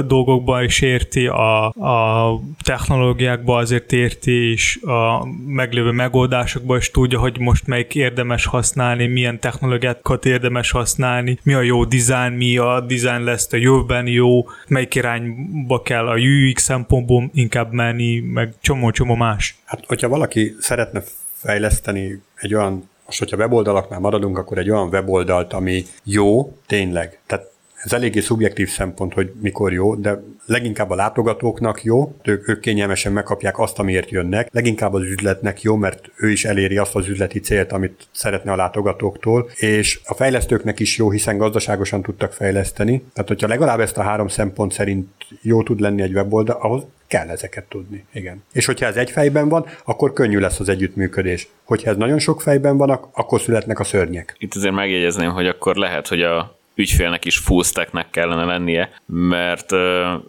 dolgokban 0.06 0.64
is 0.64 0.82
érti, 0.82 1.28
a, 1.28 1.66
a 1.66 2.40
technológiákba 2.64 3.58
azért 3.58 3.92
érti, 3.92 4.52
és 4.52 4.80
a 4.82 5.26
meglévő 5.48 5.92
megoldásokban 5.92 6.78
is 6.78 6.92
tudja, 6.92 7.20
hogy 7.20 7.40
most 7.40 7.68
melyik 7.68 7.96
érdemes 7.96 8.46
használni, 8.46 9.08
milyen 9.08 9.40
technológiákat 9.40 10.26
érdemes 10.26 10.72
használni, 10.72 11.40
mi 11.44 11.54
a 11.54 11.62
jó 11.62 11.84
design, 11.84 12.34
mi 12.34 12.58
a 12.58 12.80
design 12.80 13.24
lesz 13.24 13.54
a 13.54 13.58
jövőben 13.58 14.08
jó, 14.08 14.46
melyik 14.68 14.96
irányba 14.96 15.82
kell 15.82 16.08
a 16.08 16.16
UX 16.16 16.64
szempontból 16.64 17.30
inkább 17.34 17.72
menni, 17.72 18.20
meg 18.20 18.54
csomó-csomó 18.62 19.16
más. 19.16 19.58
Hát, 19.66 19.84
hogyha 19.88 20.08
valaki 20.08 20.56
szeretne 20.60 21.04
fejleszteni 21.34 22.22
egy 22.36 22.54
olyan 22.54 22.90
most, 23.10 23.20
hogyha 23.20 23.38
weboldalaknál 23.38 24.00
maradunk, 24.00 24.38
akkor 24.38 24.58
egy 24.58 24.70
olyan 24.70 24.88
weboldalt, 24.88 25.54
ami 25.54 25.84
jó, 26.04 26.58
tényleg. 26.68 27.20
Tehát 27.26 27.52
ez 27.84 27.94
eléggé 27.94 28.20
szubjektív 28.20 28.70
szempont, 28.70 29.14
hogy 29.14 29.32
mikor 29.42 29.74
jó, 29.74 29.96
de 29.96 30.24
leginkább 30.46 30.90
a 30.90 30.96
látogatóknak 30.96 31.84
jó, 31.84 32.16
ők, 32.24 32.50
ők 32.50 32.60
kényelmesen 32.60 33.12
megkapják 33.12 33.60
azt, 33.60 33.80
amiért 33.80 34.10
jönnek, 34.10 34.50
leginkább 34.52 34.94
az 34.94 35.02
üzletnek 35.02 35.62
jó, 35.62 35.76
mert 35.76 36.12
ő 36.16 36.30
is 36.30 36.46
eléri 36.46 36.78
azt 36.78 36.96
az 36.96 37.08
üzleti 37.08 37.40
célt, 37.40 37.72
amit 37.72 38.08
szeretne 38.12 38.52
a 38.52 38.56
látogatóktól, 38.56 39.50
és 39.56 40.00
a 40.06 40.14
fejlesztőknek 40.14 40.80
is 40.80 40.98
jó, 40.98 41.12
hiszen 41.12 41.38
gazdaságosan 41.38 42.02
tudtak 42.02 42.34
fejleszteni. 42.34 43.04
Tehát, 43.14 43.30
hogyha 43.30 43.48
legalább 43.48 43.80
ezt 43.80 43.98
a 43.98 44.04
három 44.04 44.28
szempont 44.28 44.72
szerint 44.72 45.08
jó 45.42 45.64
tud 45.64 45.80
lenni 45.80 46.02
egy 46.02 46.14
weboldal, 46.14 46.58
ahhoz 46.62 46.84
kell 47.08 47.30
ezeket 47.30 47.64
tudni. 47.64 48.06
Igen. 48.14 48.44
És 48.54 48.66
hogyha 48.66 48.86
ez 48.86 48.96
egy 48.96 49.10
fejben 49.12 49.50
van, 49.50 49.66
akkor 49.86 50.14
könnyű 50.14 50.40
lesz 50.40 50.60
az 50.60 50.70
együttműködés. 50.70 51.48
Hogyha 51.64 51.90
ez 51.90 51.98
nagyon 51.98 52.20
sok 52.20 52.42
fejben 52.42 52.78
van, 52.78 52.90
akkor 53.14 53.42
születnek 53.42 53.80
a 53.80 53.84
szörnyek. 53.84 54.36
Itt 54.38 54.56
azért 54.56 54.74
megjegyezném, 54.74 55.32
hogy 55.32 55.48
akkor 55.48 55.76
lehet, 55.76 56.08
hogy 56.08 56.22
a 56.22 56.59
ügyfélnek 56.80 57.26
is 57.26 57.38
full 57.38 57.64
kellene 58.12 58.44
lennie, 58.44 58.90
mert 59.06 59.72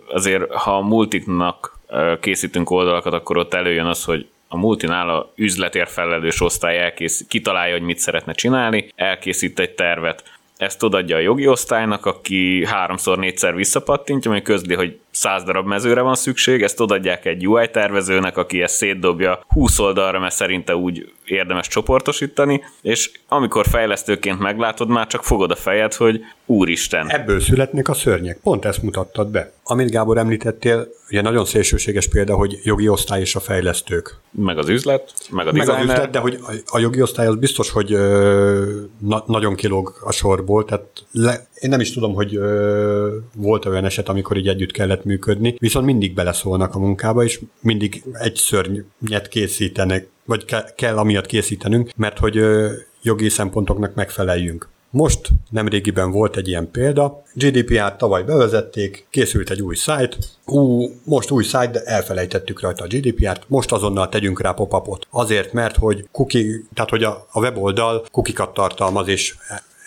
azért 0.09 0.53
ha 0.53 0.77
a 0.77 0.81
multiknak 0.81 1.79
készítünk 2.21 2.71
oldalakat, 2.71 3.13
akkor 3.13 3.37
ott 3.37 3.55
előjön 3.55 3.87
az, 3.87 4.05
hogy 4.05 4.29
a 4.49 4.57
multinál 4.57 5.09
a 5.09 5.33
üzletért 5.37 5.91
felelős 5.91 6.41
osztály 6.41 6.79
elkész, 6.79 7.25
kitalálja, 7.29 7.73
hogy 7.73 7.83
mit 7.83 7.99
szeretne 7.99 8.33
csinálni, 8.33 8.89
elkészít 8.95 9.59
egy 9.59 9.71
tervet, 9.71 10.39
ezt 10.57 10.83
odaadja 10.83 11.17
a 11.17 11.21
jogi 11.21 11.47
osztálynak, 11.47 12.07
aki 12.07 12.67
háromszor, 12.67 13.19
négyszer 13.19 13.55
visszapattintja, 13.55 14.31
ami 14.31 14.43
közli, 14.43 14.75
hogy 14.75 14.99
száz 15.11 15.43
darab 15.43 15.67
mezőre 15.67 16.01
van 16.01 16.15
szükség, 16.15 16.63
ezt 16.63 16.81
odaadják 16.81 17.25
egy 17.25 17.47
UI 17.47 17.71
tervezőnek, 17.71 18.37
aki 18.37 18.63
ezt 18.63 18.75
szétdobja 18.75 19.45
20 19.49 19.79
oldalra, 19.79 20.19
mert 20.19 20.35
szerinte 20.35 20.77
úgy 20.77 21.13
érdemes 21.25 21.69
csoportosítani, 21.69 22.63
és 22.83 23.11
amikor 23.29 23.67
fejlesztőként 23.67 24.39
meglátod, 24.39 24.89
már 24.89 25.07
csak 25.07 25.25
fogod 25.25 25.51
a 25.51 25.57
fejed, 25.57 25.95
hogy 25.95 26.21
úristen. 26.47 27.11
Ebből 27.11 27.41
születnek 27.41 27.89
a 27.89 27.95
szörnyek. 27.95 28.39
Pont 28.43 28.65
ezt 28.65 28.83
mutattad 28.83 29.29
be. 29.29 29.53
Amit 29.63 29.91
Gábor 29.91 30.19
említettél, 30.19 30.89
ugye 31.11 31.21
nagyon 31.21 31.45
szélsőséges 31.45 32.09
példa, 32.09 32.35
hogy 32.35 32.59
jogi 32.63 32.89
osztály 32.89 33.21
és 33.21 33.35
a 33.35 33.41
fejlesztők. 33.41 34.17
Meg 34.31 34.59
az 34.59 34.69
üzlet, 34.69 35.13
meg 35.31 35.47
a 35.47 35.53
meg 35.53 35.69
az 35.69 35.83
üzlet, 35.83 36.11
de 36.11 36.19
hogy 36.19 36.39
a 36.67 36.79
jogi 36.79 37.03
osztály 37.03 37.27
az 37.27 37.37
biztos, 37.37 37.71
hogy 37.71 37.93
ö, 37.93 38.81
na, 38.99 39.25
nagyon 39.27 39.55
kilóg 39.55 39.95
a 40.01 40.13
sorból, 40.13 40.65
tehát 40.65 40.87
le, 41.13 41.47
én 41.61 41.71
nem 41.71 41.81
is 41.81 41.93
tudom, 41.93 42.15
hogy 42.15 42.37
ö, 42.37 43.17
volt 43.37 43.65
olyan 43.65 43.85
eset, 43.85 44.09
amikor 44.09 44.37
így 44.37 44.49
együtt 44.49 44.71
kellett 44.71 45.05
működni, 45.05 45.55
viszont 45.59 45.87
mindig 45.87 46.15
beleszólnak 46.15 46.75
a 46.75 46.79
munkába, 46.79 47.25
és 47.25 47.41
mindig 47.61 48.03
egy 48.13 48.35
szörnyet 48.35 49.29
készítenek, 49.29 50.09
vagy 50.25 50.45
ke- 50.45 50.75
kell 50.75 50.97
amiatt 50.97 51.27
készítenünk, 51.27 51.91
mert 51.97 52.19
hogy 52.19 52.37
ö, 52.37 52.73
jogi 53.03 53.29
szempontoknak 53.29 53.95
megfeleljünk. 53.95 54.69
Most 54.93 55.29
nemrégiben 55.51 56.11
volt 56.11 56.37
egy 56.37 56.49
ilyen 56.49 56.71
példa, 56.71 57.23
GDPR-t 57.35 57.99
tavaly 57.99 58.23
bevezették, 58.23 59.07
készült 59.11 59.51
egy 59.51 59.63
új 59.63 59.75
szájt, 59.75 60.19
ú, 60.47 60.87
most 61.05 61.31
új 61.31 61.45
szájt, 61.45 61.71
de 61.71 61.81
elfelejtettük 61.81 62.61
rajta 62.61 62.85
a 62.85 62.87
GDPR-t, 62.87 63.45
most 63.47 63.73
azonnal 63.73 64.09
tegyünk 64.09 64.41
rá 64.41 64.53
pop 64.53 64.99
Azért, 65.11 65.53
mert 65.53 65.77
hogy 65.77 66.09
cookie, 66.13 66.61
tehát 66.75 66.91
hogy 66.91 67.05
a, 67.05 67.27
a 67.31 67.41
weboldal 67.41 68.05
kukikat 68.11 68.55
tartalmaz, 68.55 69.09
és 69.09 69.35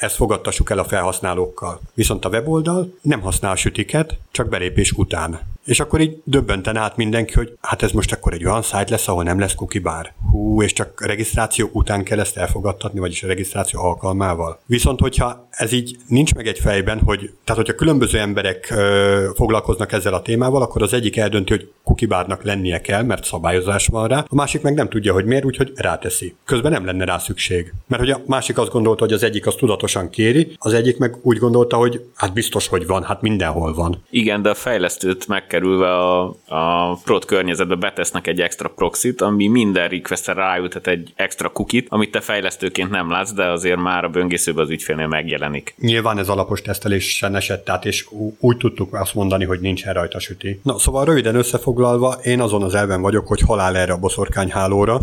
ezt 0.04 0.16
fogadtassuk 0.16 0.70
el 0.70 0.80
a 0.80 0.84
felhasználókkal. 0.84 1.80
Viszont 1.93 2.26
a 2.26 2.30
weboldal 2.30 2.93
nem 3.01 3.22
használ 3.22 3.56
sütiket, 3.56 4.18
csak 4.32 4.49
belépés 4.49 4.91
után. 4.91 5.39
És 5.66 5.80
akkor 5.80 6.01
így 6.01 6.22
döbbenten 6.24 6.78
át 6.78 6.97
mindenki, 6.97 7.34
hogy 7.34 7.57
hát 7.61 7.84
ez 7.84 7.91
most 7.91 8.11
akkor 8.11 8.34
egy 8.34 8.45
olyan 8.45 8.61
szájt 8.61 8.89
lesz, 8.89 9.07
ahol 9.07 9.24
nem 9.24 9.39
lesz 9.39 9.55
bar. 9.82 10.14
Hú, 10.32 10.61
és 10.61 10.74
csak 10.74 11.05
regisztráció 11.05 11.70
után 11.72 12.03
kell 12.03 12.20
ezt 12.20 12.38
elfogadtatni, 12.38 12.99
vagyis 12.99 13.24
a 13.24 13.28
regisztráció 13.28 13.80
alkalmával. 13.82 14.59
Viszont, 14.66 14.99
hogyha 14.99 15.47
ez 15.49 15.72
így 15.72 15.97
nincs 16.07 16.34
meg 16.34 16.47
egy 16.47 16.59
fejben, 16.59 16.99
hogy, 16.99 17.34
tehát 17.43 17.61
hogyha 17.61 17.78
különböző 17.78 18.20
emberek 18.20 18.70
ö, 18.70 19.30
foglalkoznak 19.36 19.91
ezzel 19.91 20.14
a 20.14 20.22
témával, 20.22 20.61
akkor 20.61 20.82
az 20.82 20.93
egyik 20.93 21.18
eldönti, 21.18 21.53
hogy 21.53 21.72
cookie 21.84 22.07
barnak 22.07 22.43
lennie 22.43 22.82
kell, 22.82 23.03
mert 23.03 23.26
szabályozás 23.26 23.88
van 23.88 24.07
rá, 24.07 24.26
a 24.28 24.36
másik 24.36 24.61
meg 24.61 24.74
nem 24.74 24.89
tudja, 24.89 25.14
hogy 25.14 25.26
miért, 25.26 25.45
úgyhogy 25.45 25.72
ráteszi. 25.76 26.36
Közben 26.45 26.72
nem 26.72 26.86
lenne 26.86 27.05
rá 27.05 27.18
szükség. 27.18 27.74
Mert 27.88 28.01
hogy 28.01 28.11
a 28.11 28.22
másik 28.26 28.57
azt 28.57 28.72
gondolta, 28.72 29.03
hogy 29.03 29.14
az 29.14 29.24
egyik 29.24 29.47
az 29.47 29.55
tudatosan 29.55 30.09
kéri, 30.09 30.55
az 30.57 30.74
egyik 30.74 30.97
meg 30.97 31.18
úgy 31.22 31.38
gondolta, 31.38 31.78
hogy 31.78 32.01
hát 32.16 32.34
biztos, 32.34 32.68
hogy 32.68 32.88
van, 32.88 33.03
hát 33.03 33.22
mindenhol 33.22 33.74
van. 33.74 34.03
Igen, 34.09 34.41
de 34.41 34.49
a 34.49 34.55
fejlesztőt 34.55 35.28
megkerülve 35.54 35.95
a, 35.95 36.36
a 36.47 36.95
prot 37.04 37.26
környezetbe 37.26 37.76
betesznek 37.76 38.28
egy 38.28 38.41
extra 38.41 38.70
proxit, 38.70 39.22
ami 39.22 39.47
minden 39.47 39.88
requestre 39.88 40.34
ráültet 40.34 40.88
egy 40.88 41.14
extra 41.16 41.49
cookie 41.49 41.84
amit 41.88 42.12
te 42.12 42.20
fejlesztőként 42.20 42.89
nem 42.89 43.10
látsz, 43.10 43.34
de 43.34 43.45
azért 43.45 43.80
már 43.80 44.04
a 44.04 44.10
böngészőben 44.10 44.64
az 44.64 44.70
ügyfélnél 44.70 45.08
megjelenik. 45.08 45.76
Nyilván 45.80 46.18
ez 46.18 46.30
alapos 46.30 46.62
tesztelésen 46.62 47.36
esett 47.36 47.70
át, 47.70 47.86
és 47.86 48.08
úgy 48.39 48.58
tudtuk 48.58 48.93
azt 48.93 49.14
mondani, 49.14 49.45
hogy 49.45 49.60
nincsen 49.60 49.93
rajta 49.93 50.20
süti. 50.20 50.60
Na, 50.64 50.80
szóval 50.80 51.06
röviden 51.06 51.36
összefoglalva, 51.36 52.12
én 52.24 52.41
azon 52.41 52.64
az 52.64 52.76
elven 52.76 53.01
vagyok, 53.01 53.28
hogy 53.28 53.41
halál 53.41 53.78
erre 53.78 53.93
a 53.93 53.97
boszorkányhálóra, 53.97 54.99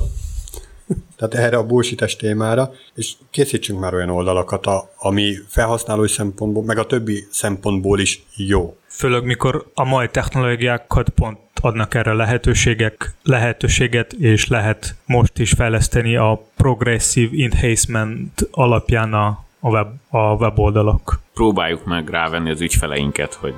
tehát 1.16 1.47
erre 1.47 1.57
a 1.57 1.66
bullshit 1.66 2.16
témára, 2.18 2.70
és 2.95 3.12
készítsünk 3.30 3.80
már 3.80 3.95
olyan 3.95 4.11
oldalakat, 4.11 4.66
a, 4.66 4.91
ami 4.99 5.34
felhasználói 5.49 6.09
szempontból, 6.09 6.64
meg 6.64 6.78
a 6.78 6.86
többi 6.86 7.26
szempontból 7.30 8.01
is 8.01 8.22
jó. 8.36 8.76
Főleg 8.86 9.24
mikor 9.24 9.70
a 9.74 9.84
mai 9.84 10.09
technológiákat 10.09 11.09
pont 11.09 11.38
adnak 11.61 11.95
erre 11.95 12.12
lehetőségek, 12.12 13.14
lehetőséget, 13.22 14.12
és 14.12 14.49
lehet 14.49 14.95
most 15.07 15.38
is 15.38 15.53
fejleszteni 15.53 16.16
a 16.16 16.47
progressive 16.57 17.45
enhancement 17.45 18.49
alapján 18.51 19.12
a, 19.14 19.45
a, 19.61 19.68
web, 19.68 19.88
a 20.09 20.34
weboldalak. 20.34 21.20
Próbáljuk 21.34 21.84
meg 21.84 22.09
rávenni 22.09 22.51
az 22.51 22.61
ügyfeleinket, 22.61 23.34
hogy 23.34 23.55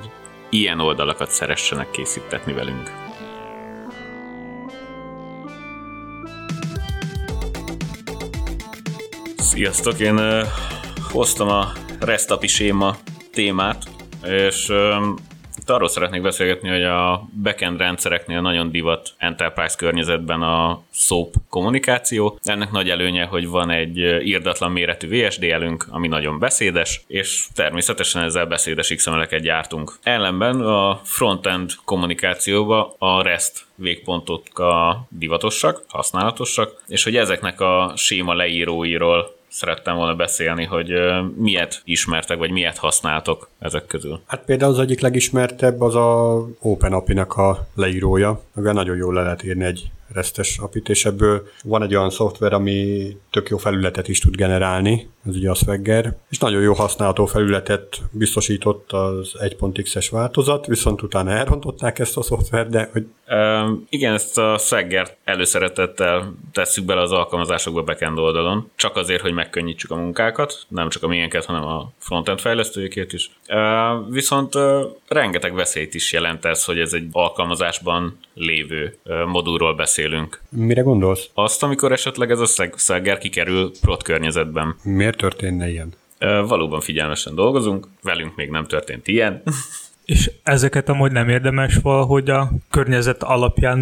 ilyen 0.49 0.79
oldalakat 0.79 1.29
szeressenek 1.29 1.91
készítetni 1.91 2.53
velünk. 2.53 3.12
Sziasztok, 9.53 9.99
én 9.99 10.17
uh, 10.17 10.41
hoztam 11.11 11.47
a 11.47 11.71
Restapi 11.99 12.47
séma 12.47 12.95
témát, 13.31 13.83
és 14.25 14.69
itt 15.57 15.69
arról 15.69 15.87
szeretnék 15.87 16.21
beszélgetni, 16.21 16.69
hogy 16.69 16.83
a 16.83 17.27
backend 17.43 17.77
rendszereknél 17.77 18.41
nagyon 18.41 18.71
divat 18.71 19.09
enterprise 19.17 19.75
környezetben 19.77 20.41
a 20.41 20.81
SOAP 20.91 21.33
kommunikáció. 21.49 22.39
Ennek 22.43 22.71
nagy 22.71 22.89
előnye, 22.89 23.25
hogy 23.25 23.47
van 23.47 23.69
egy 23.69 23.97
írdatlan 23.97 24.71
méretű 24.71 25.07
VSDL-ünk, 25.07 25.85
ami 25.89 26.07
nagyon 26.07 26.39
beszédes, 26.39 27.01
és 27.07 27.45
természetesen 27.55 28.23
ezzel 28.23 28.45
beszédes 28.45 28.93
XML-eket 28.95 29.41
gyártunk. 29.41 29.93
Ellenben 30.03 30.61
a 30.61 30.99
frontend 31.03 31.71
kommunikációba 31.85 32.95
a 32.97 33.21
REST 33.21 33.65
végpontok 33.75 34.59
a 34.59 35.05
divatosak, 35.09 35.83
használatosak, 35.87 36.81
és 36.87 37.03
hogy 37.03 37.15
ezeknek 37.15 37.61
a 37.61 37.93
séma 37.95 38.33
leíróiról 38.33 39.41
szerettem 39.53 39.95
volna 39.95 40.15
beszélni, 40.15 40.63
hogy 40.63 40.93
miért 41.35 41.81
ismertek, 41.83 42.37
vagy 42.37 42.51
miért 42.51 42.77
használtok 42.77 43.49
ezek 43.59 43.85
közül. 43.85 44.21
Hát 44.25 44.45
például 44.45 44.71
az 44.71 44.79
egyik 44.79 44.99
legismertebb 44.99 45.81
az 45.81 45.95
a 45.95 46.41
OpenAPI-nak 46.59 47.33
a 47.33 47.67
leírója, 47.75 48.41
amivel 48.55 48.73
nagyon 48.73 48.95
jól 48.95 49.13
le 49.13 49.21
lehet 49.21 49.43
írni 49.43 49.63
egy 49.63 49.91
resztes 50.13 50.57
apit, 50.57 50.89
és 50.89 51.05
ebből 51.05 51.47
van 51.63 51.83
egy 51.83 51.95
olyan 51.95 52.09
szoftver, 52.09 52.53
ami 52.53 53.07
tök 53.31 53.49
jó 53.49 53.57
felületet 53.57 54.07
is 54.07 54.19
tud 54.19 54.35
generálni, 54.35 55.09
ez 55.25 55.35
ugye 55.35 55.49
a 55.49 55.53
Swagger, 55.53 56.15
és 56.29 56.37
nagyon 56.37 56.61
jó 56.61 56.73
használható 56.73 57.25
felületet 57.25 58.01
biztosított 58.11 58.91
az 58.91 59.31
1.x-es 59.39 60.09
változat, 60.09 60.65
viszont 60.65 61.01
utána 61.01 61.31
elrontották 61.31 61.99
ezt 61.99 62.17
a 62.17 62.21
szoftvert, 62.21 62.69
de 62.69 62.89
hogy... 62.91 63.05
Um, 63.29 63.85
igen, 63.89 64.13
ezt 64.13 64.37
a 64.37 64.57
Swagger 64.57 65.15
előszeretettel 65.23 66.33
tesszük 66.51 66.85
bele 66.85 67.01
az 67.01 67.11
alkalmazásokba 67.11 67.83
backend 67.83 68.17
oldalon, 68.17 68.71
csak 68.75 68.95
azért, 68.95 69.21
hogy 69.21 69.33
megkönnyítsük 69.33 69.91
a 69.91 69.95
munkákat, 69.95 70.65
nem 70.67 70.89
csak 70.89 71.03
a 71.03 71.07
miénket, 71.07 71.45
hanem 71.45 71.63
a 71.63 71.91
frontend 71.97 72.39
fejlesztőjékét 72.39 73.13
is. 73.13 73.31
Uh, 73.47 74.13
viszont 74.13 74.55
uh, 74.55 74.81
rengeteg 75.07 75.53
veszélyt 75.53 75.93
is 75.93 76.13
jelent 76.13 76.45
ez, 76.45 76.63
hogy 76.65 76.79
ez 76.79 76.93
egy 76.93 77.07
alkalmazásban 77.11 78.17
lévő 78.33 78.97
modulról 79.27 79.75
beszélünk. 79.75 80.41
Mire 80.49 80.81
gondolsz? 80.81 81.29
Azt, 81.33 81.63
amikor 81.63 81.91
esetleg 81.91 82.31
ez 82.31 82.39
a 82.39 82.69
Swagger 82.75 83.17
kikerül 83.17 83.71
prot 83.81 84.03
környezetben. 84.03 84.75
Miért 84.83 85.12
történne 85.15 85.69
ilyen? 85.69 85.93
Valóban 86.47 86.79
figyelmesen 86.79 87.35
dolgozunk, 87.35 87.87
velünk 88.01 88.35
még 88.35 88.49
nem 88.49 88.65
történt 88.65 89.07
ilyen. 89.07 89.41
És 90.05 90.31
ezeket 90.43 90.89
amúgy 90.89 91.11
nem 91.11 91.29
érdemes 91.29 91.75
valahogy 91.75 92.29
a 92.29 92.51
környezet 92.69 93.23
alapján 93.23 93.79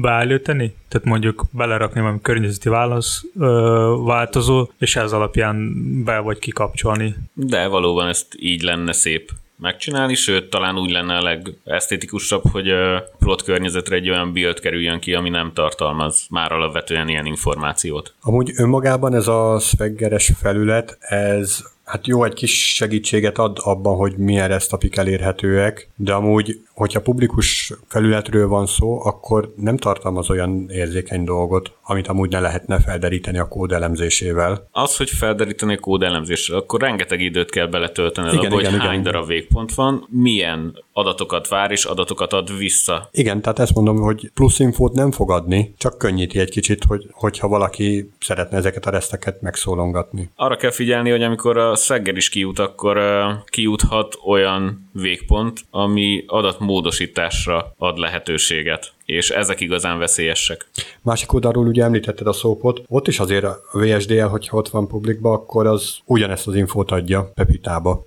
beállítani? 0.00 0.74
Tehát 0.88 1.06
mondjuk 1.06 1.44
belerakni 1.50 2.00
valami 2.00 2.18
környezeti 2.22 2.68
válasz, 2.68 3.24
ö, 3.38 3.96
változó, 4.04 4.70
és 4.78 4.96
ez 4.96 5.12
alapján 5.12 5.72
be 6.04 6.18
vagy 6.18 6.38
kikapcsolni. 6.38 7.14
De 7.32 7.66
valóban 7.66 8.08
ezt 8.08 8.34
így 8.38 8.62
lenne 8.62 8.92
szép 8.92 9.30
megcsinálni, 9.58 10.14
sőt, 10.14 10.50
talán 10.50 10.78
úgy 10.78 10.90
lenne 10.90 11.16
a 11.16 11.22
legesztétikusabb, 11.22 12.42
hogy 12.50 12.70
a 12.70 13.08
plot 13.18 13.42
környezetre 13.42 13.96
egy 13.96 14.10
olyan 14.10 14.32
build 14.32 14.60
kerüljön 14.60 15.00
ki, 15.00 15.14
ami 15.14 15.28
nem 15.28 15.52
tartalmaz 15.52 16.26
már 16.30 16.52
alapvetően 16.52 17.08
ilyen 17.08 17.26
információt. 17.26 18.14
Amúgy 18.20 18.52
önmagában 18.56 19.14
ez 19.14 19.28
a 19.28 19.58
swaggeres 19.60 20.32
felület, 20.40 20.96
ez 21.00 21.74
Hát 21.86 22.06
jó, 22.06 22.24
egy 22.24 22.34
kis 22.34 22.74
segítséget 22.74 23.38
ad 23.38 23.58
abban, 23.60 23.96
hogy 23.96 24.16
milyen 24.16 24.48
resztapik 24.48 24.96
elérhetőek, 24.96 25.90
de 25.96 26.12
amúgy, 26.12 26.60
hogyha 26.74 27.00
publikus 27.00 27.72
felületről 27.88 28.48
van 28.48 28.66
szó, 28.66 29.04
akkor 29.04 29.52
nem 29.56 29.76
tartalmaz 29.76 30.30
olyan 30.30 30.66
érzékeny 30.70 31.24
dolgot, 31.24 31.72
amit 31.82 32.08
amúgy 32.08 32.30
ne 32.30 32.40
lehetne 32.40 32.80
felderíteni 32.80 33.38
a 33.38 33.48
kód 33.48 33.72
elemzésével. 33.72 34.68
Az, 34.70 34.96
hogy 34.96 35.10
felderíteni 35.10 35.74
a 35.74 35.78
kód 35.78 36.02
elemzéssel, 36.02 36.56
akkor 36.56 36.80
rengeteg 36.80 37.20
időt 37.20 37.50
kell 37.50 37.66
beletölteni 37.66 38.26
igen, 38.26 38.38
abba, 38.38 38.46
igen, 38.46 38.60
hogy 38.62 38.72
igen, 38.74 38.86
hány 38.86 39.00
igen. 39.00 39.12
darab 39.12 39.26
végpont 39.26 39.74
van, 39.74 40.06
milyen 40.10 40.84
adatokat 40.96 41.48
vár 41.48 41.70
és 41.70 41.84
adatokat 41.84 42.32
ad 42.32 42.58
vissza. 42.58 43.08
Igen, 43.12 43.40
tehát 43.40 43.58
ezt 43.58 43.74
mondom, 43.74 43.96
hogy 43.96 44.30
plusz 44.34 44.58
infót 44.58 44.92
nem 44.92 45.10
fog 45.10 45.30
adni, 45.30 45.74
csak 45.78 45.98
könnyíti 45.98 46.38
egy 46.38 46.50
kicsit, 46.50 46.84
hogy, 46.84 47.06
hogyha 47.10 47.48
valaki 47.48 48.10
szeretne 48.20 48.56
ezeket 48.56 48.86
a 48.86 48.90
reszteket 48.90 49.40
megszólongatni. 49.40 50.30
Arra 50.36 50.56
kell 50.56 50.70
figyelni, 50.70 51.10
hogy 51.10 51.22
amikor 51.22 51.56
a 51.58 51.74
Swagger 51.74 52.16
is 52.16 52.28
kijut, 52.28 52.58
akkor 52.58 52.98
kijuthat 53.44 54.18
olyan 54.26 54.88
végpont, 54.92 55.60
ami 55.70 56.24
adatmódosításra 56.26 57.74
ad 57.78 57.98
lehetőséget 57.98 58.94
és 59.04 59.30
ezek 59.30 59.60
igazán 59.60 59.98
veszélyesek. 59.98 60.70
Másik 61.02 61.32
oldalról 61.32 61.66
ugye 61.66 61.84
említetted 61.84 62.26
a 62.26 62.32
szópot, 62.32 62.82
ott 62.88 63.08
is 63.08 63.20
azért 63.20 63.44
a 63.44 63.60
VSDL, 63.72 64.26
hogyha 64.26 64.56
ott 64.56 64.68
van 64.68 64.88
publikba, 64.88 65.32
akkor 65.32 65.66
az 65.66 65.98
ugyanezt 66.04 66.46
az 66.46 66.54
infót 66.54 66.90
adja 66.90 67.30
Pepitába. 67.34 68.06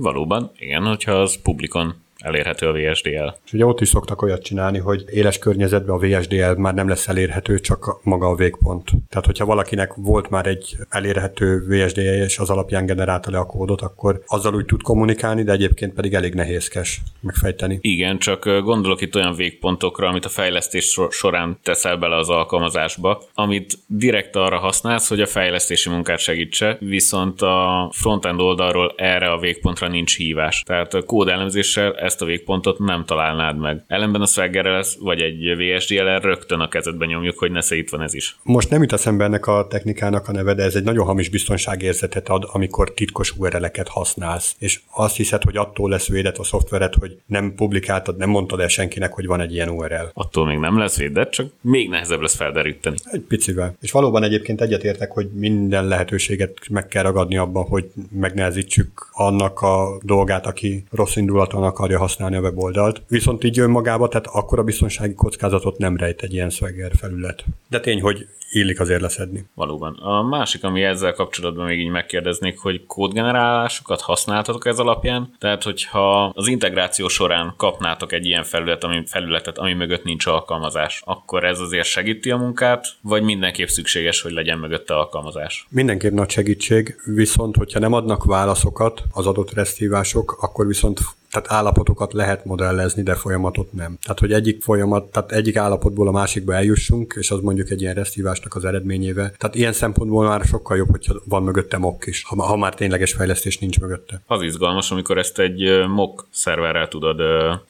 Valóban, 0.00 0.50
igen, 0.58 0.82
hogyha 0.82 1.12
az 1.12 1.42
publikon 1.42 1.94
elérhető 2.20 2.66
a 2.66 2.72
VSDL. 2.72 3.34
És 3.44 3.52
ugye 3.52 3.64
ott 3.64 3.80
is 3.80 3.88
szoktak 3.88 4.22
olyat 4.22 4.42
csinálni, 4.42 4.78
hogy 4.78 5.04
éles 5.10 5.38
környezetben 5.38 5.94
a 5.94 5.98
VSDL 5.98 6.60
már 6.60 6.74
nem 6.74 6.88
lesz 6.88 7.08
elérhető, 7.08 7.58
csak 7.58 8.00
maga 8.02 8.26
a 8.26 8.34
végpont. 8.34 8.90
Tehát, 9.08 9.26
hogyha 9.26 9.44
valakinek 9.44 9.92
volt 9.96 10.30
már 10.30 10.46
egy 10.46 10.76
elérhető 10.88 11.66
VSDL, 11.68 12.00
és 12.00 12.38
az 12.38 12.50
alapján 12.50 12.86
generálta 12.86 13.30
le 13.30 13.38
a 13.38 13.46
kódot, 13.46 13.80
akkor 13.80 14.22
azzal 14.26 14.54
úgy 14.54 14.64
tud 14.64 14.82
kommunikálni, 14.82 15.42
de 15.42 15.52
egyébként 15.52 15.94
pedig 15.94 16.14
elég 16.14 16.34
nehézkes 16.34 17.00
megfejteni. 17.20 17.78
Igen, 17.80 18.18
csak 18.18 18.44
gondolok 18.44 19.00
itt 19.00 19.14
olyan 19.14 19.34
végpontokra, 19.34 20.08
amit 20.08 20.24
a 20.24 20.28
fejlesztés 20.28 20.98
során 21.10 21.58
teszel 21.62 21.96
bele 21.96 22.16
az 22.16 22.28
alkalmazásba, 22.28 23.22
amit 23.34 23.78
direkt 23.86 24.36
arra 24.36 24.58
használsz, 24.58 25.08
hogy 25.08 25.20
a 25.20 25.26
fejlesztési 25.26 25.88
munkát 25.88 26.18
segítse, 26.18 26.76
viszont 26.80 27.42
a 27.42 27.90
frontend 27.94 28.40
oldalról 28.40 28.94
erre 28.96 29.30
a 29.30 29.38
végpontra 29.38 29.88
nincs 29.88 30.16
hívás. 30.16 30.62
Tehát 30.66 30.94
a 30.94 31.02
kódelemzéssel 31.02 31.92
ezt 32.10 32.22
a 32.22 32.24
végpontot 32.24 32.78
nem 32.78 33.04
találnád 33.04 33.58
meg. 33.58 33.84
Ellenben 33.86 34.20
a 34.20 34.26
swagger 34.26 34.64
lesz, 34.64 34.96
vagy 35.00 35.20
egy 35.20 35.56
VSDL-el 35.56 36.20
rögtön 36.20 36.60
a 36.60 36.68
kezedben 36.68 37.08
nyomjuk, 37.08 37.38
hogy 37.38 37.50
nesze 37.50 37.76
itt 37.76 37.90
van 37.90 38.02
ez 38.02 38.14
is. 38.14 38.36
Most 38.42 38.70
nem 38.70 38.80
jut 38.80 38.92
eszembe 38.92 39.24
ennek 39.24 39.46
a 39.46 39.66
technikának 39.66 40.28
a 40.28 40.32
neve, 40.32 40.54
de 40.54 40.62
ez 40.62 40.74
egy 40.74 40.84
nagyon 40.84 41.06
hamis 41.06 41.28
biztonságérzetet 41.28 42.28
ad, 42.28 42.48
amikor 42.52 42.94
titkos 42.94 43.36
URL-eket 43.36 43.88
használsz, 43.88 44.54
és 44.58 44.80
azt 44.90 45.16
hiszed, 45.16 45.42
hogy 45.42 45.56
attól 45.56 45.90
lesz 45.90 46.08
védett 46.08 46.36
a 46.36 46.44
szoftveret, 46.44 46.94
hogy 46.94 47.18
nem 47.26 47.54
publikáltad, 47.54 48.16
nem 48.16 48.28
mondtad 48.28 48.60
el 48.60 48.68
senkinek, 48.68 49.12
hogy 49.12 49.26
van 49.26 49.40
egy 49.40 49.52
ilyen 49.52 49.68
URL. 49.68 50.10
Attól 50.12 50.46
még 50.46 50.58
nem 50.58 50.78
lesz 50.78 50.96
védett, 50.96 51.30
csak 51.30 51.52
még 51.60 51.88
nehezebb 51.88 52.20
lesz 52.20 52.36
felderíteni. 52.36 52.96
Egy 53.04 53.20
picivel. 53.20 53.76
És 53.80 53.90
valóban 53.90 54.22
egyébként 54.22 54.60
egyetértek, 54.60 55.12
hogy 55.12 55.28
minden 55.34 55.88
lehetőséget 55.88 56.58
meg 56.70 56.86
kell 56.86 57.02
ragadni 57.02 57.36
abban, 57.36 57.64
hogy 57.64 57.90
megnehezítsük 58.10 59.08
annak 59.12 59.60
a 59.60 59.98
dolgát, 60.02 60.46
aki 60.46 60.84
rossz 60.90 61.16
indulaton 61.16 61.62
akarja 61.62 61.98
használni 62.00 62.36
a 62.36 62.40
weboldalt. 62.40 63.02
Viszont 63.08 63.44
így 63.44 63.58
önmagába, 63.58 64.08
tehát 64.08 64.26
akkora 64.26 64.62
biztonsági 64.62 65.14
kockázatot 65.14 65.78
nem 65.78 65.96
rejt 65.96 66.22
egy 66.22 66.32
ilyen 66.32 66.50
Swagger 66.50 66.92
felület. 66.96 67.44
De 67.68 67.80
tény, 67.80 68.00
hogy 68.00 68.26
illik 68.50 68.80
azért 68.80 69.00
leszedni. 69.00 69.44
Valóban. 69.54 69.94
A 69.94 70.22
másik, 70.22 70.64
ami 70.64 70.82
ezzel 70.82 71.12
kapcsolatban 71.12 71.66
még 71.66 71.78
így 71.78 71.90
megkérdeznék, 71.90 72.58
hogy 72.58 72.86
kódgenerálásokat 72.86 74.00
használtatok 74.00 74.66
ez 74.66 74.78
alapján? 74.78 75.34
Tehát, 75.38 75.62
hogyha 75.62 76.24
az 76.24 76.46
integráció 76.46 77.08
során 77.08 77.54
kapnátok 77.56 78.12
egy 78.12 78.26
ilyen 78.26 78.44
felület, 78.44 78.84
ami, 78.84 79.02
felületet, 79.06 79.58
ami 79.58 79.72
mögött 79.72 80.04
nincs 80.04 80.26
alkalmazás, 80.26 81.02
akkor 81.04 81.44
ez 81.44 81.60
azért 81.60 81.86
segíti 81.86 82.30
a 82.30 82.36
munkát, 82.36 82.86
vagy 83.00 83.22
mindenképp 83.22 83.68
szükséges, 83.68 84.22
hogy 84.22 84.32
legyen 84.32 84.58
mögötte 84.58 84.94
alkalmazás? 84.94 85.66
Mindenképp 85.68 86.12
nagy 86.12 86.30
segítség, 86.30 87.00
viszont 87.04 87.56
hogyha 87.56 87.78
nem 87.78 87.92
adnak 87.92 88.24
válaszokat 88.24 89.02
az 89.12 89.26
adott 89.26 89.54
resztívások, 89.54 90.36
akkor 90.40 90.66
viszont 90.66 91.00
tehát 91.30 91.52
állapotokat 91.52 92.12
lehet 92.12 92.44
modellezni, 92.44 93.02
de 93.02 93.14
folyamatot 93.14 93.72
nem. 93.72 93.98
Tehát, 94.02 94.18
hogy 94.18 94.32
egyik 94.32 94.62
folyamat, 94.62 95.10
tehát 95.10 95.32
egyik 95.32 95.56
állapotból 95.56 96.08
a 96.08 96.10
másikba 96.10 96.54
eljussunk, 96.54 97.14
és 97.18 97.30
az 97.30 97.40
mondjuk 97.40 97.70
egy 97.70 97.80
ilyen 97.80 97.94
resztívásnak 97.94 98.54
az 98.54 98.64
eredményével. 98.64 99.32
Tehát 99.38 99.54
ilyen 99.54 99.72
szempontból 99.72 100.26
már 100.26 100.44
sokkal 100.44 100.76
jobb, 100.76 100.90
hogyha 100.90 101.14
van 101.24 101.42
mögötte 101.42 101.78
mock 101.78 102.06
is, 102.06 102.24
ha, 102.24 102.42
ha 102.42 102.56
már 102.56 102.74
tényleges 102.74 103.12
fejlesztés 103.12 103.58
nincs 103.58 103.80
mögötte. 103.80 104.22
Az 104.26 104.42
izgalmas, 104.42 104.90
amikor 104.90 105.18
ezt 105.18 105.38
egy 105.38 105.86
mock 105.88 106.26
szerverrel 106.30 106.88
tudod 106.88 107.20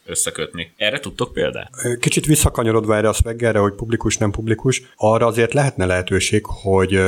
összekötni. 0.05 0.73
Erre 0.77 0.99
tudtok 0.99 1.33
példát? 1.33 1.69
Kicsit 1.99 2.25
visszakanyarodva 2.25 2.95
erre 2.95 3.09
a 3.09 3.13
Swaggerre, 3.13 3.59
hogy 3.59 3.73
publikus, 3.73 4.17
nem 4.17 4.31
publikus, 4.31 4.81
arra 4.95 5.25
azért 5.25 5.53
lehetne 5.53 5.85
lehetőség, 5.85 6.45
hogy 6.45 6.99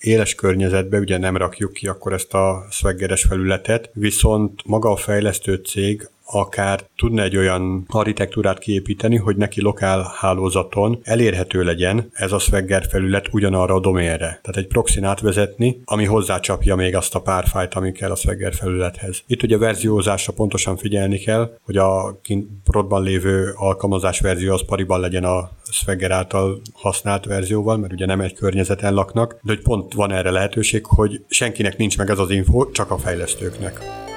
éles 0.00 0.34
környezetbe 0.34 0.98
ugye 0.98 1.18
nem 1.18 1.36
rakjuk 1.36 1.72
ki 1.72 1.86
akkor 1.86 2.12
ezt 2.12 2.34
a 2.34 2.66
swaggeres 2.70 3.22
felületet, 3.22 3.90
viszont 3.92 4.62
maga 4.64 4.90
a 4.90 4.96
fejlesztő 4.96 5.54
cég 5.54 6.08
akár 6.32 6.80
tudna 6.96 7.22
egy 7.22 7.36
olyan 7.36 7.84
architektúrát 7.88 8.58
kiépíteni, 8.58 9.16
hogy 9.16 9.36
neki 9.36 9.60
lokál 9.60 10.14
hálózaton 10.16 11.00
elérhető 11.02 11.62
legyen 11.62 12.10
ez 12.12 12.32
a 12.32 12.38
Swagger 12.38 12.86
felület 12.90 13.28
ugyanarra 13.32 13.74
a 13.74 13.80
doménre. 13.80 14.16
Tehát 14.16 14.56
egy 14.56 14.66
proxy 14.66 15.02
átvezetni, 15.02 15.80
ami 15.84 16.04
hozzácsapja 16.04 16.76
még 16.76 16.96
azt 16.96 17.14
a 17.14 17.20
pár 17.20 17.46
fájt, 17.46 17.74
ami 17.74 17.92
kell 17.92 18.10
a 18.10 18.14
Swagger 18.14 18.54
felülethez. 18.54 19.22
Itt 19.26 19.42
ugye 19.42 19.58
verziózásra 19.58 20.32
pontosan 20.32 20.76
figyelni 20.76 21.18
kell, 21.18 21.56
hogy 21.62 21.76
a 21.76 22.20
kint 22.22 22.48
prodban 22.64 23.02
lévő 23.02 23.52
alkalmazás 23.56 24.20
verzió 24.20 24.52
az 24.52 24.64
pariban 24.66 25.00
legyen 25.00 25.24
a 25.24 25.50
Swagger 25.70 26.10
által 26.10 26.60
használt 26.72 27.24
verzióval, 27.24 27.76
mert 27.76 27.92
ugye 27.92 28.06
nem 28.06 28.20
egy 28.20 28.34
környezeten 28.34 28.94
laknak, 28.94 29.38
de 29.42 29.52
hogy 29.52 29.62
pont 29.62 29.94
van 29.94 30.12
erre 30.12 30.30
lehetőség, 30.30 30.86
hogy 30.86 31.24
senkinek 31.28 31.76
nincs 31.76 31.98
meg 31.98 32.10
ez 32.10 32.18
az 32.18 32.30
info, 32.30 32.70
csak 32.70 32.90
a 32.90 32.98
fejlesztőknek. 32.98 34.08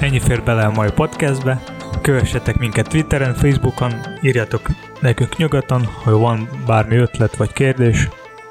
Ennyi 0.00 0.20
fér 0.20 0.42
bele 0.42 0.64
a 0.64 0.70
mai 0.70 0.90
podcastbe. 0.90 1.62
Kövessetek 2.02 2.58
minket 2.58 2.88
Twitteren, 2.88 3.34
Facebookon, 3.34 3.92
írjatok 4.22 4.60
nekünk 5.00 5.36
nyugodtan, 5.36 5.84
ha 5.84 6.18
van 6.18 6.48
bármi 6.66 6.96
ötlet 6.96 7.36
vagy 7.36 7.52
kérdés, 7.52 8.08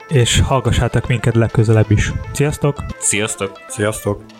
és 0.07 0.39
hallgassátok 0.39 1.07
minket 1.07 1.35
legközelebb 1.35 1.91
is. 1.91 2.11
Sziasztok! 2.33 2.83
Sziasztok! 2.99 3.59
Sziasztok! 3.67 4.34